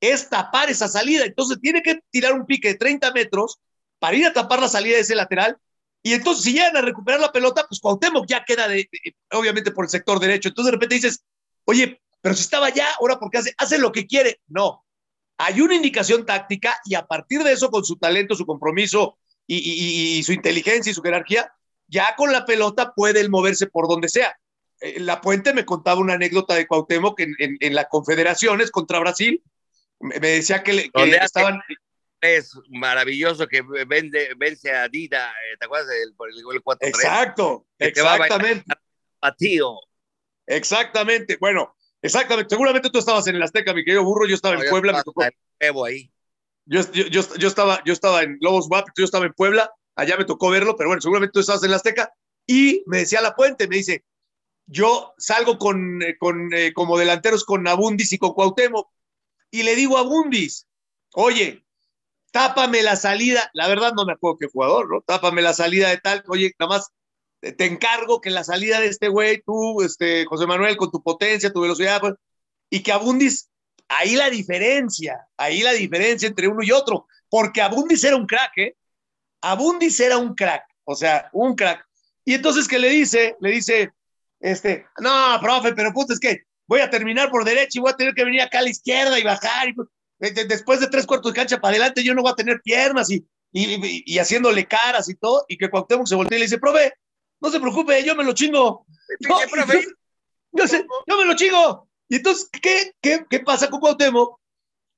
es 0.00 0.28
tapar 0.28 0.70
esa 0.70 0.88
salida. 0.88 1.24
Entonces 1.24 1.58
tiene 1.60 1.82
que 1.82 2.00
tirar 2.10 2.32
un 2.32 2.46
pique 2.46 2.68
de 2.68 2.74
30 2.74 3.12
metros 3.12 3.58
para 3.98 4.16
ir 4.16 4.26
a 4.26 4.32
tapar 4.32 4.60
la 4.60 4.68
salida 4.68 4.96
de 4.96 5.02
ese 5.02 5.14
lateral. 5.14 5.58
Y 6.02 6.14
entonces, 6.14 6.44
si 6.44 6.54
llegan 6.54 6.76
a 6.78 6.80
recuperar 6.80 7.20
la 7.20 7.30
pelota, 7.30 7.66
pues 7.68 7.78
Cuauhtémoc 7.80 8.26
ya 8.26 8.42
queda, 8.44 8.66
de, 8.66 8.88
obviamente, 9.32 9.70
por 9.70 9.84
el 9.84 9.90
sector 9.90 10.18
derecho. 10.18 10.48
Entonces, 10.48 10.70
de 10.70 10.76
repente 10.76 10.94
dices, 10.94 11.22
oye, 11.66 12.00
pero 12.22 12.34
si 12.34 12.40
estaba 12.40 12.70
ya, 12.70 12.86
ahora 12.98 13.18
porque 13.18 13.36
hace, 13.36 13.54
hace 13.58 13.76
lo 13.76 13.92
que 13.92 14.06
quiere. 14.06 14.40
No, 14.48 14.82
hay 15.42 15.62
una 15.62 15.74
indicación 15.74 16.26
táctica 16.26 16.78
y 16.84 16.94
a 16.94 17.06
partir 17.06 17.42
de 17.42 17.52
eso, 17.52 17.70
con 17.70 17.82
su 17.82 17.96
talento, 17.96 18.34
su 18.34 18.44
compromiso 18.44 19.16
y, 19.46 20.22
su 20.22 20.32
inteligencia 20.32 20.90
y 20.90 20.94
su 20.94 21.00
jerarquía, 21.00 21.50
ya 21.88 22.14
con 22.14 22.30
la 22.30 22.44
pelota 22.44 22.92
puede 22.94 23.26
moverse 23.26 23.66
por 23.66 23.88
donde 23.88 24.10
sea. 24.10 24.38
La 24.96 25.20
Puente 25.20 25.52
me 25.52 25.64
contaba 25.64 26.00
una 26.00 26.14
anécdota 26.14 26.54
de 26.54 26.66
Cuauhtémoc 26.66 27.20
en, 27.20 27.34
en, 27.38 27.56
en 27.60 27.74
las 27.74 27.86
confederaciones 27.90 28.70
contra 28.70 28.98
Brasil. 28.98 29.42
Me, 30.00 30.18
decía 30.18 30.62
que, 30.62 30.90
estaban... 30.94 31.60
Es 32.22 32.52
maravilloso 32.68 33.46
que 33.46 33.62
vende, 33.86 34.34
vence 34.36 34.72
a 34.72 34.88
Dida, 34.88 35.30
eh, 35.30 35.56
¿te 35.58 35.64
acuerdas 35.64 35.88
del 35.88 36.14
por 36.14 36.30
el 36.30 36.42
gol 36.42 36.60
4 36.62 36.86
Exacto, 36.86 37.66
exactamente. 37.78 38.64
Patío. 39.18 39.78
Exactamente. 40.46 41.38
Bueno, 41.40 41.74
exactamente. 42.02 42.50
Seguramente 42.50 42.90
tú 42.90 42.98
estabas 42.98 43.26
en 43.26 43.36
el 43.36 43.42
Azteca, 43.42 43.72
mi 43.72 43.84
querido 43.84 44.04
burro. 44.04 44.26
Yo 44.26 44.34
estaba 44.34 44.54
en 44.56 44.68
Puebla. 44.68 44.92
Me 44.92 45.02
tocó. 45.02 45.84
ahí. 45.84 46.10
Yo, 46.66 46.80
yo, 46.92 47.06
yo, 47.08 47.48
estaba, 47.48 47.82
yo 47.84 47.92
estaba 47.92 48.22
en 48.22 48.36
Lobos 48.40 48.68
WAP, 48.68 48.88
yo 48.96 49.04
estaba 49.04 49.24
en 49.24 49.32
Puebla. 49.32 49.72
Allá 49.94 50.16
me 50.16 50.24
tocó 50.24 50.50
verlo, 50.50 50.76
pero 50.76 50.88
bueno, 50.88 51.00
seguramente 51.00 51.32
tú 51.32 51.40
estabas 51.40 51.62
en 51.62 51.70
el 51.70 51.74
Azteca. 51.74 52.12
Y 52.46 52.82
me 52.86 52.98
decía 52.98 53.20
La 53.20 53.34
Puente, 53.34 53.66
me 53.66 53.76
dice, 53.76 54.04
yo 54.70 55.14
salgo 55.18 55.58
con, 55.58 56.00
eh, 56.02 56.16
con 56.16 56.54
eh, 56.54 56.72
como 56.72 56.96
delanteros 56.96 57.44
con 57.44 57.66
Abundis 57.66 58.12
y 58.12 58.18
con 58.18 58.34
Cuauhtémoc. 58.34 58.88
Y 59.50 59.64
le 59.64 59.74
digo 59.74 59.98
a 59.98 60.00
Abundis, 60.00 60.68
oye, 61.14 61.64
tápame 62.30 62.82
la 62.82 62.94
salida. 62.94 63.50
La 63.52 63.66
verdad 63.66 63.92
no 63.94 64.06
me 64.06 64.12
acuerdo 64.12 64.38
qué 64.38 64.46
jugador, 64.46 64.88
¿no? 64.88 65.02
Tápame 65.02 65.42
la 65.42 65.54
salida 65.54 65.88
de 65.88 65.98
tal. 65.98 66.22
Oye, 66.28 66.54
nada 66.58 66.70
más 66.70 66.90
te 67.40 67.66
encargo 67.66 68.20
que 68.20 68.30
la 68.30 68.44
salida 68.44 68.80
de 68.80 68.86
este 68.86 69.08
güey, 69.08 69.42
tú, 69.44 69.82
este, 69.82 70.24
José 70.26 70.46
Manuel, 70.46 70.76
con 70.76 70.90
tu 70.92 71.02
potencia, 71.02 71.52
tu 71.52 71.62
velocidad, 71.62 72.00
pues, 72.00 72.14
y 72.70 72.82
que 72.82 72.92
Abundis, 72.92 73.50
ahí 73.88 74.14
la 74.14 74.30
diferencia, 74.30 75.26
ahí 75.36 75.62
la 75.62 75.72
diferencia 75.72 76.28
entre 76.28 76.46
uno 76.46 76.62
y 76.62 76.70
otro, 76.70 77.08
porque 77.28 77.60
Abundis 77.62 78.04
era 78.04 78.16
un 78.16 78.26
crack, 78.26 78.58
¿eh? 78.58 78.76
Abundis 79.40 79.98
era 79.98 80.18
un 80.18 80.34
crack, 80.34 80.64
o 80.84 80.94
sea, 80.94 81.28
un 81.32 81.56
crack. 81.56 81.84
Y 82.24 82.34
entonces, 82.34 82.68
¿qué 82.68 82.78
le 82.78 82.90
dice? 82.90 83.36
Le 83.40 83.50
dice, 83.50 83.90
este, 84.40 84.86
no, 84.98 85.38
profe, 85.40 85.74
pero 85.74 85.92
puta, 85.92 86.14
es 86.14 86.20
que 86.20 86.44
voy 86.66 86.80
a 86.80 86.90
terminar 86.90 87.30
por 87.30 87.44
derecha 87.44 87.78
y 87.78 87.80
voy 87.80 87.90
a 87.90 87.96
tener 87.96 88.14
que 88.14 88.24
venir 88.24 88.40
acá 88.40 88.60
a 88.60 88.62
la 88.62 88.70
izquierda 88.70 89.18
y 89.18 89.22
bajar. 89.22 89.68
Y, 89.68 89.74
después 90.46 90.80
de 90.80 90.88
tres 90.88 91.06
cuartos 91.06 91.32
de 91.32 91.36
cancha 91.36 91.60
para 91.60 91.72
adelante, 91.72 92.02
yo 92.02 92.14
no 92.14 92.22
voy 92.22 92.32
a 92.32 92.36
tener 92.36 92.60
piernas 92.62 93.10
y, 93.10 93.26
y, 93.52 94.02
y 94.14 94.18
haciéndole 94.18 94.66
caras 94.66 95.08
y 95.08 95.14
todo. 95.14 95.44
Y 95.48 95.56
que 95.56 95.68
Cuauhtémoc 95.68 96.06
se 96.06 96.14
voltea 96.14 96.36
y 96.36 96.40
le 96.40 96.46
dice, 96.46 96.58
profe, 96.58 96.92
no 97.40 97.50
se 97.50 97.60
preocupe, 97.60 98.04
yo 98.04 98.14
me 98.14 98.24
lo 98.24 98.32
chingo. 98.32 98.86
yo, 100.52 100.66
sé, 100.66 100.86
yo 101.06 101.16
me 101.16 101.24
lo 101.24 101.34
chingo. 101.34 101.88
Y 102.08 102.16
entonces, 102.16 102.48
¿qué, 102.50 102.92
qué, 103.00 103.24
qué 103.28 103.40
pasa 103.40 103.68
con 103.68 103.80
Cuauhtémoc? 103.80 104.38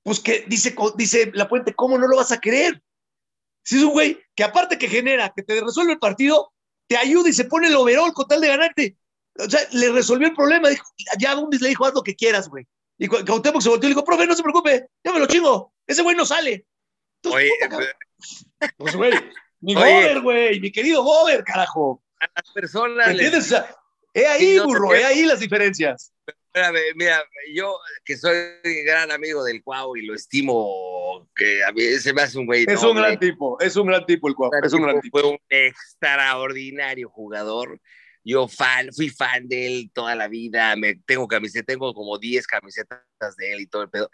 Pues 0.03 0.21
que 0.21 0.45
dice, 0.49 0.75
dice 0.97 1.31
La 1.35 1.49
Puente, 1.49 1.75
¿cómo 1.75 1.97
no 1.97 2.07
lo 2.07 2.17
vas 2.17 2.33
a 2.33 2.41
querer? 2.41 2.83
Si 3.65 3.77
es 3.77 3.83
un 3.85 3.93
güey 3.93 4.21
que 4.35 4.45
aparte 4.45 4.77
que 4.77 4.89
genera, 4.89 5.33
que 5.35 5.43
te 5.43 5.61
resuelve 5.61 5.93
el 5.93 5.99
partido, 5.99 6.53
te 6.89 6.97
ayuda 6.97 7.29
y 7.29 7.33
se 7.33 7.45
pone 7.45 7.69
el 7.69 7.77
overall 7.77 8.13
con 8.13 8.27
tal 8.27 8.41
de 8.41 8.49
ganarte. 8.49 8.97
O 9.39 9.49
sea, 9.49 9.61
le 9.73 9.91
resolvió 9.93 10.29
el 10.29 10.35
problema. 10.35 10.69
Dijo, 10.69 10.85
ya 11.19 11.35
Bundis 11.35 11.61
le 11.61 11.71
dijo, 11.71 11.87
haz 11.87 11.95
lo 11.95 12.03
que 12.03 12.15
quieras, 12.15 12.49
güey. 12.49 12.67
Y 12.99 13.09
Cuauhtémoc 13.09 13.63
se 13.63 13.69
volteó 13.69 13.89
y 13.89 13.91
le 13.91 13.95
dijo, 13.97 14.05
profe, 14.05 14.27
no 14.27 14.35
se 14.35 14.43
preocupe, 14.43 14.87
yo 15.03 15.13
me 15.13 15.19
lo 15.19 15.27
chingo. 15.27 15.73
Ese 15.87 16.03
güey 16.03 16.17
no 16.17 16.25
sale. 16.25 16.67
Oye, 17.25 17.51
pues, 18.77 18.97
güey, 18.97 19.13
mi 19.61 19.75
Gober, 19.75 20.21
güey, 20.21 20.61
mi 20.61 20.71
querido 20.71 21.03
Gober, 21.03 21.43
carajo 21.45 22.03
las 22.21 22.53
personas. 22.53 23.07
¿Me 23.07 23.13
entiendes? 23.13 23.55
he 24.15 24.27
ahí, 24.27 24.59
burro, 24.59 24.95
he 24.95 25.05
ahí 25.05 25.25
las 25.25 25.41
diferencias. 25.41 26.13
Espérame, 26.55 26.95
mira, 26.97 27.25
yo 27.55 27.75
que 28.05 28.17
soy 28.17 28.35
gran 28.85 29.11
amigo 29.11 29.43
del 29.43 29.63
Cuau 29.63 29.97
y 29.97 30.05
lo 30.05 30.15
estimo, 30.15 31.29
que 31.35 31.65
a 31.65 31.73
mí 31.73 31.83
se 31.99 32.13
me 32.13 32.23
hace 32.23 32.39
un 32.39 32.47
güey. 32.47 32.67
Es 32.69 32.83
un 32.83 32.97
gran 32.97 33.19
tipo, 33.19 33.59
es 33.59 33.75
un 33.75 33.87
gran 33.87 34.05
tipo 34.05 34.29
el 34.29 34.35
Cuau, 34.35 34.51
es 34.63 34.73
un 34.73 34.83
gran 34.83 35.01
tipo. 35.01 35.19
Fue 35.19 35.31
un 35.31 35.39
extraordinario 35.49 37.09
jugador 37.09 37.81
yo 38.25 38.49
fan, 38.49 38.93
fui 38.93 39.09
fan 39.11 39.49
de 39.49 39.67
él 39.67 39.91
toda 39.93 40.15
la 40.15 40.29
vida, 40.29 40.77
me 40.77 40.95
tengo 41.07 41.27
camisetas, 41.27 41.67
tengo 41.67 41.93
como 41.95 42.19
10 42.19 42.47
camisetas 42.47 43.37
de 43.37 43.53
él 43.53 43.61
y 43.61 43.67
todo 43.67 43.83
el 43.83 43.91
pedo, 43.91 44.11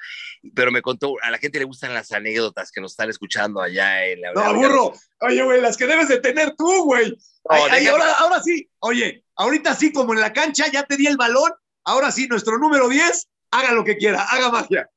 pero 0.54 0.70
me 0.70 0.82
contó, 0.82 1.14
a 1.22 1.30
la 1.30 1.38
gente 1.38 1.58
le 1.58 1.64
gustan 1.64 1.94
las 1.94 2.12
anécdotas 2.12 2.70
que 2.72 2.80
nos 2.80 2.92
están 2.92 3.10
escuchando 3.10 3.60
allá 3.60 4.04
en 4.06 4.20
la... 4.20 4.32
No, 4.32 4.54
burro, 4.54 4.92
oye, 5.20 5.42
güey, 5.42 5.60
las 5.60 5.76
que 5.76 5.86
debes 5.86 6.08
de 6.08 6.20
tener 6.20 6.54
tú, 6.56 6.84
güey. 6.84 7.16
ahora, 7.44 8.14
ahora 8.18 8.42
sí, 8.42 8.70
oye, 8.80 9.24
ahorita 9.36 9.74
sí, 9.74 9.92
como 9.92 10.14
en 10.14 10.20
la 10.20 10.32
cancha, 10.32 10.66
ya 10.70 10.84
te 10.84 10.96
di 10.96 11.06
el 11.06 11.16
balón, 11.16 11.52
ahora 11.84 12.10
sí, 12.10 12.26
nuestro 12.28 12.58
número 12.58 12.88
10, 12.88 13.28
haga 13.50 13.72
lo 13.72 13.84
que 13.84 13.96
quiera, 13.96 14.22
haga 14.24 14.50
magia. 14.50 14.88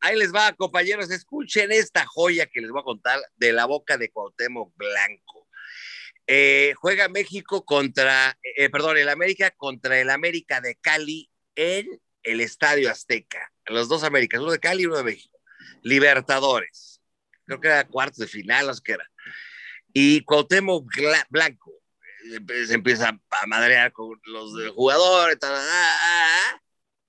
Ahí 0.00 0.16
les 0.16 0.32
va, 0.32 0.52
compañeros, 0.52 1.10
escuchen 1.10 1.72
esta 1.72 2.04
joya 2.06 2.46
que 2.46 2.60
les 2.60 2.70
voy 2.70 2.80
a 2.80 2.84
contar 2.84 3.18
de 3.36 3.52
la 3.52 3.64
boca 3.64 3.96
de 3.96 4.10
Cuauhtémoc 4.10 4.72
Blanco. 4.76 5.35
Eh, 6.26 6.74
juega 6.76 7.08
México 7.08 7.64
contra, 7.64 8.36
eh, 8.42 8.68
perdón, 8.68 8.96
el 8.96 9.08
América 9.08 9.52
contra 9.52 10.00
el 10.00 10.10
América 10.10 10.60
de 10.60 10.74
Cali 10.76 11.30
en 11.54 12.00
el 12.22 12.40
Estadio 12.40 12.90
Azteca. 12.90 13.52
Los 13.66 13.88
dos 13.88 14.02
Américas, 14.02 14.40
uno 14.40 14.50
de 14.50 14.58
Cali 14.58 14.82
y 14.82 14.86
uno 14.86 14.96
de 14.96 15.04
México. 15.04 15.38
Libertadores. 15.82 17.00
Creo 17.44 17.60
que 17.60 17.68
era 17.68 17.86
cuartos 17.86 18.18
de 18.18 18.26
final, 18.26 18.66
los 18.66 18.80
que 18.80 18.92
era. 18.92 19.08
Y 19.92 20.22
Cuauhtémoc 20.22 20.90
Blanco 21.30 21.72
eh, 22.24 22.66
se 22.66 22.74
empieza 22.74 23.08
a 23.08 23.46
madrear 23.46 23.92
con 23.92 24.20
los 24.24 24.52
jugadores. 24.74 25.38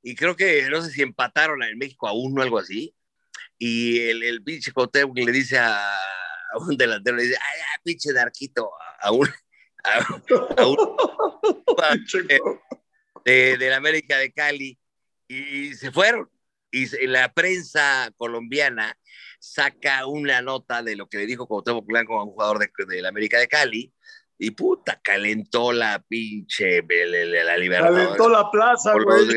y 0.04 0.16
creo 0.16 0.36
que, 0.36 0.70
no 0.70 0.82
sé 0.82 0.92
si 0.92 1.02
empataron 1.02 1.64
en 1.64 1.78
México 1.78 2.08
a 2.08 2.14
uno 2.14 2.42
o 2.42 2.44
algo 2.44 2.60
así. 2.60 2.96
Y 3.58 4.00
el, 4.02 4.24
el 4.24 4.44
pinche 4.44 4.72
Cuauhtémoc 4.72 5.18
le 5.18 5.32
dice 5.32 5.58
a, 5.58 5.82
un 6.60 6.78
delantero, 6.78 7.18
dice, 7.18 7.36
ay, 7.36 7.62
pinche 7.84 8.14
de 9.02 9.34
arquito, 9.84 10.48
a 10.58 10.68
un, 10.68 10.78
de, 13.26 13.58
de, 13.58 13.70
la 13.70 13.78
América 13.78 14.18
de 14.18 14.32
Cali 14.32 14.78
y, 15.28 15.74
se 15.76 15.92
fueron. 15.92 16.30
Y 16.72 16.86
la 17.08 17.34
prensa 17.34 18.12
colombiana 18.18 18.98
saca 19.40 20.06
una 20.06 20.42
nota 20.42 20.84
de 20.84 20.96
lo 20.96 21.08
que 21.08 21.18
le 21.18 21.26
dijo 21.26 21.48
Cuauhtémoc 21.48 21.86
Blanco 21.86 22.20
a 22.20 22.26
un 22.26 22.32
jugador 22.32 22.60
de, 22.60 22.70
de 22.88 23.02
la 23.02 23.10
América 23.10 23.40
de 23.40 23.48
Cali 23.48 23.94
y 24.40 24.52
puta, 24.52 25.00
calentó 25.02 25.72
la 25.72 26.04
pinche 26.08 26.84
la, 26.84 27.58
libertad. 27.58 27.94
Calentó 27.94 28.30
la 28.30 28.52
plaza, 28.52 28.94
güey. 28.94 29.28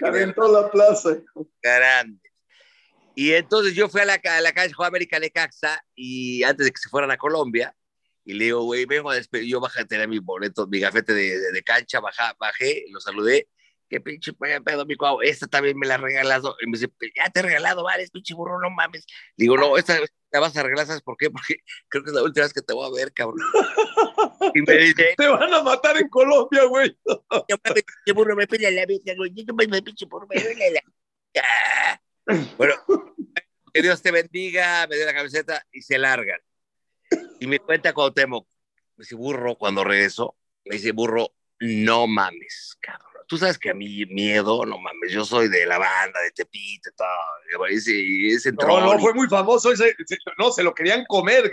Calentó 0.00 0.50
la 0.50 0.70
plaza. 0.70 1.18
Grande. 1.62 2.30
Y 3.14 3.32
entonces 3.32 3.74
yo 3.74 3.88
fui 3.88 4.00
a 4.00 4.06
la, 4.06 4.14
a 4.14 4.40
la 4.40 4.52
calle 4.52 4.72
América 4.78 5.20
de 5.20 5.30
Caxa 5.30 5.84
y 5.94 6.42
antes 6.44 6.64
de 6.64 6.72
que 6.72 6.78
se 6.78 6.88
fueran 6.88 7.10
a 7.10 7.18
Colombia, 7.18 7.74
y 8.24 8.34
le 8.34 8.46
digo, 8.46 8.62
güey, 8.62 8.84
vengo 8.84 9.10
a 9.10 9.14
despedir, 9.14 9.48
yo 9.48 9.60
bajé 9.60 9.82
a 9.82 9.86
tener 9.86 10.08
mi 10.08 10.18
boleto, 10.18 10.66
mi 10.66 10.80
gafete 10.80 11.14
de, 11.14 11.52
de, 11.52 11.62
cancha, 11.62 12.00
baja, 12.00 12.34
bajé, 12.38 12.84
lo 12.90 13.00
saludé, 13.00 13.48
qué 13.88 14.00
pinche 14.00 14.32
pedo, 14.32 14.86
mi 14.86 14.96
cuau, 14.96 15.20
esta 15.20 15.46
también 15.46 15.76
me 15.78 15.86
la 15.86 15.96
regalado, 15.96 16.56
y 16.60 16.66
me 16.66 16.78
dice, 16.78 16.92
ya 17.16 17.28
te 17.30 17.40
he 17.40 17.42
regalado, 17.42 17.82
vale, 17.82 18.08
pinche 18.12 18.34
burro, 18.34 18.60
no 18.60 18.70
mames. 18.70 19.04
digo, 19.36 19.56
no, 19.56 19.76
esta 19.76 19.98
la 20.32 20.40
vas 20.40 20.56
a 20.56 20.62
regalar, 20.62 20.86
¿sabes 20.86 21.02
por 21.02 21.16
qué? 21.16 21.30
Porque 21.30 21.56
creo 21.88 22.04
que 22.04 22.10
es 22.10 22.14
la 22.14 22.22
última 22.22 22.44
vez 22.44 22.52
que 22.52 22.62
te 22.62 22.72
voy 22.72 22.86
a 22.86 22.94
ver, 22.94 23.12
cabrón. 23.12 23.38
Y 24.54 24.62
me 24.62 24.74
dice, 24.74 25.14
te 25.16 25.28
van 25.28 25.52
a 25.52 25.62
matar 25.62 25.96
en 25.98 26.08
Colombia, 26.08 26.64
güey. 26.64 26.96
Yo 27.48 27.58
pinche 27.58 28.12
burro, 28.14 28.34
me 28.34 28.46
pide 28.46 28.70
la 28.70 28.86
vida, 28.86 29.14
güey, 29.16 29.32
yo 29.34 29.54
me 29.54 29.82
pinche 29.82 30.06
burro, 30.06 30.26
me 30.28 30.36
pide 30.36 30.70
la... 30.72 32.00
Bueno, 32.56 32.74
que 33.72 33.82
Dios 33.82 34.00
te 34.02 34.10
bendiga, 34.10 34.86
me 34.88 34.96
dio 34.96 35.04
la 35.04 35.14
camiseta 35.14 35.64
y 35.72 35.82
se 35.82 35.98
largan. 35.98 36.40
Y 37.40 37.46
me 37.46 37.58
cuenta 37.58 37.92
Cuauhtémoc, 37.92 38.46
me 38.96 39.02
dice, 39.02 39.14
burro, 39.14 39.56
cuando 39.56 39.82
regreso, 39.82 40.36
me 40.64 40.76
dice, 40.76 40.92
burro, 40.92 41.32
no 41.58 42.06
mames, 42.06 42.76
cabrón. 42.80 43.24
Tú 43.26 43.38
sabes 43.38 43.58
que 43.58 43.70
a 43.70 43.74
mí 43.74 44.04
miedo, 44.06 44.66
no 44.66 44.78
mames, 44.78 45.12
yo 45.12 45.24
soy 45.24 45.48
de 45.48 45.64
la 45.64 45.78
banda, 45.78 46.20
de 46.20 46.32
Tepito, 46.32 46.90
todo. 46.96 47.66
Ese, 47.66 48.26
ese 48.26 48.52
no, 48.52 48.80
no, 48.80 48.98
fue 48.98 49.14
muy 49.14 49.28
famoso, 49.28 49.72
ese, 49.72 49.94
no, 50.38 50.50
se 50.50 50.62
lo 50.62 50.74
querían 50.74 51.04
comer, 51.06 51.50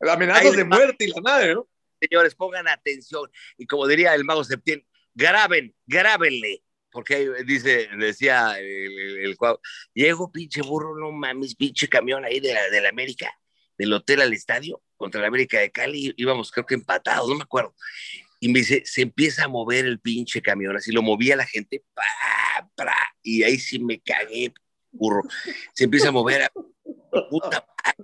amenazas 0.00 0.56
de 0.56 0.64
muerte 0.64 1.04
y 1.04 1.08
la 1.08 1.20
madre, 1.20 1.54
¿no? 1.54 1.68
Señores, 2.00 2.34
pongan 2.34 2.66
atención. 2.66 3.30
Y 3.58 3.66
como 3.66 3.86
diría 3.86 4.14
el 4.14 4.24
mago 4.24 4.42
Septién, 4.42 4.84
graben, 5.14 5.74
grábenle. 5.86 6.64
Porque 6.90 7.30
dice, 7.46 7.88
decía 7.96 8.58
el, 8.58 9.18
el, 9.20 9.36
llego 9.94 10.32
pinche 10.32 10.62
burro, 10.62 10.98
no 10.98 11.12
mames, 11.12 11.54
pinche 11.54 11.88
camión 11.88 12.24
ahí 12.24 12.40
de 12.40 12.52
la, 12.52 12.68
de 12.68 12.80
la 12.80 12.88
América, 12.88 13.32
del 13.78 13.92
hotel 13.92 14.22
al 14.22 14.32
estadio, 14.32 14.82
contra 15.00 15.22
la 15.22 15.28
América 15.28 15.58
de 15.58 15.70
Cali, 15.70 16.12
íbamos 16.18 16.52
creo 16.52 16.66
que 16.66 16.74
empatados, 16.74 17.26
no 17.26 17.34
me 17.34 17.42
acuerdo. 17.42 17.74
Y 18.38 18.48
me 18.48 18.58
dice, 18.58 18.82
se 18.84 19.00
empieza 19.00 19.44
a 19.44 19.48
mover 19.48 19.86
el 19.86 19.98
pinche 19.98 20.42
camión, 20.42 20.76
así 20.76 20.92
lo 20.92 21.00
movía 21.00 21.36
la 21.36 21.46
gente, 21.46 21.82
y 23.22 23.42
ahí 23.42 23.58
sí 23.58 23.78
me 23.78 23.98
cagué, 24.00 24.52
burro. 24.92 25.22
Se 25.72 25.84
empieza 25.84 26.08
a 26.08 26.12
mover. 26.12 26.52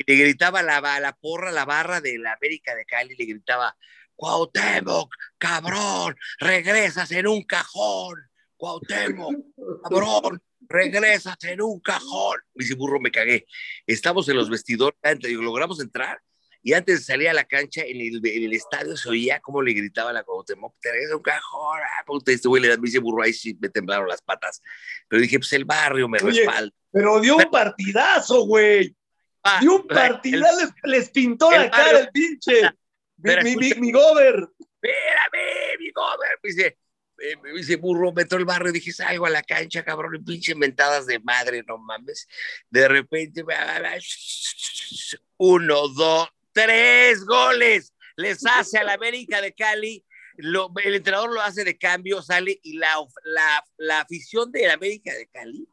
le 0.07 0.17
gritaba 0.17 0.63
la, 0.63 0.81
la 0.81 1.13
porra, 1.13 1.53
la 1.53 1.67
barra 1.67 2.01
de 2.01 2.17
la 2.17 2.33
América 2.33 2.75
de 2.75 2.87
Cali, 2.87 3.15
le 3.15 3.27
gritaba, 3.27 3.77
Cuauhtémoc, 4.15 5.15
cabrón, 5.37 6.17
regresas 6.39 7.11
en 7.13 7.27
un 7.27 7.43
cajón. 7.43 8.17
Cuauhtémoc, 8.57 9.35
cabrón, 9.83 10.43
regresas 10.67 11.37
en 11.45 11.61
un 11.61 11.79
cajón. 11.81 12.39
Me 12.55 12.65
dice, 12.65 12.75
burro, 12.75 13.01
me 13.01 13.11
cagué. 13.11 13.47
Estamos 13.87 14.31
en 14.31 14.37
los 14.37 14.49
vestidores, 14.49 14.99
logramos 15.25 15.79
entrar 15.81 16.23
y 16.67 16.73
antes 16.73 16.99
de 16.99 17.05
salir 17.05 17.29
a 17.29 17.33
la 17.33 17.45
cancha, 17.45 17.83
en 17.83 18.01
el, 18.01 18.17
en 18.27 18.43
el 18.43 18.53
estadio 18.53 18.97
se 18.97 19.09
oía 19.09 19.39
cómo 19.39 19.63
le 19.63 19.73
gritaba 19.73 20.11
a 20.11 20.13
la 20.13 20.25
Cuauhtémoc, 20.25 20.75
tenés 20.81 21.13
un 21.15 21.23
cajón, 21.23 21.79
ah, 21.79 22.03
puta, 22.05 22.33
este 22.33 22.49
güey 22.49 22.61
le 22.61 22.71
da, 22.71 22.77
me 22.77 22.87
dice 22.87 22.99
burro, 22.99 23.23
ahí 23.23 23.33
sí 23.33 23.57
me 23.61 23.69
temblaron 23.69 24.09
las 24.09 24.21
patas. 24.21 24.61
Pero 25.07 25.23
dije, 25.23 25.39
pues 25.39 25.53
el 25.53 25.65
barrio 25.65 26.09
me 26.09 26.19
respalda. 26.19 26.75
Pero 26.91 27.21
dio 27.21 27.37
un 27.37 27.49
partidazo, 27.53 28.47
güey. 28.47 28.97
Ah, 29.45 29.59
dio 29.61 29.77
un 29.77 29.87
partidazo, 29.87 30.59
les, 30.59 30.73
les, 30.83 31.11
pintó 31.11 31.53
la 31.53 31.71
cara 31.71 32.01
el 32.01 32.09
pinche. 32.09 32.63
Mi, 33.19 33.55
mi, 33.55 33.73
mi, 33.75 33.93
gober. 33.93 34.49
Espérame, 34.59 35.79
mi 35.79 35.91
gober. 35.93 36.39
Me 36.43 36.51
dice, 36.51 36.79
eh, 37.19 37.37
me 37.45 37.53
dice 37.53 37.77
burro, 37.77 38.13
meto 38.13 38.37
el 38.37 38.45
barrio, 38.45 38.73
dije, 38.73 38.93
salgo 38.93 39.25
a 39.27 39.31
la 39.31 39.45
cancha, 39.45 39.85
cabrón, 39.85 40.17
y 40.17 40.19
pinche 40.19 40.57
mentadas 40.57 41.07
de 41.07 41.21
madre, 41.21 41.63
no 41.67 41.79
mames. 41.79 42.27
De 42.69 42.89
repente, 42.89 43.45
uno, 45.39 45.89
dos, 45.89 46.29
tres 46.57 47.25
goles 47.27 47.93
les 48.17 48.45
hace 48.47 48.79
a 48.79 48.85
la 48.85 48.95
América 48.95 49.43
de 49.43 49.53
Cali. 49.53 50.05
Lo, 50.39 50.71
el 50.85 50.95
entrenador 50.95 51.33
lo 51.33 51.41
hace 51.41 51.65
de 51.65 51.79
cambio, 51.79 52.21
sale 52.21 52.59
y 52.63 52.77
la, 52.77 52.95
la, 53.25 53.65
la 53.79 54.01
afición 54.01 54.53
de 54.53 54.67
la 54.67 54.75
América 54.75 55.13
de 55.15 55.27
Cali 55.29 55.67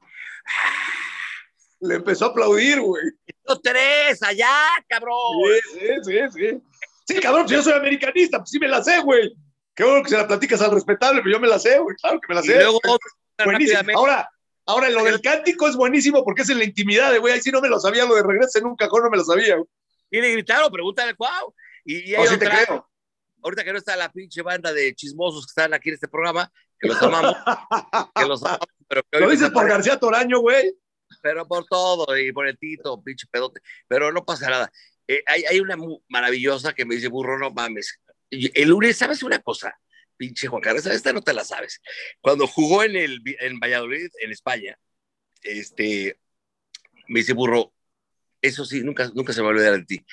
le 1.84 1.96
empezó 1.96 2.26
a 2.26 2.28
aplaudir, 2.30 2.80
güey. 2.80 3.04
Tres, 3.62 4.24
allá, 4.24 4.56
cabrón. 4.88 5.18
Sí, 5.44 5.80
sí, 5.80 5.88
sí, 6.04 6.20
sí. 6.34 6.62
Sí, 7.06 7.20
cabrón, 7.20 7.48
si 7.48 7.56
yo 7.56 7.62
soy 7.62 7.74
americanista, 7.74 8.38
pues 8.38 8.52
sí 8.52 8.60
me 8.60 8.70
la 8.70 8.82
sé, 8.82 9.00
güey. 9.02 9.34
Qué 9.76 9.84
bueno 9.84 10.04
que 10.04 10.10
se 10.10 10.18
la 10.18 10.28
platicas 10.28 10.62
al 10.62 10.72
respetable, 10.72 11.22
pero 11.22 11.36
yo 11.36 11.40
me 11.42 11.48
la 11.48 11.60
sé, 11.60 11.78
güey, 11.80 11.96
claro 11.98 12.20
que 12.22 12.28
me 12.30 12.36
la 12.36 12.42
sé. 12.42 12.54
Y 12.54 12.60
luego, 12.60 12.80
buenísimo. 13.44 13.82
Ahora, 13.96 14.30
ahora, 14.66 14.90
lo 14.90 15.04
del 15.04 15.20
cántico 15.20 15.68
es 15.68 15.76
buenísimo 15.76 16.24
porque 16.24 16.44
es 16.44 16.50
en 16.50 16.60
la 16.60 16.64
intimidad, 16.64 17.18
güey. 17.20 17.34
Ahí 17.34 17.42
sí 17.42 17.52
no 17.52 17.60
me 17.60 17.68
lo 17.68 17.80
sabía, 17.80 18.06
lo 18.06 18.16
de 18.16 18.24
regreso 18.24 18.60
en 18.60 18.68
un 18.68 18.76
cajón 18.78 19.04
no 19.04 19.10
me 19.10 19.18
lo 19.18 19.26
sabía, 19.26 19.56
güey. 19.56 19.68
Y 20.14 20.22
le 20.22 20.32
gritaron, 20.32 20.72
pregúntale, 20.72 21.16
cuau. 21.16 21.56
Y, 21.84 22.12
y 22.12 22.16
oh, 22.16 22.28
sí 22.28 22.38
te 22.38 22.46
creo. 22.46 22.88
Ahorita 23.42 23.64
que 23.64 23.72
no 23.72 23.80
está 23.80 23.96
la 23.96 24.12
pinche 24.12 24.44
banda 24.44 24.72
de 24.72 24.94
chismosos 24.94 25.48
que 25.48 25.50
están 25.50 25.74
aquí 25.74 25.90
en 25.90 25.96
este 25.96 26.08
programa, 26.08 26.52
que 26.80 26.88
los 26.88 27.02
amamos, 27.02 27.36
que 28.16 28.26
los 28.26 28.44
amamos. 28.44 28.68
Pero 28.88 29.02
¿Lo 29.12 29.30
dices 29.32 29.50
por 29.50 29.68
García 29.68 29.98
Toraño, 29.98 30.40
güey? 30.40 30.72
Pero 31.24 31.48
por 31.48 31.66
todo, 31.66 32.16
y 32.16 32.32
por 32.32 32.48
el 32.48 32.60
Tito, 32.60 33.02
pinche 33.02 33.26
pedote. 33.32 33.60
Pero 33.88 34.12
no 34.12 34.24
pasa 34.24 34.52
nada. 34.52 34.72
Eh, 35.08 35.24
hay, 35.26 35.46
hay, 35.46 35.60
una 35.60 35.78
maravillosa 36.10 36.74
que 36.74 36.86
me 36.86 36.94
dice, 36.94 37.08
burro, 37.08 37.40
no 37.40 37.50
mames. 37.50 38.00
El 38.30 38.70
lunes, 38.70 38.96
¿sabes 38.96 39.24
una 39.24 39.40
cosa? 39.40 39.76
Pinche 40.16 40.48
Juan 40.48 40.62
Carlos, 40.62 40.86
esta 40.86 41.12
no 41.12 41.24
te 41.24 41.34
la 41.34 41.44
sabes. 41.44 41.82
Cuando 42.22 42.46
jugó 42.46 42.84
en, 42.84 42.96
el, 42.96 43.20
en 43.40 43.60
Valladolid, 43.60 44.10
en 44.22 44.32
España, 44.32 44.78
este, 45.42 46.20
me 47.08 47.22
dice, 47.22 47.34
burro, 47.34 47.74
eso 48.44 48.66
sí, 48.66 48.84
nunca, 48.84 49.10
nunca 49.16 49.34
se 49.34 49.40
me 49.40 49.46
va 49.46 49.52
a 49.52 49.56
olvidar 49.56 49.74
de 49.74 49.86
ti. 49.86 50.06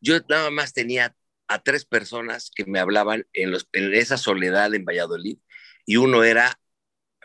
Yo 0.00 0.18
nada 0.28 0.50
más 0.50 0.74
tenía 0.74 1.14
a 1.46 1.62
tres 1.62 1.84
personas 1.84 2.50
que 2.54 2.66
me 2.66 2.80
hablaban 2.80 3.26
en, 3.32 3.50
los, 3.52 3.68
en 3.72 3.94
esa 3.94 4.18
soledad 4.18 4.74
en 4.74 4.84
Valladolid 4.84 5.38
y 5.86 5.96
uno 5.96 6.24
era, 6.24 6.60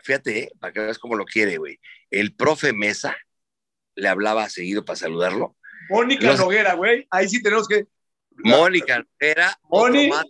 fíjate, 0.02 0.38
¿eh? 0.38 0.52
para 0.58 0.72
que 0.72 0.80
veas 0.80 0.98
cómo 0.98 1.16
lo 1.16 1.24
quiere, 1.24 1.58
güey, 1.58 1.78
el 2.10 2.34
profe 2.34 2.72
Mesa 2.72 3.16
le 3.96 4.08
hablaba 4.08 4.48
seguido 4.48 4.84
para 4.84 4.96
saludarlo. 4.96 5.56
Mónica 5.90 6.34
Noguera, 6.36 6.74
güey, 6.74 7.06
ahí 7.10 7.28
sí 7.28 7.42
tenemos 7.42 7.68
que... 7.68 7.86
Mónica 8.36 9.04
Noguera. 9.04 9.58
Mónica. 9.64 10.24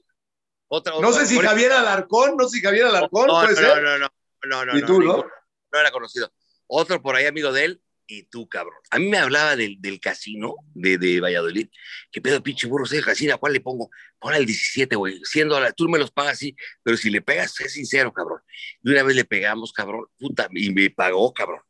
no 1.01 1.13
sé 1.13 1.27
si 1.27 1.39
Javier 1.39 1.73
Alarcón, 1.73 2.37
no 2.37 2.49
sé 2.49 2.59
si 2.59 2.65
Javier 2.65 2.87
Alarcón, 2.87 3.27
no, 3.27 3.41
puede 3.41 3.55
no, 3.55 3.61
ser. 3.61 3.83
No, 3.83 3.99
no, 3.99 4.09
no, 4.47 4.65
no, 4.65 4.79
¿Y 4.79 4.83
tú, 4.83 5.01
no? 5.01 5.25
No 5.73 5.81
era 5.81 5.91
conocido. 5.91 6.33
Otro 6.67 7.01
por 7.01 7.15
ahí, 7.15 7.27
amigo 7.27 7.53
de 7.53 7.65
él, 7.67 7.84
y 8.07 8.25
tú, 8.25 8.49
cabrón. 8.49 8.79
A 8.91 8.99
mí 8.99 9.09
me 9.09 9.19
hablaba 9.19 9.57
del, 9.57 9.81
del 9.81 10.01
casino 10.01 10.57
de, 10.75 10.99
de, 10.99 11.21
Valladolid. 11.21 11.69
¿Qué 12.11 12.21
pedo, 12.21 12.43
pinche 12.43 12.67
burro? 12.67 12.85
¿Es 12.85 12.93
el 12.93 13.05
casino? 13.05 13.35
¿A 13.35 13.39
cuál 13.39 13.53
le 13.53 13.61
pongo? 13.61 13.91
Pon 14.19 14.35
al 14.35 14.47
17, 14.47 14.97
güey. 14.97 15.21
Siendo 15.25 15.61
tú 15.75 15.89
me 15.89 15.99
los 15.99 16.11
pagas 16.11 16.35
así, 16.35 16.57
pero 16.83 16.97
si 16.97 17.11
le 17.11 17.23
pegas, 17.23 17.59
es 17.61 17.73
sincero, 17.73 18.13
cabrón. 18.13 18.41
Y 18.83 18.91
una 18.91 19.03
vez 19.03 19.17
le 19.17 19.25
pegamos, 19.25 19.73
cabrón, 19.73 20.07
puta, 20.19 20.49
y 20.53 20.71
me 20.71 20.91
pagó, 20.91 21.33
cabrón, 21.33 21.61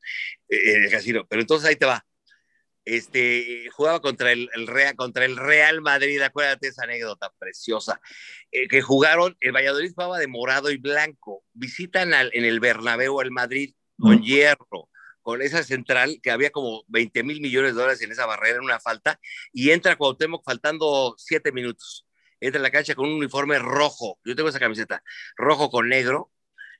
eh, 0.48 0.76
en 0.76 0.84
el 0.84 0.90
casino. 0.90 1.26
Pero 1.28 1.42
entonces 1.42 1.68
ahí 1.68 1.76
te 1.76 1.86
va. 1.86 2.04
Este, 2.84 3.70
jugaba 3.72 4.00
contra 4.00 4.32
el, 4.32 4.50
el 4.52 4.66
Real, 4.66 4.94
contra 4.94 5.24
el 5.24 5.38
Real 5.38 5.80
Madrid, 5.80 6.20
acuérdate 6.20 6.68
esa 6.68 6.84
anécdota 6.84 7.32
preciosa, 7.38 7.98
eh, 8.52 8.68
que 8.68 8.82
jugaron, 8.82 9.36
el 9.40 9.52
Valladolid 9.52 9.92
jugaba 9.94 10.18
de 10.18 10.26
morado 10.26 10.70
y 10.70 10.76
blanco, 10.76 11.44
visitan 11.54 12.12
al, 12.12 12.30
en 12.34 12.44
el 12.44 12.60
Bernabéu 12.60 13.20
al 13.20 13.30
Madrid 13.30 13.74
con 13.98 14.22
hierro, 14.22 14.90
con 15.24 15.42
esa 15.42 15.64
central, 15.64 16.20
que 16.22 16.30
había 16.30 16.50
como 16.50 16.84
20 16.88 17.24
mil 17.24 17.40
millones 17.40 17.74
de 17.74 17.80
dólares 17.80 18.02
en 18.02 18.12
esa 18.12 18.26
barrera, 18.26 18.58
en 18.58 18.64
una 18.64 18.78
falta, 18.78 19.18
y 19.52 19.70
entra 19.70 19.96
Cuauhtémoc 19.96 20.44
faltando 20.44 21.14
siete 21.16 21.50
minutos. 21.50 22.06
Entra 22.40 22.58
en 22.58 22.62
la 22.62 22.70
cancha 22.70 22.94
con 22.94 23.08
un 23.08 23.14
uniforme 23.14 23.58
rojo, 23.58 24.20
yo 24.22 24.36
tengo 24.36 24.50
esa 24.50 24.60
camiseta, 24.60 25.02
rojo 25.36 25.70
con 25.70 25.88
negro, 25.88 26.30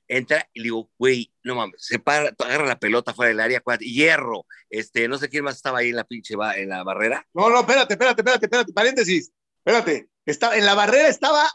entra 0.07 0.47
y 0.53 0.59
le 0.59 0.63
digo, 0.65 0.91
güey, 0.99 1.33
no 1.43 1.55
mames, 1.55 1.83
se 1.83 1.97
para, 1.97 2.29
agarra 2.37 2.67
la 2.67 2.77
pelota 2.77 3.15
fuera 3.15 3.29
del 3.29 3.39
área, 3.39 3.63
hierro, 3.79 4.45
este, 4.69 5.07
no 5.07 5.17
sé 5.17 5.27
quién 5.27 5.43
más 5.43 5.55
estaba 5.55 5.79
ahí 5.79 5.89
en 5.89 5.95
la 5.95 6.03
pinche, 6.03 6.35
en 6.57 6.69
la 6.69 6.83
barrera. 6.83 7.27
No, 7.33 7.49
no, 7.49 7.61
espérate, 7.61 7.95
espérate, 7.95 8.21
espérate, 8.21 8.45
espérate, 8.45 8.73
paréntesis, 8.73 9.31
espérate, 9.65 10.07
está, 10.23 10.55
en 10.55 10.65
la 10.67 10.75
barrera 10.75 11.07
estaba 11.07 11.49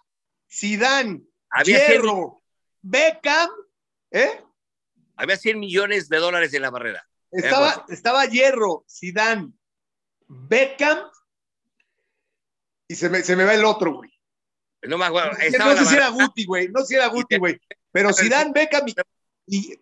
Sidán, 0.48 1.24
hierro, 1.64 2.42
Beckham, 2.82 3.50
¿eh? 4.10 4.42
Había 5.20 5.36
100 5.36 5.58
millones 5.58 6.08
de 6.08 6.16
dólares 6.16 6.54
en 6.54 6.62
la 6.62 6.70
barrera. 6.70 7.06
Estaba, 7.30 7.84
estaba 7.88 8.24
Hierro, 8.26 8.84
Zidane, 8.88 9.52
Beckham 10.26 10.98
y 12.88 12.94
se 12.96 13.08
me, 13.08 13.22
se 13.22 13.36
me 13.36 13.44
va 13.44 13.54
el 13.54 13.64
otro, 13.64 13.94
güey. 13.94 14.10
No 14.82 14.96
me 14.96 15.04
acuerdo. 15.04 15.32
No, 15.58 15.76
sé 15.76 15.84
si 15.84 15.94
era 15.94 16.08
Guti, 16.08 16.44
güey. 16.46 16.68
No 16.68 16.80
sé 16.80 16.86
si 16.86 16.94
era 16.94 17.08
Guti, 17.08 17.36
güey. 17.36 17.60
Pero 17.92 18.12
Zidane, 18.14 18.52
Beckham 18.52 18.86
y, 19.46 19.78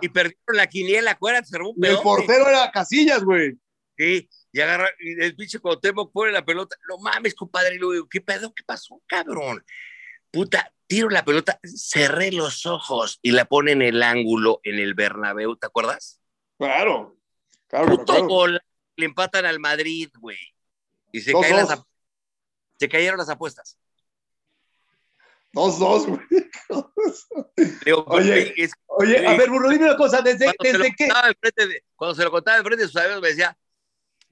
y, 0.00 0.08
perdieron 0.08 0.56
la 0.56 0.66
quiniela, 0.66 1.12
acuérdate, 1.12 1.48
un 1.58 1.84
El 1.84 1.98
portero 1.98 2.48
era 2.48 2.70
Casillas, 2.70 3.22
güey. 3.22 3.58
Sí, 3.96 4.28
y 4.50 4.60
agarra, 4.60 4.88
y 4.98 5.22
el 5.22 5.36
pinche 5.36 5.58
Cuauhtémoc 5.58 6.10
pone 6.10 6.32
la 6.32 6.44
pelota. 6.44 6.74
No 6.88 6.98
mames, 6.98 7.34
compadre. 7.34 7.78
¿qué 8.10 8.20
pedo? 8.22 8.52
¿Qué 8.54 8.64
pasó, 8.64 9.00
cabrón? 9.06 9.64
Puta, 10.30 10.72
tiro 10.90 11.08
la 11.08 11.24
pelota, 11.24 11.60
cerré 11.62 12.32
los 12.32 12.66
ojos 12.66 13.20
y 13.22 13.30
la 13.30 13.44
pone 13.44 13.70
en 13.70 13.80
el 13.80 14.02
ángulo 14.02 14.60
en 14.64 14.80
el 14.80 14.94
Bernabéu, 14.94 15.54
¿te 15.54 15.68
acuerdas? 15.68 16.20
Claro, 16.58 17.16
claro. 17.68 17.96
Puto 17.96 18.26
Gol, 18.26 18.60
le 18.96 19.06
empatan 19.06 19.46
al 19.46 19.60
Madrid, 19.60 20.10
güey. 20.18 20.36
Y 21.12 21.20
se, 21.20 21.32
caen 21.32 21.58
las, 21.58 21.80
se 22.76 22.88
cayeron 22.88 23.18
las 23.18 23.28
apuestas. 23.28 23.78
Dos, 25.52 25.78
dos, 25.78 26.08
güey. 26.08 26.20
oye, 28.06 28.54
oye 28.86 29.26
a 29.26 29.36
ver, 29.36 29.48
Burro, 29.48 29.70
dime 29.70 29.84
una 29.84 29.96
cosa, 29.96 30.22
¿desde, 30.22 30.52
desde 30.60 30.92
qué? 30.96 31.08
cuando 31.94 32.16
se 32.16 32.24
lo 32.24 32.32
contaba 32.32 32.56
de 32.56 32.64
frente 32.64 32.82
de 32.82 32.88
sus 32.88 33.00
amigos, 33.00 33.22
me 33.22 33.28
decía, 33.28 33.56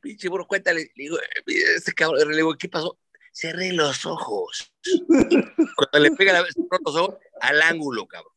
pinche 0.01 0.29
burro, 0.29 0.49
cuéntale. 0.49 0.91
Le 0.97 1.05
digo, 1.05 1.19
este 1.47 1.93
cabrón, 1.93 2.29
le 2.31 2.37
digo, 2.37 2.57
¿qué 2.57 2.69
pasó? 2.69 2.99
Cerré 3.33 3.73
los 3.73 4.07
ojos. 4.07 4.73
Cuando 5.07 5.99
le 5.99 6.11
pega 6.13 6.33
la 6.33 6.43
vez 6.43 6.55
los 6.57 6.97
ojos 6.97 7.17
al 7.41 7.63
ángulo, 7.63 8.07
cabrón. 8.07 8.33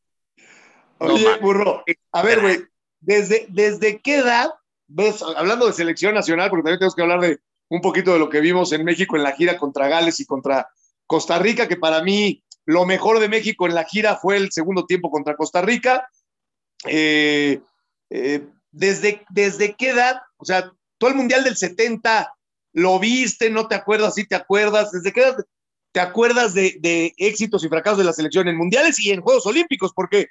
Oye, 0.99 1.37
burro, 1.39 1.83
a 2.11 2.21
ver, 2.21 2.41
güey, 2.41 2.63
¿desde, 2.99 3.47
¿desde 3.49 3.99
qué 4.01 4.17
edad 4.17 4.51
ves, 4.91 5.21
hablando 5.21 5.67
de 5.67 5.73
selección 5.73 6.13
nacional, 6.13 6.49
porque 6.49 6.63
también 6.63 6.79
tenemos 6.79 6.95
que 6.95 7.01
hablar 7.01 7.21
de 7.21 7.39
un 7.69 7.81
poquito 7.81 8.13
de 8.13 8.19
lo 8.19 8.29
que 8.29 8.41
vimos 8.41 8.71
en 8.73 8.83
México 8.83 9.15
en 9.15 9.23
la 9.23 9.31
gira 9.31 9.57
contra 9.57 9.87
Gales 9.87 10.19
y 10.19 10.25
contra 10.25 10.69
Costa 11.05 11.39
Rica, 11.39 11.67
que 11.67 11.77
para 11.77 12.03
mí 12.03 12.43
lo 12.65 12.85
mejor 12.85 13.19
de 13.19 13.29
México 13.29 13.65
en 13.65 13.75
la 13.75 13.85
gira 13.85 14.17
fue 14.17 14.37
el 14.37 14.51
segundo 14.51 14.85
tiempo 14.85 15.09
contra 15.09 15.35
Costa 15.35 15.61
Rica. 15.61 16.07
Eh, 16.85 17.61
eh, 18.09 18.47
¿desde, 18.71 19.25
¿Desde 19.29 19.75
qué 19.75 19.89
edad? 19.89 20.21
O 20.37 20.45
sea, 20.45 20.71
todo 20.97 21.09
el 21.09 21.15
Mundial 21.15 21.43
del 21.43 21.55
70 21.55 22.33
lo 22.74 22.99
viste, 22.99 23.49
no 23.49 23.67
te 23.67 23.76
acuerdas, 23.76 24.15
sí 24.15 24.28
te 24.28 24.36
acuerdas, 24.36 24.91
desde 24.91 25.11
qué 25.11 25.34
te 25.91 25.99
acuerdas 25.99 26.53
de, 26.53 27.13
éxitos 27.17 27.63
y 27.63 27.69
fracasos 27.69 27.99
de 27.99 28.05
la 28.05 28.13
selección 28.13 28.47
en 28.47 28.57
mundiales 28.57 28.99
y 28.99 29.11
en 29.11 29.22
Juegos 29.22 29.45
Olímpicos, 29.45 29.91
porque, 29.93 30.28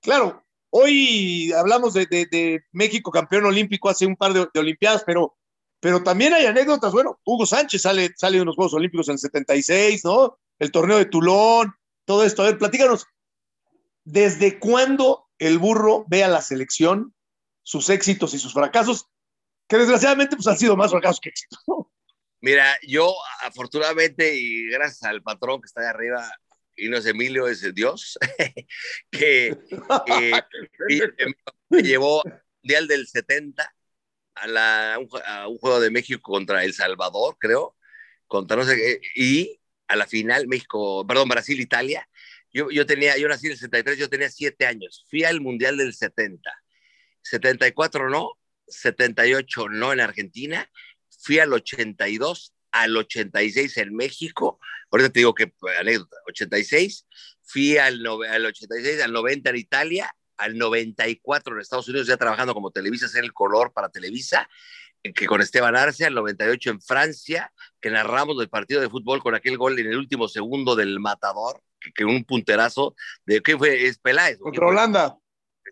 claro, 0.00 0.44
hoy 0.70 1.52
hablamos 1.52 1.94
de, 1.94 2.62
México 2.72 3.10
campeón 3.10 3.44
olímpico 3.44 3.88
hace 3.88 4.06
un 4.06 4.16
par 4.16 4.32
de, 4.32 4.48
Olimpiadas, 4.58 5.02
pero, 5.04 5.36
pero 5.80 6.02
también 6.02 6.32
hay 6.32 6.46
anécdotas, 6.46 6.92
bueno, 6.92 7.20
Hugo 7.24 7.44
Sánchez 7.44 7.82
sale, 7.82 8.12
sale 8.16 8.36
de 8.36 8.42
unos 8.42 8.56
Juegos 8.56 8.74
Olímpicos 8.74 9.08
en 9.08 9.14
el 9.14 9.18
76, 9.18 10.04
¿no? 10.04 10.38
El 10.58 10.70
torneo 10.70 10.98
de 10.98 11.06
Tulón, 11.06 11.74
todo 12.04 12.24
esto. 12.24 12.42
A 12.42 12.46
ver, 12.46 12.58
platícanos, 12.58 13.06
¿desde 14.04 14.58
cuándo 14.58 15.28
el 15.38 15.58
burro 15.58 16.04
ve 16.08 16.24
a 16.24 16.28
la 16.28 16.40
selección 16.40 17.14
sus 17.62 17.90
éxitos 17.90 18.34
y 18.34 18.38
sus 18.38 18.52
fracasos, 18.52 19.08
que 19.72 19.78
desgraciadamente 19.78 20.36
pues 20.36 20.46
han 20.46 20.58
sido 20.58 20.76
más 20.76 20.90
fracasos 20.90 21.18
que 21.18 21.30
éxitos. 21.30 21.58
Mira, 22.42 22.76
yo 22.86 23.14
afortunadamente 23.40 24.36
y 24.36 24.68
gracias 24.68 25.02
al 25.04 25.22
patrón 25.22 25.62
que 25.62 25.66
está 25.66 25.80
ahí 25.80 25.86
arriba, 25.86 26.30
y 26.76 26.90
no 26.90 26.98
es 26.98 27.06
Emilio, 27.06 27.48
es 27.48 27.62
Dios, 27.74 28.18
que, 29.10 29.56
me 31.70 31.82
llevó 31.82 32.22
Mundial 32.62 32.86
del 32.86 33.06
70 33.06 33.74
a, 34.34 34.46
la, 34.46 34.94
a, 34.94 35.48
un, 35.48 35.56
juego 35.56 35.80
de 35.80 35.90
México 35.90 36.20
contra 36.20 36.64
El 36.64 36.74
Salvador, 36.74 37.38
creo, 37.40 37.74
contra 38.26 38.58
no 38.58 38.64
sé 38.64 38.76
qué, 38.76 39.00
y 39.14 39.58
a 39.88 39.96
la 39.96 40.06
final 40.06 40.48
México, 40.48 41.06
perdón, 41.06 41.30
Brasil-Italia. 41.30 42.06
Yo, 42.52 42.70
yo 42.70 42.84
tenía, 42.84 43.16
yo 43.16 43.26
nací 43.26 43.46
en 43.46 43.52
el 43.52 43.58
63, 43.58 43.98
yo 43.98 44.10
tenía 44.10 44.28
siete 44.28 44.66
años. 44.66 45.06
Fui 45.08 45.24
al 45.24 45.40
Mundial 45.40 45.78
del 45.78 45.94
70. 45.94 46.50
74 47.22 48.10
no, 48.10 48.36
78 48.72 49.68
no 49.68 49.92
en 49.92 50.00
Argentina. 50.00 50.68
Fui 51.18 51.38
al 51.38 51.52
82, 51.52 52.54
al 52.72 52.96
86 52.96 53.76
en 53.76 53.94
México. 53.94 54.58
Ahorita 54.90 55.10
te 55.10 55.20
digo 55.20 55.34
que, 55.34 55.52
anécdota, 55.78 56.16
86. 56.26 57.06
Fui 57.42 57.76
al, 57.76 58.04
al 58.06 58.46
86, 58.46 59.02
al 59.02 59.12
90 59.12 59.50
en 59.50 59.56
Italia, 59.56 60.16
al 60.36 60.58
94 60.58 61.54
en 61.54 61.60
Estados 61.60 61.88
Unidos, 61.88 62.06
ya 62.08 62.16
trabajando 62.16 62.54
como 62.54 62.70
Televisa, 62.70 63.06
hacer 63.06 63.24
el 63.24 63.32
color 63.32 63.72
para 63.72 63.90
Televisa 63.90 64.48
que 65.02 65.26
con 65.26 65.40
Esteban 65.40 65.74
Arce, 65.74 66.04
al 66.04 66.14
98 66.14 66.70
en 66.70 66.80
Francia, 66.80 67.52
que 67.80 67.90
narramos 67.90 68.40
el 68.40 68.48
partido 68.48 68.80
de 68.80 68.88
fútbol 68.88 69.20
con 69.20 69.34
aquel 69.34 69.58
gol 69.58 69.78
en 69.78 69.86
el 69.86 69.98
último 69.98 70.28
segundo 70.28 70.76
del 70.76 71.00
matador, 71.00 71.60
que, 71.94 72.04
un 72.04 72.24
punterazo 72.24 72.94
de 73.26 73.40
¿qué 73.40 73.58
fue? 73.58 73.86
Es 73.86 73.98
Peláez. 73.98 74.38
Contra 74.38 74.66
Holanda. 74.66 75.18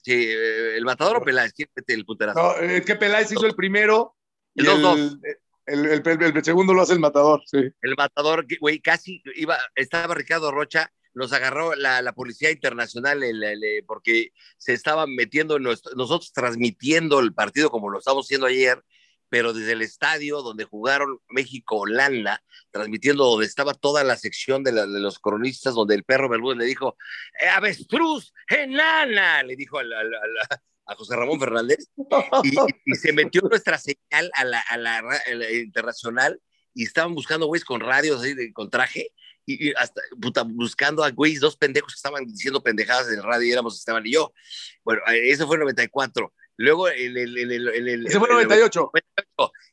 Sí, 0.03 0.15
eh, 0.15 0.77
el 0.77 0.85
matador 0.85 1.19
o 1.19 1.25
Peláez, 1.25 1.53
¿quién 1.53 1.69
mete 1.75 1.95
el 1.95 2.05
punterazo? 2.05 2.41
No, 2.41 2.57
es 2.57 2.85
que 2.85 2.97
Peláez 2.97 3.31
hizo 3.33 3.47
el 3.47 3.55
primero. 3.55 4.17
El 4.55 4.67
2-2. 4.67 5.21
El, 5.67 5.87
el, 5.87 6.23
el, 6.37 6.45
segundo 6.45 6.75
lo 6.75 6.83
hace 6.83 6.95
el 6.95 6.99
matador, 6.99 7.43
sí. 7.47 7.59
El 7.81 7.95
matador, 7.97 8.45
güey, 8.61 8.81
casi 8.81 9.23
iba, 9.37 9.57
estaba 9.77 10.15
Ricardo 10.15 10.51
Rocha, 10.51 10.91
nos 11.15 11.33
agarró 11.33 11.75
la, 11.75 12.03
la 12.03 12.13
Policía 12.13 12.51
Internacional 12.51 13.23
porque 13.87 14.33
se 14.59 14.73
estaban 14.73 15.15
metiendo, 15.15 15.59
nosotros 15.59 16.33
transmitiendo 16.33 17.21
el 17.21 17.35
partido 17.35 17.71
como 17.71 17.91
lo 17.91 17.99
estamos 17.99 18.27
haciendo 18.27 18.47
ayer, 18.47 18.83
pero 19.31 19.53
desde 19.53 19.73
el 19.73 19.83
estadio 19.83 20.43
donde 20.43 20.65
jugaron 20.65 21.19
México-Holanda, 21.29 22.43
transmitiendo 22.73 23.25
donde 23.25 23.47
estaba 23.47 23.75
toda 23.75 24.05
la 24.05 24.17
sección 24.17 24.65
de, 24.65 24.73
los 24.73 25.19
cronistas, 25.21 25.75
donde 25.75 25.95
el 25.95 26.05
perro 26.05 26.29
Bermúdez 26.29 26.59
le 26.59 26.65
dijo, 26.67 26.97
eh, 27.41 27.49
avestruz, 27.49 28.35
enana, 28.49 29.43
le 29.45 29.55
dijo 29.57 29.79
a 29.79 30.95
José 30.97 31.15
Ramón 31.15 31.39
Fernández, 31.39 31.89
y, 32.43 32.95
se 32.97 33.13
metió 33.13 33.41
nuestra 33.43 33.79
señal 33.79 34.31
a 34.35 34.45
la, 34.45 34.61
a 34.61 34.77
la, 34.77 35.03
internacional 35.53 36.41
y 36.75 36.83
estaban 36.83 37.15
buscando 37.15 37.47
güeyes 37.47 37.65
con 37.65 37.81
radios, 37.81 38.21
así, 38.21 38.53
con 38.53 38.69
traje, 38.69 39.13
y, 39.47 39.73
hasta 39.75 40.03
buscando 40.49 41.05
a 41.05 41.11
güeyes, 41.11 41.41
dos 41.41 41.57
pendejos 41.57 41.93
que 41.93 41.99
estaban 41.99 42.27
diciendo 42.27 42.61
pendejadas 42.63 43.09
en 43.09 43.15
el 43.15 43.23
radio, 43.23 43.47
y 43.47 43.53
éramos 43.53 43.79
Esteban 43.79 44.05
y 44.05 44.13
yo. 44.13 44.33
Bueno, 44.85 45.03
eh, 45.09 45.31
eso 45.31 45.47
fue 45.47 45.55
en 45.55 45.61
94. 45.61 46.33
Luego 46.61 46.91
en 46.91 47.17
el... 47.17 47.39
En 47.39 47.51
el, 47.51 47.69
en 47.69 47.89
el 47.89 48.07
Ese 48.07 48.19
fue 48.19 48.29
98. 48.29 48.91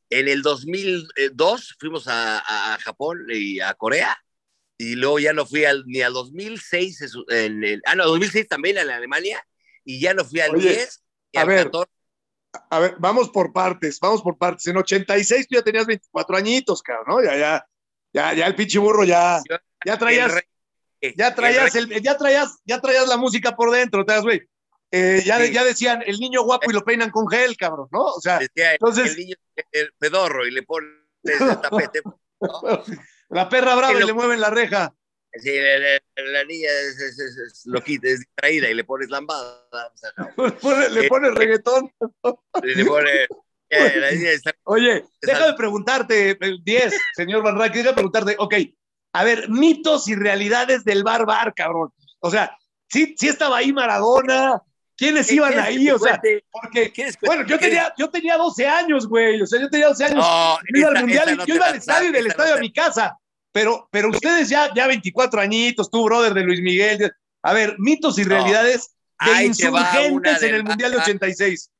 En 0.10 0.28
el 0.30 0.42
2002 0.42 1.76
fuimos 1.78 2.08
a, 2.08 2.40
a, 2.40 2.78
Japón 2.80 3.26
y 3.30 3.60
a 3.60 3.74
Corea 3.74 4.18
y 4.78 4.96
luego 4.96 5.20
ya 5.20 5.34
no 5.34 5.46
fui 5.46 5.66
al, 5.66 5.84
ni 5.86 6.02
al 6.02 6.14
2006, 6.14 7.02
en 7.28 7.64
el, 7.66 7.82
ah, 7.86 7.96
no, 7.96 8.06
2006 8.06 8.48
también 8.48 8.78
en 8.78 8.90
Alemania 8.90 9.46
y 9.84 10.00
ya 10.00 10.14
no 10.14 10.24
fui 10.24 10.40
al 10.40 10.58
10 10.58 11.04
y 11.34 11.38
a 11.38 11.42
al 11.42 11.48
ver, 11.48 11.64
14. 11.66 11.92
A 12.70 12.80
ver, 12.80 12.96
vamos 13.00 13.30
por 13.32 13.52
partes, 13.52 14.00
vamos 14.00 14.22
por 14.22 14.38
partes. 14.38 14.66
En 14.68 14.78
86 14.78 15.46
tú 15.50 15.56
ya 15.56 15.64
tenías 15.64 15.86
24 15.86 16.38
añitos, 16.38 16.82
cabrón, 16.82 17.18
¿no? 17.18 17.24
Ya, 17.24 17.38
ya, 17.38 17.68
ya, 18.14 18.34
ya 18.34 18.48
el 18.48 18.56
pinche 18.56 18.80
burro 18.80 19.04
ya, 19.04 19.42
ya 19.86 19.98
traías, 19.98 20.42
ya 21.18 21.36
traías, 21.36 21.76
el, 21.76 22.02
ya 22.02 22.18
traías, 22.18 22.60
ya 22.64 22.80
traías 22.80 23.10
la 23.10 23.18
música 23.18 23.58
por 23.58 23.72
dentro, 23.72 24.06
te 24.06 24.14
das, 24.14 24.24
güey. 24.24 24.48
Eh, 24.92 25.22
ya, 25.26 25.44
ya 25.46 25.64
decían 25.64 26.02
el 26.06 26.18
niño 26.18 26.44
guapo 26.44 26.70
y 26.70 26.74
lo 26.74 26.84
peinan 26.84 27.12
con 27.12 27.28
gel, 27.28 27.58
cabrón, 27.58 27.90
¿no? 27.92 28.06
O 28.06 28.22
sea, 28.22 28.40
entonces. 28.56 29.12
El 29.12 29.18
niño, 29.18 29.36
el 29.72 29.92
pedorro 29.98 30.48
y 30.48 30.52
le 30.52 30.64
ponen 30.64 30.90
el 31.24 31.62
tapete. 31.62 32.02
La 33.30 33.50
perra 33.50 33.76
brava 33.76 34.00
y, 34.00 34.06
le 34.06 34.14
mueven 34.14 34.40
la 34.40 34.50
reja. 34.50 34.94
Sí, 35.34 35.52
la, 35.54 36.44
niña 36.46 36.70
es, 36.70 36.98
es, 36.98 37.20
es, 37.20 37.62
loquita, 37.66 38.08
es 38.08 38.20
distraída 38.20 38.70
y 38.70 38.74
le 38.74 38.86
pones 38.86 39.10
lambada. 39.10 39.68
le 40.38 40.52
pones 40.54 40.92
le 40.92 41.10
pone 41.10 41.32
reggaetón. 41.32 41.92
Le 42.64 42.86
pone. 42.86 43.28
Oye, 44.64 45.04
déjame 45.22 45.54
preguntarte, 45.56 46.40
10, 46.64 46.94
señor 47.16 47.44
Van 47.44 47.60
Rack, 47.60 47.74
déjame 47.74 47.96
preguntarte, 47.96 48.36
ok, 48.40 48.54
a 49.14 49.24
ver, 49.26 49.50
mitos 49.50 50.08
y 50.08 50.16
realidades 50.16 50.86
del 50.86 51.04
bar 51.04 51.26
bar, 51.26 51.54
cabrón. 51.54 51.92
O 52.20 52.32
sea, 52.32 52.58
sí, 52.88 53.14
sí 53.18 53.28
estaba 53.28 53.58
ahí 53.58 53.74
Maradona, 53.74 54.64
¿Quiénes 54.98 55.32
iban 55.32 55.58
ahí? 55.60 55.90
O 55.92 56.00
sea, 56.00 56.20
porque, 56.52 56.92
bueno, 57.22 57.46
yo 57.46 57.60
tenía, 57.60 57.94
yo 57.98 58.10
tenía 58.10 58.36
12 58.36 58.68
años, 58.68 59.08
güey. 59.08 59.40
O 59.42 59.46
sea, 59.46 59.62
yo 59.62 59.70
tenía 59.70 59.90
12 59.90 60.06
años. 60.06 60.26
yo 60.74 60.80
iba 60.80 60.90
al 60.90 61.00
mundial 61.02 61.34
y 61.34 61.48
yo 61.48 61.56
iba 61.56 61.68
al 61.68 61.76
estadio 61.76 62.10
y 62.10 62.14
del 62.14 62.28
estadio 62.28 62.56
a 62.56 62.60
mi 62.60 62.74
casa. 62.74 63.16
Pero, 63.52 63.88
pero 63.92 64.10
ustedes 64.10 64.50
ya, 64.50 64.74
ya 64.74 64.88
24 64.88 65.40
añitos, 65.40 65.90
tú, 65.92 66.06
brother 66.06 66.34
de 66.34 66.42
Luis 66.42 66.62
Miguel. 66.62 67.12
A 67.44 67.54
ver, 67.54 67.76
mitos 67.78 68.18
y 68.18 68.24
realidades 68.24 68.96
de 69.24 69.46
insurgentes 69.46 70.42
en 70.44 70.56
el 70.56 70.64
mundial 70.64 70.92
de 70.92 70.98
86. 70.98 71.72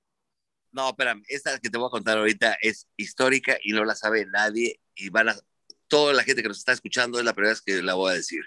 No, 0.72 0.90
espérame, 0.90 1.24
esta 1.28 1.58
que 1.60 1.70
te 1.70 1.78
voy 1.78 1.88
a 1.88 1.92
contar 1.92 2.20
ahorita 2.20 2.58
es 2.62 2.88
histórica 2.98 3.58
y 3.64 3.74
no 3.74 3.84
la 3.84 3.96
sabe 3.96 4.28
nadie. 4.28 4.80
Y 4.96 5.10
van 5.10 5.30
a, 5.30 5.36
toda 5.88 6.14
la 6.14 6.24
gente 6.24 6.44
que 6.44 6.50
nos 6.50 6.60
está 6.60 6.74
escuchando 6.74 7.18
es 7.18 7.26
la 7.26 7.34
primera 7.34 7.54
vez 7.54 7.62
que 7.62 7.82
la 7.82 7.96
voy 7.96 8.12
a 8.12 8.16
decir. 8.16 8.42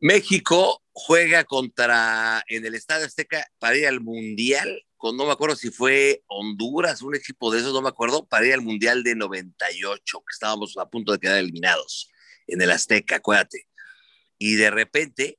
México 0.00 0.82
juega 0.92 1.44
contra 1.44 2.44
en 2.46 2.64
el 2.64 2.74
Estadio 2.74 3.06
Azteca 3.06 3.46
para 3.58 3.76
ir 3.76 3.86
al 3.86 4.00
Mundial, 4.00 4.84
con, 4.96 5.16
no 5.16 5.26
me 5.26 5.32
acuerdo 5.32 5.56
si 5.56 5.70
fue 5.70 6.22
Honduras, 6.26 7.02
un 7.02 7.16
equipo 7.16 7.52
de 7.52 7.60
esos, 7.60 7.72
no 7.72 7.82
me 7.82 7.88
acuerdo, 7.88 8.26
para 8.26 8.46
ir 8.46 8.54
al 8.54 8.62
Mundial 8.62 9.02
de 9.02 9.16
98, 9.16 10.18
que 10.20 10.32
estábamos 10.32 10.76
a 10.76 10.88
punto 10.88 11.12
de 11.12 11.18
quedar 11.18 11.38
eliminados 11.38 12.10
en 12.46 12.62
el 12.62 12.70
Azteca, 12.70 13.16
acuérdate. 13.16 13.68
Y 14.38 14.54
de 14.54 14.70
repente, 14.70 15.38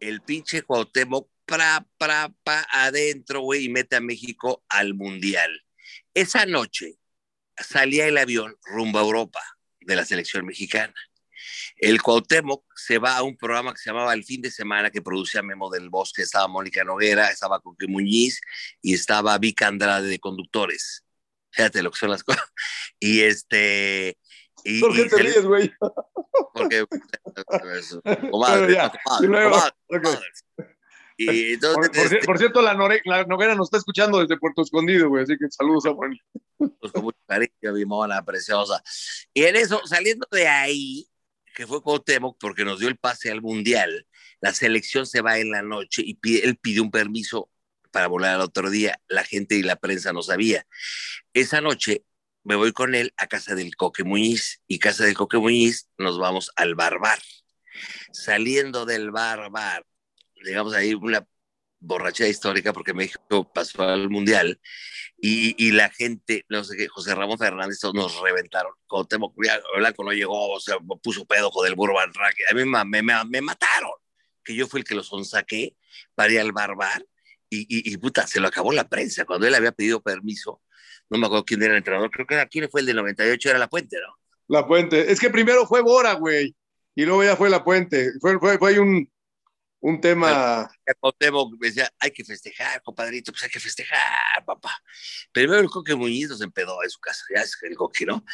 el 0.00 0.20
pinche 0.22 0.62
Cuauhtémoc, 0.62 1.30
pra, 1.46 1.86
pra, 1.98 2.32
pa, 2.44 2.66
adentro, 2.70 3.40
güey, 3.40 3.64
y 3.64 3.68
mete 3.68 3.96
a 3.96 4.00
México 4.00 4.62
al 4.68 4.94
Mundial. 4.94 5.50
Esa 6.12 6.44
noche 6.44 6.98
salía 7.56 8.06
el 8.06 8.18
avión 8.18 8.56
rumbo 8.62 8.98
a 8.98 9.02
Europa 9.02 9.42
de 9.80 9.96
la 9.96 10.04
selección 10.04 10.44
mexicana 10.44 10.94
el 11.80 12.02
Cuauhtémoc 12.02 12.62
se 12.76 12.98
va 12.98 13.16
a 13.16 13.22
un 13.22 13.36
programa 13.36 13.72
que 13.72 13.78
se 13.78 13.88
llamaba 13.90 14.12
El 14.12 14.24
Fin 14.24 14.42
de 14.42 14.50
Semana, 14.50 14.90
que 14.90 15.00
producía 15.00 15.42
Memo 15.42 15.70
del 15.70 15.88
Bosque, 15.88 16.22
estaba 16.22 16.46
Mónica 16.46 16.84
Noguera, 16.84 17.28
estaba 17.30 17.60
Coque 17.60 17.86
Muñiz 17.86 18.40
y 18.82 18.92
estaba 18.92 19.38
Vic 19.38 19.62
Andrade 19.62 20.08
de 20.08 20.18
conductores. 20.18 21.04
Fíjate 21.50 21.82
lo 21.82 21.90
que 21.90 21.98
son 21.98 22.10
las 22.10 22.22
cosas. 22.22 22.44
Y 23.00 23.22
este... 23.22 24.18
Y, 24.62 24.80
¿Por 24.80 24.94
qué 24.94 25.06
te 25.06 25.16
ríes, 25.16 25.46
güey? 25.46 25.72
Porque... 26.54 26.84
comadre, 28.30 28.76
Y 31.16 31.54
entonces, 31.54 31.88
por, 31.88 32.04
este 32.04 32.26
por, 32.26 32.38
cierto, 32.38 32.60
la, 32.60 32.74
la, 33.06 33.24
Noguera 33.24 33.54
nos 33.54 33.68
está 33.68 33.78
escuchando 33.78 34.20
desde 34.20 34.38
Puerto 34.38 34.60
Escondido, 34.60 35.08
güey, 35.08 35.22
así 35.22 35.38
que 35.38 35.46
saludos 35.50 35.86
a 35.86 35.94
Juan. 35.94 36.14
Pues 36.58 36.92
con 36.92 37.04
mucho 37.04 37.18
cariño, 37.26 37.72
mi 37.72 37.86
mona 37.86 38.22
preciosa. 38.22 38.82
Y 39.32 39.44
en 39.44 39.56
eso, 39.56 39.80
saliendo 39.86 40.26
de 40.30 40.46
ahí, 40.46 41.09
que 41.54 41.66
fue 41.66 41.82
Cuauhtémoc 41.82 42.38
porque 42.38 42.64
nos 42.64 42.80
dio 42.80 42.88
el 42.88 42.96
pase 42.96 43.30
al 43.30 43.42
Mundial, 43.42 44.06
la 44.40 44.54
selección 44.54 45.06
se 45.06 45.20
va 45.20 45.38
en 45.38 45.50
la 45.50 45.62
noche 45.62 46.02
y 46.04 46.18
él 46.42 46.56
pide 46.56 46.80
un 46.80 46.90
permiso 46.90 47.50
para 47.90 48.06
volar 48.06 48.36
al 48.36 48.40
otro 48.40 48.70
día. 48.70 49.00
La 49.08 49.24
gente 49.24 49.56
y 49.56 49.62
la 49.62 49.76
prensa 49.76 50.12
no 50.12 50.22
sabía. 50.22 50.66
Esa 51.34 51.60
noche 51.60 52.04
me 52.42 52.56
voy 52.56 52.72
con 52.72 52.94
él 52.94 53.12
a 53.16 53.26
casa 53.26 53.54
del 53.54 53.76
Coque 53.76 54.04
Muñiz 54.04 54.62
y 54.66 54.78
casa 54.78 55.04
del 55.04 55.14
Coque 55.14 55.38
Muñiz 55.38 55.88
nos 55.98 56.18
vamos 56.18 56.50
al 56.56 56.74
Barbar. 56.74 57.20
Saliendo 58.12 58.86
del 58.86 59.10
Barbar, 59.10 59.84
llegamos 60.42 60.74
ahí 60.74 60.94
una 60.94 61.26
borrachera 61.80 62.28
histórica 62.28 62.72
porque 62.72 62.94
México 62.94 63.50
pasó 63.52 63.82
al 63.82 64.08
Mundial 64.10 64.60
y, 65.22 65.72
la 65.72 65.90
gente, 65.90 66.46
no 66.48 66.64
sé 66.64 66.76
qué, 66.76 66.88
José 66.88 67.14
Ramón 67.14 67.36
Fernández 67.36 67.78
nos 67.92 68.20
reventaron. 68.22 68.72
Cuauhtémoc 68.86 69.34
Blanco 69.36 70.04
no 70.04 70.12
llegó, 70.12 70.50
o 70.50 70.60
sea, 70.60 70.76
puso 71.02 71.26
pedo 71.26 71.50
con 71.50 71.66
el 71.66 71.74
Burban 71.74 72.14
Rack. 72.14 72.36
A 72.50 72.54
mí 72.54 72.64
me, 72.64 73.42
mataron, 73.42 73.92
que 74.42 74.54
yo 74.54 74.66
fui 74.66 74.80
el 74.80 74.86
que 74.86 74.94
los 74.94 75.08
sonsaqué 75.08 75.76
para 76.14 76.32
ir 76.32 76.40
al 76.40 76.52
barbar 76.52 77.04
y, 77.50 77.60
y, 77.62 77.92
y, 77.92 77.96
puta, 77.98 78.26
se 78.26 78.40
lo 78.40 78.48
acabó 78.48 78.72
la 78.72 78.88
prensa 78.88 79.26
cuando 79.26 79.46
él 79.46 79.54
había 79.54 79.72
pedido 79.72 80.00
permiso. 80.00 80.62
No 81.10 81.18
me 81.18 81.26
acuerdo 81.26 81.44
quién 81.44 81.62
era 81.62 81.72
el 81.72 81.78
entrenador, 81.78 82.10
creo 82.10 82.26
que 82.26 82.34
era, 82.34 82.46
quién 82.46 82.70
fue 82.70 82.80
el 82.80 82.86
del 82.86 82.96
98, 82.96 83.50
era 83.50 83.58
La 83.58 83.68
Puente, 83.68 83.98
¿no? 84.00 84.16
La 84.48 84.66
Puente, 84.66 85.12
es 85.12 85.20
que 85.20 85.28
primero 85.28 85.66
fue 85.66 85.82
Bora, 85.82 86.14
güey, 86.14 86.54
y 86.94 87.04
luego 87.04 87.24
ya 87.24 87.36
fue 87.36 87.50
La 87.50 87.62
Puente. 87.62 88.12
Fue, 88.20 88.38
fue, 88.38 88.58
fue 88.58 88.78
un, 88.78 89.10
un 89.80 90.00
tema. 90.00 90.70
me 91.58 91.68
decía, 91.68 91.90
hay 91.98 92.10
que 92.10 92.24
festejar, 92.24 92.82
compadrito, 92.82 93.32
pues 93.32 93.44
hay 93.44 93.50
que 93.50 93.60
festejar, 93.60 94.44
papá. 94.44 94.72
Primero 95.32 95.60
el 95.60 95.70
Coque 95.70 95.94
Muñiz 95.94 96.28
nos 96.28 96.42
empedó 96.42 96.82
en 96.82 96.90
su 96.90 97.00
casa, 97.00 97.24
ya 97.34 97.42
es 97.42 97.56
el 97.62 97.76
Coque, 97.76 98.04
¿no? 98.04 98.24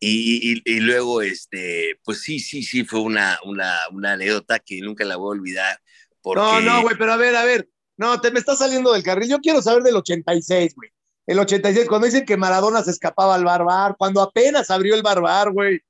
Y, 0.00 0.62
y, 0.64 0.80
luego, 0.80 1.22
este, 1.22 1.98
pues 2.04 2.22
sí, 2.22 2.38
sí, 2.38 2.62
sí, 2.62 2.84
fue 2.84 3.00
una, 3.00 3.38
una, 3.44 3.74
una 3.92 4.12
anécdota 4.12 4.58
que 4.58 4.80
nunca 4.80 5.04
la 5.04 5.16
voy 5.16 5.28
a 5.28 5.38
olvidar. 5.38 5.80
Porque... 6.20 6.40
No, 6.40 6.60
no, 6.60 6.82
güey, 6.82 6.96
pero 6.96 7.12
a 7.12 7.16
ver, 7.16 7.36
a 7.36 7.44
ver, 7.44 7.68
no, 7.96 8.20
te 8.20 8.30
me 8.30 8.38
estás 8.38 8.58
saliendo 8.58 8.92
del 8.92 9.02
carril. 9.02 9.28
Yo 9.28 9.40
quiero 9.40 9.62
saber 9.62 9.82
del 9.82 9.96
86, 9.96 10.74
güey. 10.74 10.90
El 11.26 11.38
86, 11.38 11.88
cuando 11.88 12.06
dicen 12.06 12.26
que 12.26 12.36
Maradona 12.36 12.82
se 12.82 12.90
escapaba 12.90 13.34
al 13.34 13.44
barbar, 13.44 13.96
cuando 13.98 14.20
apenas 14.20 14.70
abrió 14.70 14.94
el 14.94 15.02
barbar, 15.02 15.52
güey. 15.52 15.80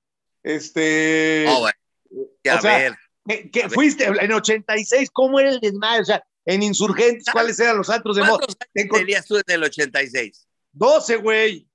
Este. 0.43 1.47
Oh, 1.49 1.61
güey. 1.61 1.73
A 2.49 2.61
ver 2.61 2.95
¿Qué, 3.27 3.69
fuiste 3.71 4.05
en 4.05 4.33
86? 4.33 5.11
¿Cómo 5.13 5.41
era 5.41 5.51
el 5.51 5.61
desmadre? 5.61 6.03
O 6.03 6.05
sea, 6.05 6.25
en 6.45 6.63
Insurgentes, 6.63 7.27
¿cuáles 7.33 7.59
eran 7.59 7.79
los 7.79 7.89
antros 7.89 8.17
de 8.17 8.23
moda? 8.23 8.39
¿Cuántos 8.39 8.57
tenías 8.73 9.27
tú 9.27 9.37
en 9.37 9.43
el 9.47 9.65
86? 9.65 10.47
12, 10.73 11.17
güey. 11.17 11.69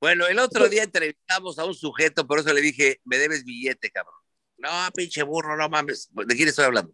Bueno, 0.00 0.26
el 0.26 0.38
otro 0.38 0.68
día 0.68 0.82
entrevistamos 0.82 1.58
a 1.58 1.64
un 1.64 1.74
sujeto, 1.74 2.26
por 2.26 2.38
eso 2.38 2.52
le 2.52 2.60
dije, 2.60 3.00
me 3.04 3.18
debes 3.18 3.44
billete, 3.44 3.90
cabrón. 3.90 4.14
No, 4.58 4.68
pinche 4.94 5.22
burro, 5.22 5.56
no 5.56 5.68
mames. 5.68 6.08
¿De 6.12 6.36
quién 6.36 6.48
estoy 6.48 6.66
hablando? 6.66 6.92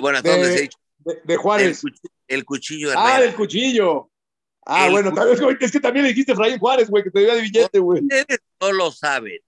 bueno, 0.00 0.18
a 0.18 0.22
todos 0.22 0.38
les 0.38 0.56
he 0.56 0.62
dicho. 0.62 0.78
De, 0.98 1.36
Juárez. 1.36 1.82
El, 2.28 2.44
cuchillo 2.44 2.90
de 2.90 2.94
Ah, 2.96 3.20
del 3.20 3.34
cuchillo. 3.34 4.10
Ah, 4.64 4.88
bueno, 4.90 5.12
tal 5.12 5.28
vez, 5.28 5.40
es 5.60 5.72
que 5.72 5.80
también 5.80 6.04
le 6.04 6.10
dijiste 6.10 6.36
Fray 6.36 6.56
Juárez, 6.58 6.88
güey, 6.88 7.02
que 7.02 7.10
te 7.10 7.18
debía 7.18 7.34
de 7.34 7.42
billete, 7.42 7.78
güey. 7.80 8.02
Ustedes 8.02 8.38
no 8.60 8.72
lo 8.72 8.92
saben. 8.92 9.40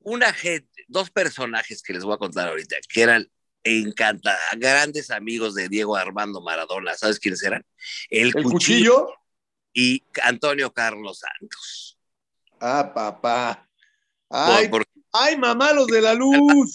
Una 0.00 0.32
gente, 0.32 0.73
dos 0.88 1.10
personajes 1.10 1.82
que 1.82 1.92
les 1.92 2.04
voy 2.04 2.14
a 2.14 2.18
contar 2.18 2.48
ahorita, 2.48 2.76
que 2.88 3.02
eran 3.02 3.30
encanta, 3.62 4.36
grandes 4.56 5.10
amigos 5.10 5.54
de 5.54 5.68
Diego 5.68 5.96
Armando 5.96 6.40
Maradona. 6.40 6.94
¿Sabes 6.94 7.18
quiénes 7.18 7.42
eran? 7.42 7.64
El, 8.10 8.32
cuchillo, 8.34 9.08
y 9.72 10.02
Antonio 10.22 10.72
Carlos 10.72 11.18
Santos. 11.18 11.98
Ah, 12.60 12.92
papá. 12.94 13.68
Ay, 14.30 14.70
ay 15.12 15.36
mamá, 15.36 15.72
los 15.72 15.86
de 15.86 16.00
la 16.00 16.14
luz. 16.14 16.72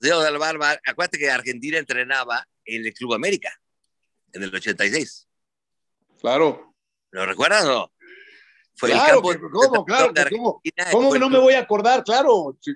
Diego 0.00 0.22
del 0.22 0.38
Barba, 0.38 0.78
acuérdate 0.86 1.18
que 1.18 1.30
Argentina 1.30 1.78
entrenaba 1.78 2.46
en 2.64 2.84
el 2.84 2.92
Club 2.94 3.14
América 3.14 3.52
en 4.32 4.42
el 4.42 4.54
86. 4.54 5.28
Claro. 6.20 6.74
¿Lo 7.10 7.26
recuerdas 7.26 7.64
o 7.64 7.68
no? 7.68 7.92
Fue 8.76 8.90
claro, 8.90 9.22
el 9.30 9.40
campo 9.40 9.50
¿cómo? 9.50 9.84
Claro, 9.84 10.12
¿cómo? 10.30 10.62
¿Cómo 10.90 11.12
que 11.12 11.18
no 11.18 11.30
me 11.30 11.38
voy 11.38 11.54
a 11.54 11.60
acordar? 11.60 12.02
Claro, 12.02 12.56
si 12.60 12.72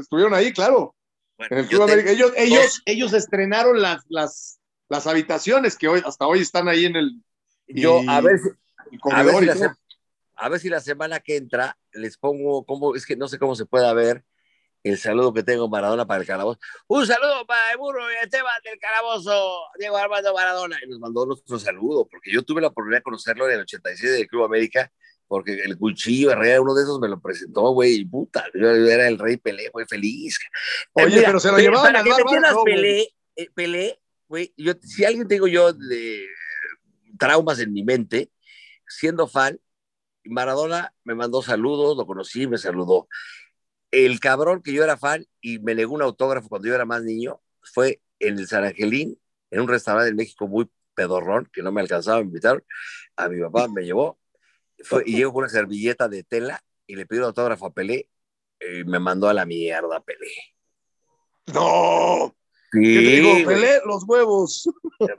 estuvieron 0.00 0.32
ahí, 0.34 0.52
claro. 0.52 0.94
en 1.38 1.58
el 1.58 1.68
Club 1.68 1.82
América. 1.82 2.10
Ellos, 2.10 2.32
ellos, 2.36 2.82
ellos 2.86 3.12
estrenaron 3.12 3.80
las, 3.80 4.02
las, 4.08 4.60
las 4.88 5.06
habitaciones 5.06 5.76
que 5.76 5.88
hoy, 5.88 6.02
hasta 6.04 6.26
hoy 6.26 6.40
están 6.40 6.68
ahí 6.68 6.86
en 6.86 6.96
el. 6.96 7.22
Yo, 7.66 8.00
a 8.08 8.20
ver, 8.20 8.40
a 9.10 9.22
ver, 9.22 9.38
si 9.38 9.44
la 9.46 9.76
a 10.36 10.48
ver 10.48 10.60
si 10.60 10.68
la 10.68 10.80
semana 10.80 11.20
que 11.20 11.36
entra 11.36 11.78
les 11.92 12.16
pongo, 12.16 12.64
cómo, 12.64 12.94
es 12.94 13.06
que 13.06 13.16
no 13.16 13.28
sé 13.28 13.38
cómo 13.38 13.54
se 13.54 13.66
pueda 13.66 13.92
ver 13.92 14.24
el 14.82 14.98
saludo 14.98 15.32
que 15.32 15.42
tengo 15.42 15.68
Maradona 15.68 16.06
para 16.06 16.20
el 16.20 16.26
calabozo. 16.26 16.58
Un 16.88 17.06
saludo 17.06 17.46
para 17.46 17.72
el 17.72 17.78
burro 17.78 18.10
y 18.10 18.16
Esteban 18.24 18.60
del 18.64 18.78
calabozo, 18.80 19.60
Diego 19.78 19.96
Armando 19.96 20.34
Maradona. 20.34 20.78
Y 20.84 20.88
nos 20.88 20.98
mandó 20.98 21.24
nuestro 21.24 21.58
saludo, 21.58 22.08
porque 22.10 22.32
yo 22.32 22.42
tuve 22.42 22.60
la 22.60 22.68
oportunidad 22.68 22.98
de 22.98 23.04
conocerlo 23.04 23.46
en 23.46 23.54
el 23.54 23.60
86 23.60 24.12
del 24.12 24.26
Club 24.26 24.44
América 24.44 24.90
porque 25.26 25.54
el 25.64 25.78
cuchillo 25.78 26.30
Herrera, 26.30 26.60
uno 26.60 26.74
de 26.74 26.82
esos 26.82 27.00
me 27.00 27.08
lo 27.08 27.20
presentó, 27.20 27.70
güey, 27.72 28.04
puta, 28.04 28.44
yo 28.54 28.70
era 28.70 29.08
el 29.08 29.18
rey 29.18 29.36
Pelé, 29.36 29.70
güey, 29.72 29.86
feliz. 29.86 30.38
Oye, 30.92 31.22
pero 31.24 31.40
se 31.40 31.50
lo 31.50 31.58
llevaban 31.58 31.92
Para 31.92 32.04
que 32.04 32.10
me 32.10 32.16
entiendas, 32.16 32.56
Pelé, 32.64 33.08
eh, 33.36 33.48
Pelé, 33.54 34.00
güey, 34.28 34.52
yo, 34.56 34.74
si 34.82 35.04
alguien 35.04 35.28
tengo 35.28 35.46
yo 35.46 35.72
de 35.72 36.26
traumas 37.18 37.60
en 37.60 37.72
mi 37.72 37.82
mente, 37.82 38.30
siendo 38.88 39.26
fan, 39.26 39.58
Maradona 40.24 40.94
me 41.04 41.14
mandó 41.14 41.42
saludos, 41.42 41.96
lo 41.96 42.06
conocí, 42.06 42.46
me 42.46 42.58
saludó. 42.58 43.08
El 43.90 44.20
cabrón 44.20 44.62
que 44.62 44.72
yo 44.72 44.84
era 44.84 44.96
fan 44.96 45.26
y 45.40 45.58
me 45.58 45.74
negó 45.74 45.94
un 45.94 46.02
autógrafo 46.02 46.48
cuando 46.48 46.68
yo 46.68 46.74
era 46.74 46.84
más 46.84 47.02
niño 47.02 47.40
fue 47.62 48.00
en 48.18 48.38
el 48.38 48.46
San 48.46 48.64
Angelín, 48.64 49.18
en 49.50 49.60
un 49.60 49.68
restaurante 49.68 50.10
en 50.10 50.16
México 50.16 50.48
muy 50.48 50.68
pedorrón, 50.94 51.48
que 51.52 51.62
no 51.62 51.72
me 51.72 51.80
alcanzaba, 51.80 52.18
me 52.18 52.24
invitaron, 52.24 52.62
a 53.16 53.28
mi 53.28 53.40
papá 53.40 53.68
me 53.68 53.82
llevó, 53.82 54.18
y 55.04 55.16
llegó 55.16 55.32
con 55.32 55.44
una 55.44 55.48
servilleta 55.48 56.08
de 56.08 56.24
tela 56.24 56.62
y 56.86 56.96
le 56.96 57.06
pidió 57.06 57.26
autógrafo 57.26 57.66
a 57.66 57.72
Pelé 57.72 58.08
y 58.60 58.84
me 58.84 58.98
mandó 58.98 59.28
a 59.28 59.34
la 59.34 59.46
mierda 59.46 60.00
Pelé. 60.00 60.32
¡No! 61.46 62.34
¿Qué 62.72 62.78
te 62.78 63.00
digo? 63.00 63.34
Pelé, 63.46 63.80
los 63.84 64.04
huevos. 64.06 64.68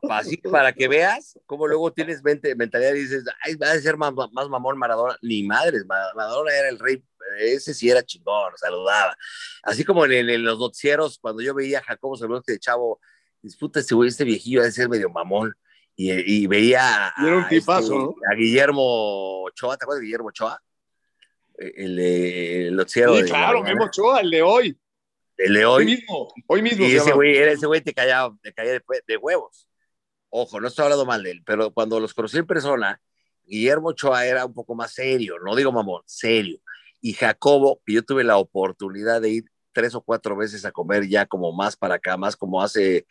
Así 0.09 0.37
para 0.37 0.73
que 0.73 0.87
veas 0.87 1.37
cómo 1.45 1.67
luego 1.67 1.93
tienes 1.93 2.23
mente, 2.23 2.55
mentalidad 2.55 2.93
y 2.95 3.01
dices, 3.01 3.23
ay, 3.43 3.55
va 3.55 3.71
a 3.71 3.79
ser 3.79 3.95
más, 3.95 4.11
más 4.31 4.49
mamón 4.49 4.77
Maradona. 4.77 5.17
Ni 5.21 5.43
madres, 5.43 5.85
Maradona 5.85 6.51
era 6.51 6.69
el 6.69 6.79
rey, 6.79 7.03
ese 7.39 7.73
sí 7.73 7.89
era 7.89 8.03
chingón, 8.03 8.53
saludaba. 8.57 9.15
Así 9.61 9.83
como 9.83 10.05
en, 10.05 10.43
los 10.43 10.57
noticieros, 10.57 11.19
cuando 11.19 11.43
yo 11.43 11.53
veía 11.53 11.79
a 11.79 11.83
Jacobo 11.83 12.17
de 12.45 12.59
Chavo, 12.59 12.99
disputa 13.41 13.81
este 13.81 13.93
güey, 13.93 14.09
este 14.09 14.23
viejillo 14.23 14.61
debe 14.61 14.71
ser 14.71 14.89
medio 14.89 15.09
mamón 15.09 15.55
y, 15.95 16.47
veía 16.47 17.09
a, 17.09 17.25
un 17.25 17.47
tipazo, 17.47 18.11
este, 18.11 18.21
a 18.31 18.35
Guillermo 18.35 19.43
Ochoa, 19.43 19.77
¿te 19.77 19.85
acuerdas 19.85 20.01
de 20.01 20.05
Guillermo 20.05 20.29
Ochoa? 20.29 20.61
El, 21.55 21.99
el, 21.99 22.85
sí, 22.87 23.01
claro, 23.25 23.61
Guillermo 23.61 23.85
Ochoa, 23.85 24.21
el 24.21 24.31
de 24.31 24.41
hoy. 24.41 24.77
El 25.37 25.53
de 25.53 25.65
hoy. 25.65 25.83
Hoy 25.83 25.85
mismo, 25.85 26.33
hoy 26.47 26.61
mismo. 26.61 26.85
Y 26.85 26.95
ese 26.95 27.11
güey, 27.11 27.37
ese 27.37 27.67
güey 27.67 27.81
te 27.81 27.93
caía, 27.93 28.29
te 28.41 28.53
caía 28.53 28.81
de, 29.07 29.17
huevos. 29.17 29.67
Ojo, 30.29 30.59
no 30.59 30.67
estoy 30.67 30.83
hablando 30.83 31.05
mal 31.05 31.21
de 31.21 31.31
él, 31.31 31.43
pero 31.45 31.71
cuando 31.71 31.99
los 31.99 32.13
conocí 32.13 32.37
en 32.37 32.47
persona, 32.47 32.99
Guillermo 33.45 33.89
Ochoa 33.89 34.25
era 34.25 34.45
un 34.45 34.53
poco 34.53 34.73
más 34.73 34.93
serio, 34.93 35.35
no 35.43 35.55
digo 35.55 35.71
mamón, 35.71 36.01
serio. 36.05 36.59
Y 37.01 37.13
Jacobo, 37.13 37.81
que 37.85 37.93
yo 37.93 38.03
tuve 38.03 38.23
la 38.23 38.37
oportunidad 38.37 39.21
de 39.21 39.29
ir 39.29 39.45
tres 39.73 39.93
o 39.93 40.01
cuatro 40.01 40.35
veces 40.35 40.65
a 40.65 40.71
comer 40.71 41.07
ya 41.07 41.25
como 41.25 41.51
más 41.51 41.75
para 41.75 41.95
acá, 41.95 42.17
más 42.17 42.35
como 42.35 42.61
hace 42.61 43.05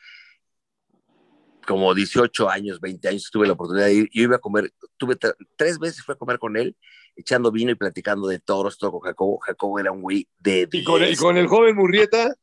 como 1.66 1.94
18 1.94 2.48
años, 2.48 2.80
20 2.80 3.08
años, 3.08 3.30
tuve 3.30 3.46
la 3.46 3.52
oportunidad 3.54 3.86
de 3.86 3.94
ir. 3.94 4.10
Yo 4.12 4.22
iba 4.24 4.36
a 4.36 4.40
comer, 4.40 4.72
tuve 4.96 5.16
tres 5.56 5.78
veces 5.78 6.02
fui 6.04 6.14
a 6.14 6.18
comer 6.18 6.38
con 6.38 6.56
él, 6.56 6.76
echando 7.16 7.50
vino 7.50 7.70
y 7.70 7.74
platicando 7.74 8.28
de 8.28 8.38
toros, 8.38 8.78
todo 8.78 8.92
con 8.92 9.00
Jacobo. 9.00 9.38
Jacobo 9.38 9.78
era 9.78 9.92
un 9.92 10.02
güey 10.02 10.28
de. 10.38 10.68
¿Y 10.70 10.84
con, 10.84 11.02
el, 11.02 11.16
con 11.16 11.36
el 11.36 11.46
joven 11.46 11.76
Murrieta? 11.76 12.34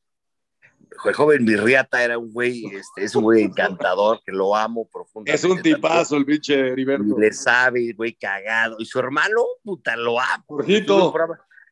El 1.06 1.14
joven 1.14 1.46
Murrieta 1.46 2.04
era 2.04 2.18
un 2.18 2.32
güey, 2.34 2.66
este, 2.66 3.04
es 3.04 3.16
un 3.16 3.24
güey 3.24 3.44
encantador, 3.44 4.22
que 4.26 4.32
lo 4.32 4.56
amo 4.56 4.88
profundamente. 4.92 5.36
Es 5.36 5.44
un 5.44 5.62
tipazo 5.62 6.18
el 6.18 6.26
pinche 6.26 6.60
Heriberto. 6.72 7.18
Le 7.18 7.32
sabe, 7.32 7.94
güey, 7.94 8.14
cagado. 8.14 8.78
Y 8.80 8.86
su 8.86 9.00
hermano, 9.00 9.44
puta, 9.64 9.96
lo 9.96 10.20
amo. 10.20 10.64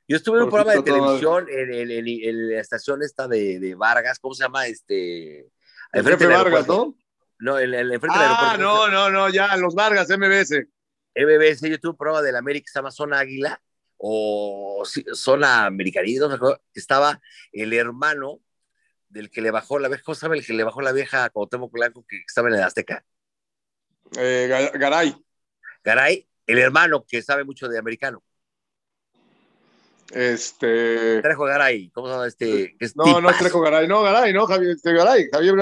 Yo 0.09 0.15
estuve 0.15 0.37
en 0.37 0.43
un 0.43 0.49
programa 0.49 0.73
de 0.73 0.83
televisión 0.83 1.47
en, 1.49 2.49
la 2.49 2.61
estación 2.61 3.03
esta 3.03 3.27
de, 3.27 3.59
de, 3.59 3.75
Vargas, 3.75 4.19
¿cómo 4.19 4.33
se 4.33 4.43
llama? 4.43 4.67
Este. 4.67 5.49
Jefe 5.91 6.27
Vargas, 6.27 6.67
¿no? 6.67 6.95
No, 7.39 7.57
el, 7.59 7.73
el 7.73 7.91
enfrente 7.91 8.17
ah, 8.19 8.53
del 8.53 8.61
no, 8.61 8.87
no, 8.89 9.09
no, 9.09 9.29
ya, 9.29 9.55
los 9.57 9.75
Vargas, 9.75 10.09
MBS. 10.09 10.65
MBS, 11.15 11.69
yo 11.69 11.79
tuve 11.79 11.97
prueba 11.97 12.21
del 12.21 12.35
América, 12.35 12.69
se 12.71 12.79
llama 12.79 12.91
Zona 12.91 13.19
Águila, 13.19 13.61
o 13.97 14.83
Zona 15.13 15.65
Americanita, 15.65 16.27
no 16.27 16.57
estaba 16.73 17.19
el 17.51 17.73
hermano 17.73 18.41
del 19.09 19.29
que 19.29 19.41
le 19.41 19.51
bajó 19.51 19.79
la 19.79 19.87
vieja, 19.87 20.03
¿cómo 20.03 20.15
sabe 20.15 20.37
el 20.37 20.45
que 20.45 20.53
le 20.53 20.63
bajó 20.63 20.81
la 20.81 20.91
vieja 20.91 21.23
a 21.23 21.29
Cuauhtémoc 21.29 21.71
Blanco 21.71 22.05
que 22.07 22.17
estaba 22.25 22.49
en 22.49 22.55
el 22.55 22.63
Azteca? 22.63 23.03
Eh, 24.17 24.69
Garay. 24.75 25.15
Garay, 25.83 26.29
el 26.45 26.59
hermano 26.59 27.05
que 27.07 27.21
sabe 27.21 27.43
mucho 27.43 27.67
de 27.67 27.79
americano. 27.79 28.23
Este. 30.11 31.21
Trejo 31.21 31.43
Garay, 31.43 31.89
¿cómo 31.89 32.07
se 32.07 32.13
llama 32.13 32.27
este? 32.27 32.75
no, 32.95 33.19
no 33.19 33.29
es 33.29 33.37
Trejo 33.37 33.59
Garay, 33.59 33.87
no, 33.87 34.01
Garay, 34.01 34.33
no, 34.33 34.45
Javier, 34.45 34.71
este, 34.71 34.93
Garay, 34.93 35.27
Javier 35.31 35.55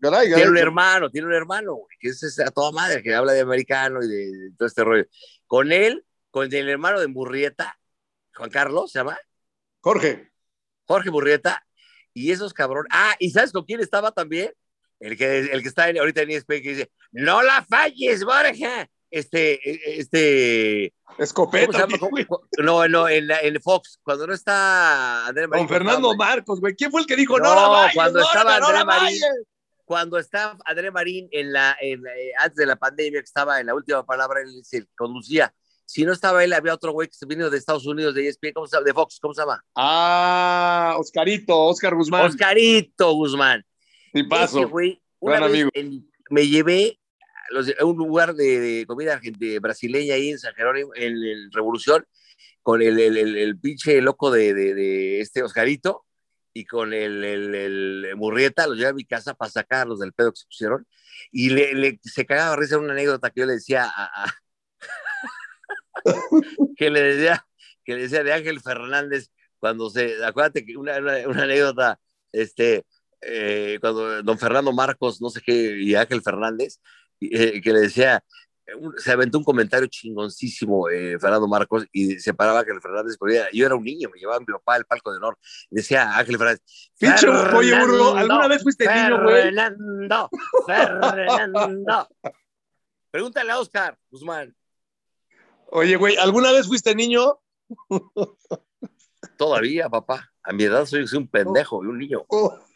Garay, 0.00 0.32
Tiene 0.32 0.50
un 0.50 0.58
hermano, 0.58 1.10
tiene 1.10 1.26
un 1.26 1.34
hermano, 1.34 1.78
que 1.98 2.08
es, 2.08 2.40
a 2.40 2.50
toda 2.50 2.70
madre, 2.70 3.02
que 3.02 3.14
habla 3.14 3.32
de 3.32 3.40
americano 3.40 4.02
y 4.02 4.08
de, 4.08 4.50
todo 4.56 4.68
este 4.68 4.84
rollo. 4.84 5.04
Con 5.46 5.72
él, 5.72 6.04
con 6.30 6.52
el 6.52 6.68
hermano 6.68 7.00
de 7.00 7.08
Murrieta, 7.08 7.78
Juan 8.34 8.50
Carlos, 8.50 8.92
¿se 8.92 9.00
llama? 9.00 9.18
Jorge. 9.80 10.30
Jorge 10.84 11.10
Murrieta, 11.10 11.66
y 12.14 12.30
esos 12.30 12.54
cabrones. 12.54 12.90
Ah, 12.92 13.16
¿y 13.18 13.30
sabes 13.30 13.52
con 13.52 13.64
quién 13.64 13.80
estaba 13.80 14.12
también? 14.12 14.52
El 15.00 15.16
que, 15.16 15.38
el 15.38 15.62
que 15.62 15.68
está 15.68 15.84
ahorita 15.84 16.22
en 16.22 16.30
ESPN 16.30 16.62
que 16.62 16.70
dice, 16.70 16.92
no 17.12 17.42
la 17.42 17.64
falles, 17.64 18.24
Borja 18.24 18.88
este, 19.10 19.54
e, 19.68 20.00
este. 20.00 20.94
Escopeta. 21.18 21.86
No, 22.58 22.88
no, 22.88 23.08
en, 23.08 23.28
en, 23.30 23.60
Fox, 23.60 23.98
cuando 24.02 24.26
no 24.26 24.34
está 24.34 25.26
André 25.26 25.48
Marín. 25.48 25.66
Con 25.66 25.76
Fernando 25.76 26.14
Marcos, 26.14 26.60
güey. 26.60 26.74
¿Quién 26.74 26.90
fue 26.90 27.00
el 27.00 27.06
que 27.06 27.16
dijo 27.16 27.38
no, 27.38 27.54
la 27.54 27.90
cuando 27.92 28.20
estaba 28.20 28.56
André 28.56 28.84
Marín. 28.84 29.20
Cuando 29.84 30.18
estaba 30.18 30.58
André 30.64 30.90
Marín 30.90 31.28
en 31.32 31.52
la, 31.52 31.76
en, 31.80 32.06
eh, 32.06 32.32
antes 32.38 32.56
de 32.56 32.66
la 32.66 32.76
pandemia, 32.76 33.20
que 33.20 33.24
estaba 33.24 33.58
en 33.58 33.66
la 33.66 33.74
última 33.74 34.04
palabra, 34.04 34.40
él 34.42 34.62
se 34.62 34.86
conducía. 34.96 35.52
Si 35.86 36.04
no 36.04 36.12
estaba 36.12 36.44
él, 36.44 36.52
había 36.52 36.74
otro 36.74 36.92
güey 36.92 37.08
que 37.08 37.26
vino 37.26 37.48
de 37.48 37.56
Estados 37.56 37.86
Unidos, 37.86 38.14
de 38.14 38.28
ESPN, 38.28 38.52
¿cómo 38.52 38.66
se 38.66 38.76
llama? 38.76 38.84
De 38.84 38.92
Fox, 38.92 39.18
¿cómo 39.18 39.32
se 39.32 39.40
llama? 39.40 39.64
Ah, 39.74 40.94
Oscarito, 40.98 41.58
Oscar 41.58 41.94
Guzmán. 41.94 42.26
Oscarito 42.26 43.12
Guzmán. 43.14 43.64
Y 44.12 44.22
paso. 44.24 44.58
Ese 44.58 44.66
güey 44.66 45.02
Una 45.18 45.48
vez 45.48 45.66
me 46.28 46.46
llevé 46.46 46.98
a, 47.78 47.84
un 47.84 47.96
lugar 47.96 48.34
de, 48.34 48.84
comida 48.86 49.20
brasileña 49.60 50.14
ahí 50.14 50.30
en 50.30 50.38
San 50.38 50.54
Jerónimo, 50.54 50.92
en, 50.94 51.12
el 51.12 51.50
Revolución, 51.52 52.06
con 52.62 52.82
el, 52.82 52.98
el, 52.98 53.58
pinche 53.58 54.00
loco 54.00 54.30
de, 54.30 55.20
este 55.20 55.42
Oscarito 55.42 56.04
y 56.52 56.64
con 56.64 56.92
el, 56.92 57.24
el, 57.24 58.16
Murrieta, 58.16 58.66
los 58.66 58.76
llevé 58.76 58.90
a 58.90 58.94
mi 58.94 59.04
casa 59.04 59.34
para 59.34 59.50
sacarlos 59.50 60.00
del 60.00 60.12
pedo 60.12 60.32
que 60.32 60.40
se 60.40 60.46
pusieron. 60.46 60.86
Y 61.32 61.50
le, 61.50 61.98
se 62.02 62.26
cagaba 62.26 62.56
risa 62.56 62.78
una 62.78 62.92
anécdota 62.92 63.30
que 63.30 63.40
yo 63.40 63.46
le 63.46 63.54
decía 63.54 63.90
a, 63.94 64.32
que 66.76 66.90
le 66.90 67.02
decía 67.02 67.44
que 67.84 67.94
le 67.94 68.02
decía 68.02 68.22
de 68.22 68.32
Ángel 68.34 68.60
Fernández 68.60 69.30
cuando 69.58 69.90
se, 69.90 70.24
acuérdate 70.24 70.64
que 70.64 70.76
una, 70.76 70.98
una, 70.98 71.42
anécdota, 71.42 71.98
este, 72.32 72.84
eh, 73.22 73.78
cuando 73.80 74.22
don 74.22 74.38
Fernando 74.38 74.72
Marcos, 74.72 75.20
no 75.20 75.30
sé 75.30 75.40
qué, 75.40 75.78
y 75.80 75.94
Ángel 75.94 76.22
Fernández, 76.22 76.80
eh, 77.20 77.60
que 77.60 77.72
le 77.72 77.80
decía, 77.80 78.22
se 78.98 79.12
aventó 79.12 79.38
un 79.38 79.44
comentario 79.44 79.86
chingoncísimo 79.86 80.88
eh, 80.90 81.18
Fernando 81.18 81.48
Marcos 81.48 81.86
y 81.92 82.18
se 82.18 82.34
paraba 82.34 82.60
Ángel 82.60 82.80
Fernández, 82.80 83.16
porque 83.18 83.44
yo 83.52 83.66
era 83.66 83.74
un 83.74 83.84
niño, 83.84 84.10
me 84.12 84.18
llevaba 84.18 84.40
mi 84.40 84.46
papá 84.46 84.74
al 84.74 84.84
palco 84.84 85.10
de 85.10 85.18
honor, 85.18 85.38
decía 85.70 86.16
Ángel 86.16 86.36
Fernández. 86.36 86.62
Pinche 86.98 87.28
oye, 87.28 87.74
¿alguna 87.74 88.48
vez 88.48 88.62
fuiste 88.62 88.86
niño, 88.86 89.22
güey? 89.22 89.42
Fernando, 89.44 90.30
Fernando. 90.66 92.08
Pregúntale 93.10 93.52
a 93.52 93.58
Oscar 93.58 93.98
Guzmán. 94.10 94.54
Oye, 95.70 95.96
güey, 95.96 96.16
¿alguna 96.16 96.52
vez 96.52 96.66
fuiste 96.66 96.94
niño? 96.94 97.38
Todavía, 99.36 99.88
papá. 99.88 100.30
A 100.42 100.52
mi 100.52 100.64
edad 100.64 100.86
soy, 100.86 101.04
un 101.14 101.28
pendejo 101.28 101.84
y 101.84 101.86
un 101.86 101.98
niño. 101.98 102.24
Oh. 102.28 102.58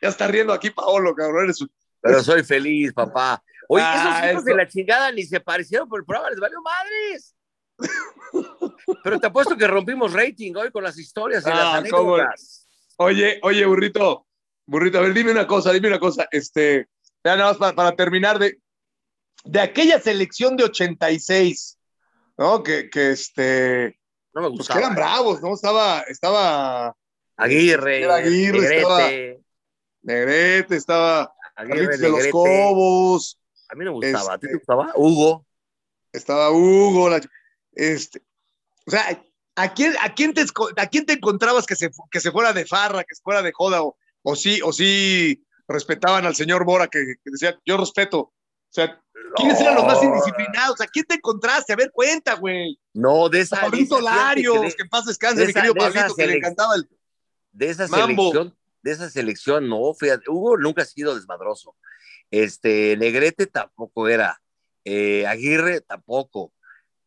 Ya 0.00 0.08
está 0.08 0.28
riendo 0.28 0.52
aquí 0.52 0.70
Paolo, 0.70 1.16
cabrón. 1.16 1.52
Pero 2.00 2.22
soy 2.22 2.44
feliz, 2.44 2.92
papá. 2.92 3.42
Oye, 3.68 3.84
esos 3.84 4.30
hijos 4.30 4.44
de 4.44 4.54
la 4.54 4.66
chingada 4.66 5.12
ni 5.12 5.24
se 5.24 5.40
parecieron 5.40 5.88
por 5.88 6.00
el 6.00 6.06
programa, 6.06 6.30
les 6.30 6.40
valió 6.40 6.58
madres. 6.62 7.34
Pero 9.04 9.20
te 9.20 9.26
apuesto 9.26 9.56
que 9.56 9.66
rompimos 9.66 10.12
rating 10.12 10.54
hoy 10.56 10.70
con 10.70 10.82
las 10.82 10.98
historias 10.98 11.44
y 11.46 11.50
las 11.50 11.58
ah, 11.58 11.76
anécdotas. 11.76 12.68
Oye, 12.96 13.38
oye, 13.42 13.64
burrito, 13.66 14.26
burrito, 14.66 14.98
a 14.98 15.02
ver, 15.02 15.12
dime 15.12 15.30
una 15.30 15.46
cosa, 15.46 15.72
dime 15.72 15.88
una 15.88 15.98
cosa. 15.98 16.26
Este, 16.30 16.88
ya 17.24 17.36
nada 17.36 17.54
más 17.54 17.72
para 17.74 17.92
terminar 17.94 18.38
de, 18.38 18.58
de 19.44 19.60
aquella 19.60 20.00
selección 20.00 20.56
de 20.56 20.64
86, 20.64 21.78
¿no? 22.38 22.62
Que, 22.62 22.90
que 22.90 23.10
este. 23.10 23.98
No 24.34 24.42
me 24.42 24.48
gustaba. 24.48 24.56
Pues 24.56 24.68
que 24.68 24.78
eran 24.78 24.94
bravos, 24.94 25.42
¿no? 25.42 25.54
Estaba. 25.54 26.00
estaba 26.08 26.96
Aguirre. 27.36 28.02
Era 28.02 28.16
Aguirre, 28.16 28.60
Negrete. 28.60 28.80
estaba. 28.80 29.08
Negrete, 30.02 30.76
estaba. 30.76 31.34
Aguirre, 31.58 31.98
de 31.98 32.08
los 32.08 32.26
Cobos. 32.28 33.38
A 33.68 33.74
mí 33.74 33.84
no 33.84 33.92
me 33.92 33.96
gustaba. 33.96 34.34
¿A 34.34 34.38
ti 34.38 34.46
te 34.46 34.46
este, 34.46 34.58
gustaba? 34.58 34.92
Hugo. 34.94 35.46
Estaba 36.12 36.50
Hugo. 36.50 37.10
este, 37.72 38.22
o 38.86 38.90
sea, 38.90 39.22
¿a 39.56 39.74
quién, 39.74 39.94
a, 40.00 40.14
quién 40.14 40.32
te, 40.32 40.44
¿a 40.76 40.86
quién 40.86 41.04
te 41.04 41.14
encontrabas 41.14 41.66
que 41.66 41.76
se, 41.76 41.90
que 42.10 42.20
se 42.20 42.30
fuera 42.30 42.52
de 42.52 42.64
farra, 42.64 43.04
que 43.04 43.14
se 43.14 43.22
fuera 43.22 43.42
de 43.42 43.52
joda? 43.52 43.82
O, 43.82 43.96
o 44.22 44.36
sí, 44.36 44.60
o 44.62 44.72
sí 44.72 45.44
respetaban 45.66 46.24
al 46.24 46.34
señor 46.34 46.64
Mora, 46.64 46.86
que, 46.86 47.16
que 47.22 47.30
decía, 47.30 47.58
yo 47.66 47.76
respeto. 47.76 48.18
O 48.20 48.34
sea, 48.70 49.00
¿Quiénes 49.36 49.60
eran 49.60 49.74
los 49.74 49.84
más 49.84 50.02
indisciplinados? 50.02 50.80
¿A 50.80 50.86
quién 50.86 51.04
te 51.04 51.14
encontraste? 51.14 51.72
A 51.72 51.76
ver, 51.76 51.90
cuenta, 51.92 52.34
güey. 52.34 52.78
No, 52.94 53.28
de 53.28 53.40
esa. 53.40 53.60
Pablito 53.60 54.00
Larios, 54.00 54.74
que, 54.74 54.82
en 54.82 54.88
paz 54.88 55.06
descanse, 55.06 55.46
mi 55.46 55.52
querido 55.52 55.74
Pablito, 55.74 56.14
que 56.14 56.26
le 56.26 56.36
encantaba 56.36 56.74
el. 56.76 56.88
De 57.52 57.70
esa 57.70 57.88
selección, 57.88 58.56
de 58.82 58.92
esa 58.92 59.10
selección, 59.10 59.68
no, 59.68 59.94
fíjate, 59.94 60.30
Hugo 60.30 60.56
nunca 60.56 60.82
ha 60.82 60.86
sido 60.86 61.14
desmadroso. 61.14 61.76
Este, 62.30 62.96
Negrete 62.96 63.46
tampoco 63.46 64.08
era. 64.08 64.40
Eh, 64.84 65.26
Aguirre 65.26 65.80
tampoco. 65.80 66.52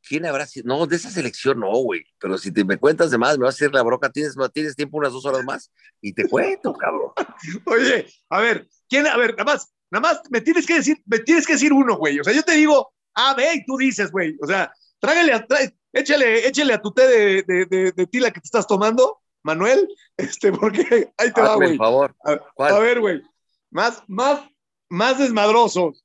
¿Quién 0.08 0.26
habrá 0.26 0.48
sido? 0.48 0.68
No, 0.68 0.88
de 0.88 0.96
esa 0.96 1.12
selección 1.12 1.60
no, 1.60 1.72
güey. 1.72 2.04
Pero 2.20 2.38
si 2.38 2.52
te 2.52 2.66
me 2.66 2.78
cuentas 2.78 3.12
de 3.12 3.18
más, 3.18 3.38
me 3.38 3.46
vas 3.46 3.56
a 3.56 3.58
hacer 3.58 3.74
la 3.74 3.84
broca. 3.84 4.10
¿Tienes, 4.10 4.36
tienes 4.52 4.76
tiempo 4.76 4.98
unas 4.98 5.14
dos 5.14 5.26
horas 5.26 5.44
más 5.44 5.72
y 6.02 6.14
te 6.14 6.28
cuento, 6.28 6.74
cabrón. 6.74 7.12
Oye, 7.66 8.08
a 8.30 8.42
ver, 8.42 8.68
¿quién? 8.90 9.06
A 9.08 9.18
ver, 9.18 9.32
nada 9.38 9.54
más, 9.54 9.72
Nada 9.92 10.02
más 10.02 10.22
me 10.30 10.40
tienes 10.40 10.66
que 10.66 10.76
decir, 10.76 11.02
me 11.06 11.20
tienes 11.20 11.46
que 11.46 11.54
decir 11.54 11.74
uno, 11.74 11.98
güey. 11.98 12.20
O 12.20 12.24
sea, 12.24 12.34
yo 12.34 12.44
te 12.44 12.54
digo 12.54 12.94
A, 13.14 13.36
B 13.36 13.46
y 13.54 13.66
tú 13.66 13.76
dices, 13.78 14.10
güey. 14.10 14.38
O 14.42 14.48
sea, 14.48 14.72
trágale, 15.00 15.34
a, 15.34 15.46
échale, 15.92 16.48
échale 16.48 16.74
a 16.74 16.82
tu 16.82 16.94
té 16.94 17.08
de, 17.08 17.44
de, 17.44 17.92
de, 17.92 18.08
tila 18.08 18.32
que 18.32 18.40
te 18.40 18.46
estás 18.46 18.66
tomando, 18.66 19.21
Manuel, 19.44 19.88
este, 20.18 20.52
porque 20.52 21.12
ahí 21.18 21.32
te 21.32 21.42
va, 21.42 21.56
güey. 21.56 21.78
Por 21.78 21.86
favor. 21.86 22.16
A, 22.58 22.80
ver, 22.80 23.00
güey. 23.00 23.22
Más, 23.70 24.04
más, 24.08 24.42
más 24.90 25.18
desmadrosos. 25.18 26.04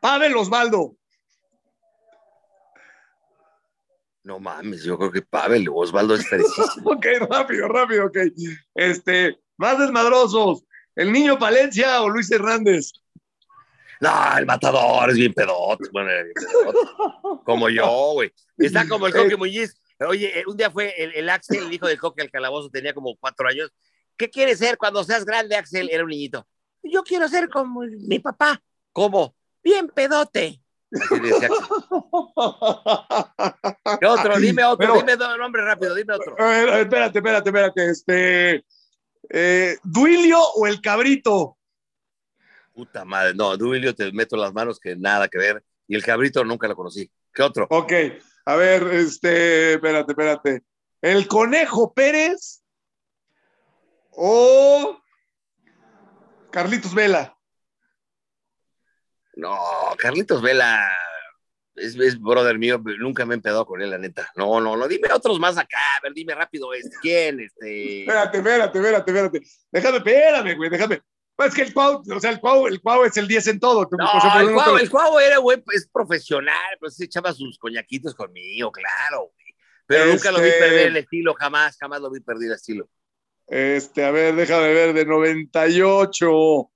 Pavel 0.00 0.36
Osvaldo. 0.36 0.96
No 4.22 4.38
mames, 4.38 4.82
yo 4.84 4.98
creo 4.98 5.10
que 5.10 5.22
Pavel 5.22 5.68
Osvaldo 5.72 6.14
es 6.14 6.28
felicísimo. 6.28 6.90
ok, 6.92 7.06
rápido, 7.30 7.68
rápido, 7.68 8.06
ok. 8.06 8.18
Este, 8.74 9.38
más 9.56 9.78
desmadrosos. 9.78 10.64
¿El 10.94 11.12
niño 11.12 11.38
Palencia 11.38 12.02
o 12.02 12.10
Luis 12.10 12.30
Hernández? 12.30 12.92
No, 14.00 14.38
el 14.38 14.46
matador 14.46 15.10
es 15.10 15.16
bien 15.16 15.32
pedote. 15.32 15.88
Bueno, 15.92 16.10
como 17.44 17.68
yo, 17.68 18.12
güey. 18.14 18.32
Está 18.56 18.86
como 18.86 19.06
el 19.06 19.12
Coque 19.12 19.36
Muñiz. 19.38 19.80
Oye, 20.06 20.40
eh, 20.40 20.44
un 20.46 20.56
día 20.56 20.70
fue 20.70 20.94
el, 20.96 21.28
Axel, 21.28 21.64
el 21.64 21.72
hijo 21.72 21.88
del 21.88 21.98
Coque 21.98 22.22
al 22.22 22.30
calabozo, 22.30 22.70
tenía 22.70 22.94
como 22.94 23.16
cuatro 23.16 23.48
años. 23.48 23.72
¿Qué 24.16 24.30
quieres 24.30 24.58
ser 24.58 24.78
cuando 24.78 25.02
seas 25.04 25.24
grande, 25.24 25.56
Axel? 25.56 25.88
Era 25.90 26.04
un 26.04 26.10
niñito. 26.10 26.46
Yo 26.82 27.02
quiero 27.02 27.28
ser 27.28 27.48
como 27.48 27.80
mi 27.80 28.18
papá. 28.18 28.62
¿Cómo? 28.92 29.34
Bien 29.62 29.88
pedote. 29.88 30.60
Así 30.90 31.20
decía 31.20 31.48
¿Qué 34.00 34.06
otro? 34.06 34.38
Dime 34.38 34.64
otro, 34.64 34.94
dime 34.96 35.14
otro 35.14 35.36
nombre 35.36 35.62
rápido, 35.62 35.94
dime 35.94 36.14
otro. 36.14 36.32
espérate, 36.38 37.18
espérate, 37.18 37.48
espérate. 37.50 37.90
Este, 37.90 38.64
eh, 39.30 39.76
¿Duilio 39.82 40.40
o 40.40 40.66
el 40.66 40.80
cabrito? 40.80 41.58
Puta 42.72 43.04
madre, 43.04 43.34
no, 43.34 43.56
Duilio 43.56 43.94
te 43.94 44.12
meto 44.12 44.36
las 44.36 44.54
manos 44.54 44.78
que 44.80 44.96
nada 44.96 45.28
que 45.28 45.38
ver. 45.38 45.62
Y 45.86 45.96
el 45.96 46.04
cabrito 46.04 46.44
nunca 46.44 46.68
lo 46.68 46.76
conocí. 46.76 47.10
¿Qué 47.32 47.42
otro? 47.42 47.66
Ok, 47.70 47.92
a 48.48 48.56
ver, 48.56 48.82
este, 48.94 49.74
espérate, 49.74 50.12
espérate. 50.12 50.62
¿El 51.02 51.28
conejo 51.28 51.92
Pérez 51.92 52.64
o 54.10 54.98
Carlitos 56.50 56.94
Vela? 56.94 57.36
No, 59.34 59.54
Carlitos 59.98 60.40
Vela 60.40 60.90
es, 61.76 62.18
brother 62.18 62.58
mío, 62.58 62.82
nunca 62.98 63.26
me 63.26 63.34
he 63.34 63.36
empedado 63.36 63.66
con 63.66 63.82
él, 63.82 63.90
la 63.90 63.98
neta. 63.98 64.32
No, 64.34 64.62
no, 64.62 64.78
no, 64.78 64.88
dime 64.88 65.12
otros 65.12 65.38
más 65.38 65.58
acá, 65.58 65.96
a 65.98 66.00
ver, 66.04 66.14
dime 66.14 66.34
rápido, 66.34 66.72
este, 66.72 66.96
¿quién? 67.02 67.40
Este... 67.40 68.00
Espérate, 68.00 68.38
espérate, 68.38 68.78
espérate, 68.78 69.10
espérate. 69.10 69.42
Déjame, 69.70 69.98
espérame, 69.98 70.56
güey, 70.56 70.70
déjame. 70.70 71.02
Pues 71.38 71.50
es 71.50 71.54
que 71.54 71.62
el 71.62 71.72
Cuau, 71.72 72.02
o 72.04 72.20
sea, 72.20 72.32
el 72.32 72.40
Cuau, 72.40 72.66
el 72.66 72.80
Cuau 72.80 73.04
es 73.04 73.16
el 73.16 73.28
10 73.28 73.46
en 73.46 73.60
todo. 73.60 73.88
No, 73.92 74.40
el, 74.40 74.52
Cuau, 74.52 74.76
el 74.76 74.90
Cuau 74.90 75.20
era, 75.20 75.38
güey, 75.38 75.62
es 75.72 75.86
profesional, 75.86 76.76
pues 76.80 76.96
se 76.96 77.04
echaba 77.04 77.32
sus 77.32 77.56
coñaquitos 77.60 78.12
conmigo, 78.12 78.72
claro, 78.72 79.30
güey. 79.32 79.54
Pero 79.86 80.06
nunca 80.06 80.32
lo 80.32 80.40
vi 80.40 80.48
este 80.48 80.58
perder 80.58 80.88
el 80.88 80.96
estilo, 80.96 81.34
jamás, 81.34 81.76
jamás 81.78 82.00
lo 82.00 82.10
vi 82.10 82.18
perder 82.18 82.48
el 82.48 82.54
estilo. 82.54 82.88
Este, 83.46 84.04
a 84.04 84.10
ver, 84.10 84.34
déjame 84.34 84.74
ver, 84.74 84.92
de 84.92 85.06
98. 85.06 86.70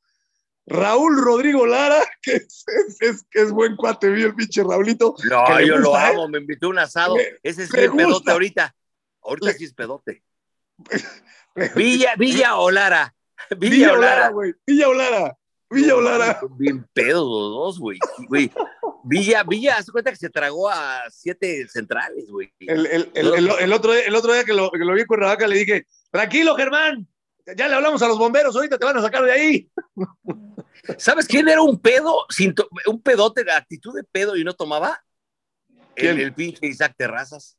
Raúl 0.67 1.21
Rodrigo 1.21 1.67
Lara, 1.67 2.01
que 2.23 2.37
es, 2.37 2.65
es, 3.01 3.27
es, 3.33 3.51
buen 3.51 3.75
cuate, 3.75 4.11
vi 4.11 4.23
el 4.23 4.37
pinche 4.37 4.63
Raulito. 4.63 5.17
No, 5.29 5.61
yo 5.61 5.77
lo 5.77 5.99
¿eh? 5.99 6.03
amo, 6.03 6.29
me 6.29 6.39
invitó 6.39 6.69
un 6.69 6.79
asado. 6.79 7.17
Ese 7.43 7.65
es 7.65 7.75
el 7.75 7.91
pedote 7.91 8.31
ahorita. 8.31 8.77
Ahorita 9.23 9.55
sí 9.55 9.65
es 9.65 9.75
pedote. 9.75 10.23
Villa, 11.75 12.15
Villa 12.15 12.59
o 12.59 12.71
Lara. 12.71 13.13
Villa, 13.59 13.93
Olara, 13.93 14.29
güey. 14.29 14.55
Villa 14.67 14.89
Olara. 14.89 15.39
Villa 15.71 15.97
Olara. 15.97 16.41
bien 16.59 16.87
pedos 16.93 17.25
los 17.25 17.51
dos, 17.51 17.79
güey. 17.79 17.99
Villa, 19.05 19.43
Villa, 19.43 19.77
hace 19.79 19.91
cuenta 19.91 20.11
que 20.11 20.17
se 20.17 20.31
tragó 20.31 20.69
a 20.69 21.03
siete 21.11 21.67
centrales, 21.69 22.31
güey. 22.31 22.53
El, 22.61 22.87
el, 22.87 23.11
el, 23.15 23.51
el, 23.61 23.73
otro, 23.73 23.95
el 23.95 24.15
otro 24.15 24.33
día 24.33 24.45
que 24.45 24.53
lo, 24.53 24.71
que 24.71 24.79
lo 24.79 24.95
vi 24.95 25.01
en 25.01 25.07
Cuernavaca 25.07 25.47
le 25.49 25.57
dije, 25.57 25.87
tranquilo, 26.11 26.55
Germán, 26.55 27.09
ya 27.57 27.69
le 27.69 27.75
hablamos 27.75 28.03
a 28.03 28.09
los 28.09 28.19
bomberos, 28.19 28.55
ahorita 28.55 28.79
te 28.79 28.85
van 28.85 28.97
a 28.97 29.03
sacar 29.03 29.25
de 29.25 29.33
ahí. 29.33 29.71
¿Sabes 30.99 31.27
quién 31.27 31.49
era 31.49 31.63
un 31.63 31.81
pedo, 31.81 32.27
un 32.87 33.03
pedote 33.03 33.45
actitud 33.51 33.95
de 33.95 34.05
pedo 34.05 34.37
y 34.37 34.45
no 34.45 34.55
tomaba? 34.55 35.03
El, 35.97 36.21
el, 36.21 36.35
pinche 36.35 36.67
Isaac 36.67 36.95
Terrazas. 36.97 37.57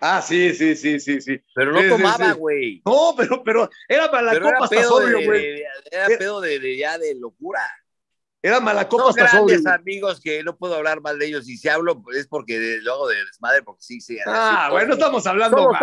Ah, 0.00 0.20
sí, 0.20 0.54
sí, 0.54 0.76
sí, 0.76 1.00
sí, 1.00 1.20
sí. 1.20 1.40
Pero 1.54 1.72
no 1.72 1.88
tomaba, 1.88 2.32
güey. 2.32 2.82
No, 2.84 3.14
pero, 3.16 3.42
pero 3.42 3.70
era 3.88 4.10
mala 4.10 4.38
copa 4.38 4.64
hasta 4.64 4.82
sobrio, 4.84 5.24
güey. 5.24 5.62
Era 5.90 6.06
pedo 6.18 6.40
de, 6.40 6.76
ya 6.76 6.98
de 6.98 7.14
locura. 7.14 7.60
Era 8.42 8.60
mala 8.60 8.88
copa 8.88 9.10
hasta 9.10 9.28
sobrio. 9.28 9.58
grandes 9.58 9.66
amigos 9.66 10.20
que 10.20 10.44
no 10.44 10.56
puedo 10.56 10.74
hablar 10.74 11.00
mal 11.00 11.18
de 11.18 11.26
ellos. 11.26 11.48
Y 11.48 11.56
si 11.56 11.68
hablo 11.68 12.02
es 12.14 12.26
porque 12.26 12.78
luego 12.82 13.08
de 13.08 13.24
desmadre, 13.24 13.62
porque 13.62 13.82
sí, 13.82 14.00
sí. 14.00 14.18
Ah, 14.26 14.68
bueno, 14.70 14.94
estamos 14.94 15.26
hablando 15.26 15.70
más. 15.70 15.80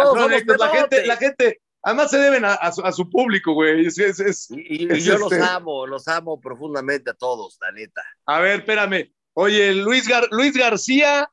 la 0.60 0.70
gente, 0.70 1.06
la 1.06 1.18
gente, 1.18 1.62
además 1.82 2.12
se 2.12 2.18
deben 2.18 2.46
a, 2.46 2.54
a, 2.54 2.72
su, 2.72 2.82
a 2.82 2.92
su, 2.92 3.10
público, 3.10 3.54
güey. 3.54 3.88
Es, 3.88 3.98
es, 3.98 4.20
es, 4.20 4.52
y, 4.52 4.84
y 4.94 5.00
yo 5.02 5.16
este... 5.16 5.38
los 5.38 5.50
amo, 5.50 5.88
los 5.88 6.08
amo 6.08 6.40
profundamente 6.40 7.10
a 7.10 7.14
todos, 7.16 7.58
la 7.62 7.72
neta. 7.72 8.04
A 8.28 8.40
ver, 8.40 8.60
espérame. 8.60 9.12
Oye, 9.34 9.74
Luis, 9.74 10.08
Gar 10.08 10.28
Luis 10.30 10.54
García 10.54 11.28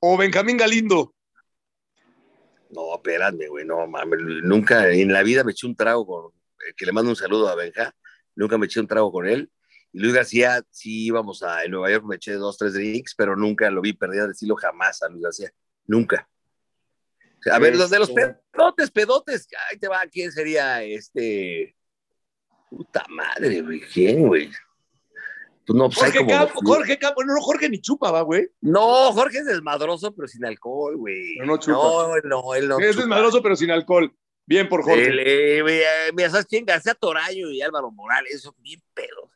o 0.00 0.16
Benjamín 0.16 0.56
Galindo. 0.56 1.14
No, 2.74 2.94
espérame, 2.96 3.48
güey, 3.48 3.64
no 3.64 3.86
mames. 3.86 4.20
Nunca 4.42 4.90
en 4.90 5.12
la 5.12 5.22
vida 5.22 5.44
me 5.44 5.52
eché 5.52 5.66
un 5.66 5.76
trago 5.76 6.06
con. 6.06 6.32
Eh, 6.66 6.74
que 6.76 6.84
le 6.84 6.92
mando 6.92 7.10
un 7.10 7.16
saludo 7.16 7.48
a 7.48 7.54
Benja. 7.54 7.94
Nunca 8.34 8.58
me 8.58 8.66
eché 8.66 8.80
un 8.80 8.88
trago 8.88 9.12
con 9.12 9.28
él. 9.28 9.50
Y 9.92 10.00
Luis 10.00 10.12
García, 10.12 10.60
sí 10.70 11.06
íbamos 11.06 11.44
a 11.44 11.62
en 11.62 11.70
Nueva 11.70 11.90
York, 11.90 12.04
me 12.04 12.16
eché 12.16 12.32
dos, 12.32 12.58
tres 12.58 12.74
drinks, 12.74 13.14
pero 13.14 13.36
nunca 13.36 13.70
lo 13.70 13.80
vi 13.80 13.92
perdido 13.92 14.26
de 14.26 14.32
estilo 14.32 14.56
jamás 14.56 15.00
a 15.02 15.08
Luis 15.08 15.22
García. 15.22 15.52
Nunca. 15.86 16.28
A 17.52 17.58
ver, 17.60 17.76
los 17.76 17.90
de 17.90 17.98
los 17.98 18.10
pedotes, 18.10 18.90
pedotes, 18.90 19.46
ahí 19.70 19.78
te 19.78 19.86
va, 19.86 20.00
¿quién 20.10 20.32
sería 20.32 20.82
este? 20.82 21.76
Puta 22.70 23.04
madre, 23.08 23.60
güey, 23.60 23.80
¿quién, 23.80 24.26
güey? 24.26 24.50
Pues 25.66 25.76
no, 25.76 25.88
pues 25.88 25.98
Jorge, 25.98 26.18
como... 26.18 26.30
Campo, 26.30 26.60
Jorge 26.62 26.98
Campo, 26.98 27.24
no, 27.24 27.40
Jorge 27.40 27.68
ni 27.70 27.80
chupa, 27.80 28.10
va, 28.10 28.20
güey. 28.20 28.48
No, 28.60 29.12
Jorge 29.12 29.38
es 29.38 29.46
desmadroso, 29.46 30.14
pero 30.14 30.28
sin 30.28 30.44
alcohol, 30.44 30.96
güey. 30.96 31.36
No, 31.38 31.46
no 31.46 31.56
chupa. 31.58 31.72
No, 31.74 32.16
no, 32.24 32.54
él 32.54 32.68
no. 32.68 32.78
Es 32.78 32.90
chupa. 32.90 33.00
desmadroso, 33.00 33.42
pero 33.42 33.56
sin 33.56 33.70
alcohol. 33.70 34.14
Bien 34.46 34.68
por 34.68 34.82
Jorge. 34.82 35.06
El, 35.06 35.20
eh, 35.24 36.12
mira, 36.14 36.30
¿sabes 36.30 36.46
quién? 36.46 36.66
García 36.66 36.94
Toraño 36.94 37.50
y 37.50 37.62
Álvaro 37.62 37.90
Morales, 37.90 38.42
son 38.42 38.54
bien 38.58 38.82
pedos. 38.92 39.30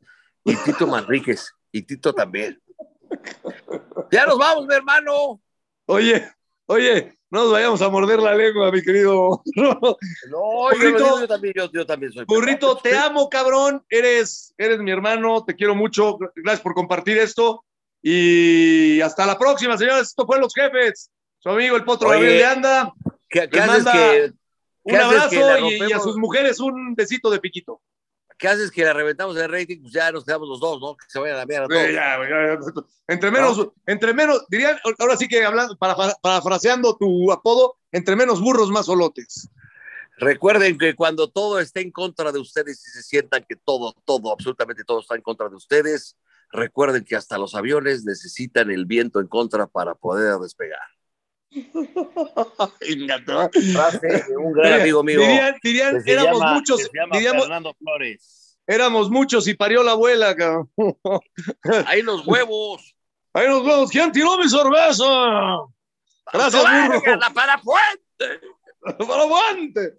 Y 0.44 0.54
Tito 0.56 0.86
Manríquez, 0.86 1.52
y 1.72 1.82
Tito 1.82 2.12
también. 2.12 2.60
Ya 4.10 4.26
nos 4.26 4.38
vamos, 4.38 4.66
mi 4.66 4.74
hermano. 4.74 5.40
Oye, 5.86 6.30
oye, 6.66 7.17
no 7.30 7.44
nos 7.44 7.52
vayamos 7.52 7.82
a 7.82 7.90
morder 7.90 8.20
la 8.20 8.34
lengua, 8.34 8.70
mi 8.72 8.82
querido. 8.82 9.42
No, 9.54 10.68
burrito, 10.70 10.98
yo, 10.98 11.20
yo, 11.20 11.28
también, 11.28 11.54
yo, 11.56 11.70
yo, 11.70 11.86
también 11.86 12.12
soy. 12.12 12.24
Burrito, 12.24 12.76
te 12.76 12.96
amo, 12.96 13.28
cabrón. 13.28 13.84
Eres, 13.90 14.54
eres 14.56 14.78
mi 14.78 14.90
hermano, 14.90 15.44
te 15.44 15.54
quiero 15.54 15.74
mucho. 15.74 16.18
Gracias 16.36 16.62
por 16.62 16.74
compartir 16.74 17.18
esto. 17.18 17.64
Y 18.02 19.00
hasta 19.00 19.26
la 19.26 19.38
próxima, 19.38 19.76
señores. 19.76 20.08
Esto 20.08 20.26
fue 20.26 20.38
Los 20.38 20.54
Jefes. 20.54 21.10
Su 21.38 21.50
amigo 21.50 21.76
el 21.76 21.84
Potro 21.84 22.08
Oye, 22.08 22.18
Gabriel 22.18 22.38
de 22.38 22.46
Anda. 22.46 22.92
¿Qué, 23.28 23.48
qué 23.48 23.60
haces 23.60 23.84
que, 23.84 24.32
un 24.82 24.96
abrazo 24.96 25.58
y, 25.68 25.90
y, 25.90 25.92
a 25.92 26.00
sus 26.00 26.16
mujeres 26.16 26.60
un 26.60 26.94
besito 26.94 27.30
de 27.30 27.40
piquito. 27.40 27.82
¿Qué 28.38 28.46
haces 28.48 28.70
que 28.70 28.84
la 28.84 28.92
reventamos 28.92 29.36
el 29.36 29.50
rating? 29.50 29.82
Pues 29.82 29.92
ya 29.92 30.12
nos 30.12 30.24
quedamos 30.24 30.48
los 30.48 30.60
dos, 30.60 30.80
¿no? 30.80 30.96
Que 30.96 31.04
se 31.08 31.18
vayan 31.18 31.36
a 31.36 31.40
la 31.40 31.46
mierda 31.46 31.66
todos. 31.66 31.82
Ya, 31.82 32.18
ya, 32.22 32.28
ya. 32.28 32.82
Entre 33.08 33.30
menos, 33.30 33.58
¿no? 33.58 33.74
entre 33.86 34.14
menos, 34.14 34.46
dirían, 34.48 34.78
ahora 34.98 35.16
sí 35.16 35.26
que 35.26 35.44
hablando, 35.44 35.76
para, 35.76 35.96
parafraseando 36.22 36.96
tu 36.96 37.32
apodo, 37.32 37.76
entre 37.90 38.14
menos 38.14 38.40
burros, 38.40 38.70
más 38.70 38.88
olotes. 38.88 39.50
Recuerden 40.18 40.78
que 40.78 40.94
cuando 40.94 41.28
todo 41.30 41.58
esté 41.58 41.80
en 41.80 41.90
contra 41.90 42.32
de 42.32 42.38
ustedes 42.38 42.84
y 42.86 42.90
se 42.90 43.02
sientan 43.02 43.44
que 43.48 43.56
todo, 43.56 43.94
todo, 44.04 44.32
absolutamente 44.32 44.84
todo 44.84 45.00
está 45.00 45.14
en 45.14 45.22
contra 45.22 45.48
de 45.48 45.56
ustedes, 45.56 46.16
recuerden 46.50 47.04
que 47.04 47.16
hasta 47.16 47.38
los 47.38 47.54
aviones 47.54 48.04
necesitan 48.04 48.70
el 48.70 48.84
viento 48.84 49.20
en 49.20 49.28
contra 49.28 49.66
para 49.66 49.94
poder 49.94 50.38
despegar. 50.38 50.97
Frase 53.72 54.24
de 54.28 54.36
un 54.36 54.52
gran 54.52 54.80
amigo 54.80 55.02
mío. 55.02 55.20
Dirían, 55.20 55.56
dirían 55.62 56.02
éramos 56.06 56.40
llama, 56.40 56.54
muchos. 56.54 56.90
Diríamos, 57.12 57.42
Fernando 57.42 57.74
Flores. 57.74 58.58
Éramos 58.66 59.10
muchos 59.10 59.48
y 59.48 59.54
parió 59.54 59.82
la 59.82 59.92
abuela, 59.92 60.36
cabrón. 60.36 60.70
Ahí 61.86 62.02
los 62.02 62.26
huevos. 62.26 62.94
Ahí 63.32 63.48
los 63.48 63.62
huevos. 63.62 63.90
¿Quién 63.90 64.12
tiró 64.12 64.36
mi 64.36 64.48
cerveza? 64.48 65.04
Gracias, 66.32 66.62
burro. 66.62 67.02
Para 67.34 67.60
puente. 67.62 68.40
para 69.06 69.26
puente. 69.26 69.94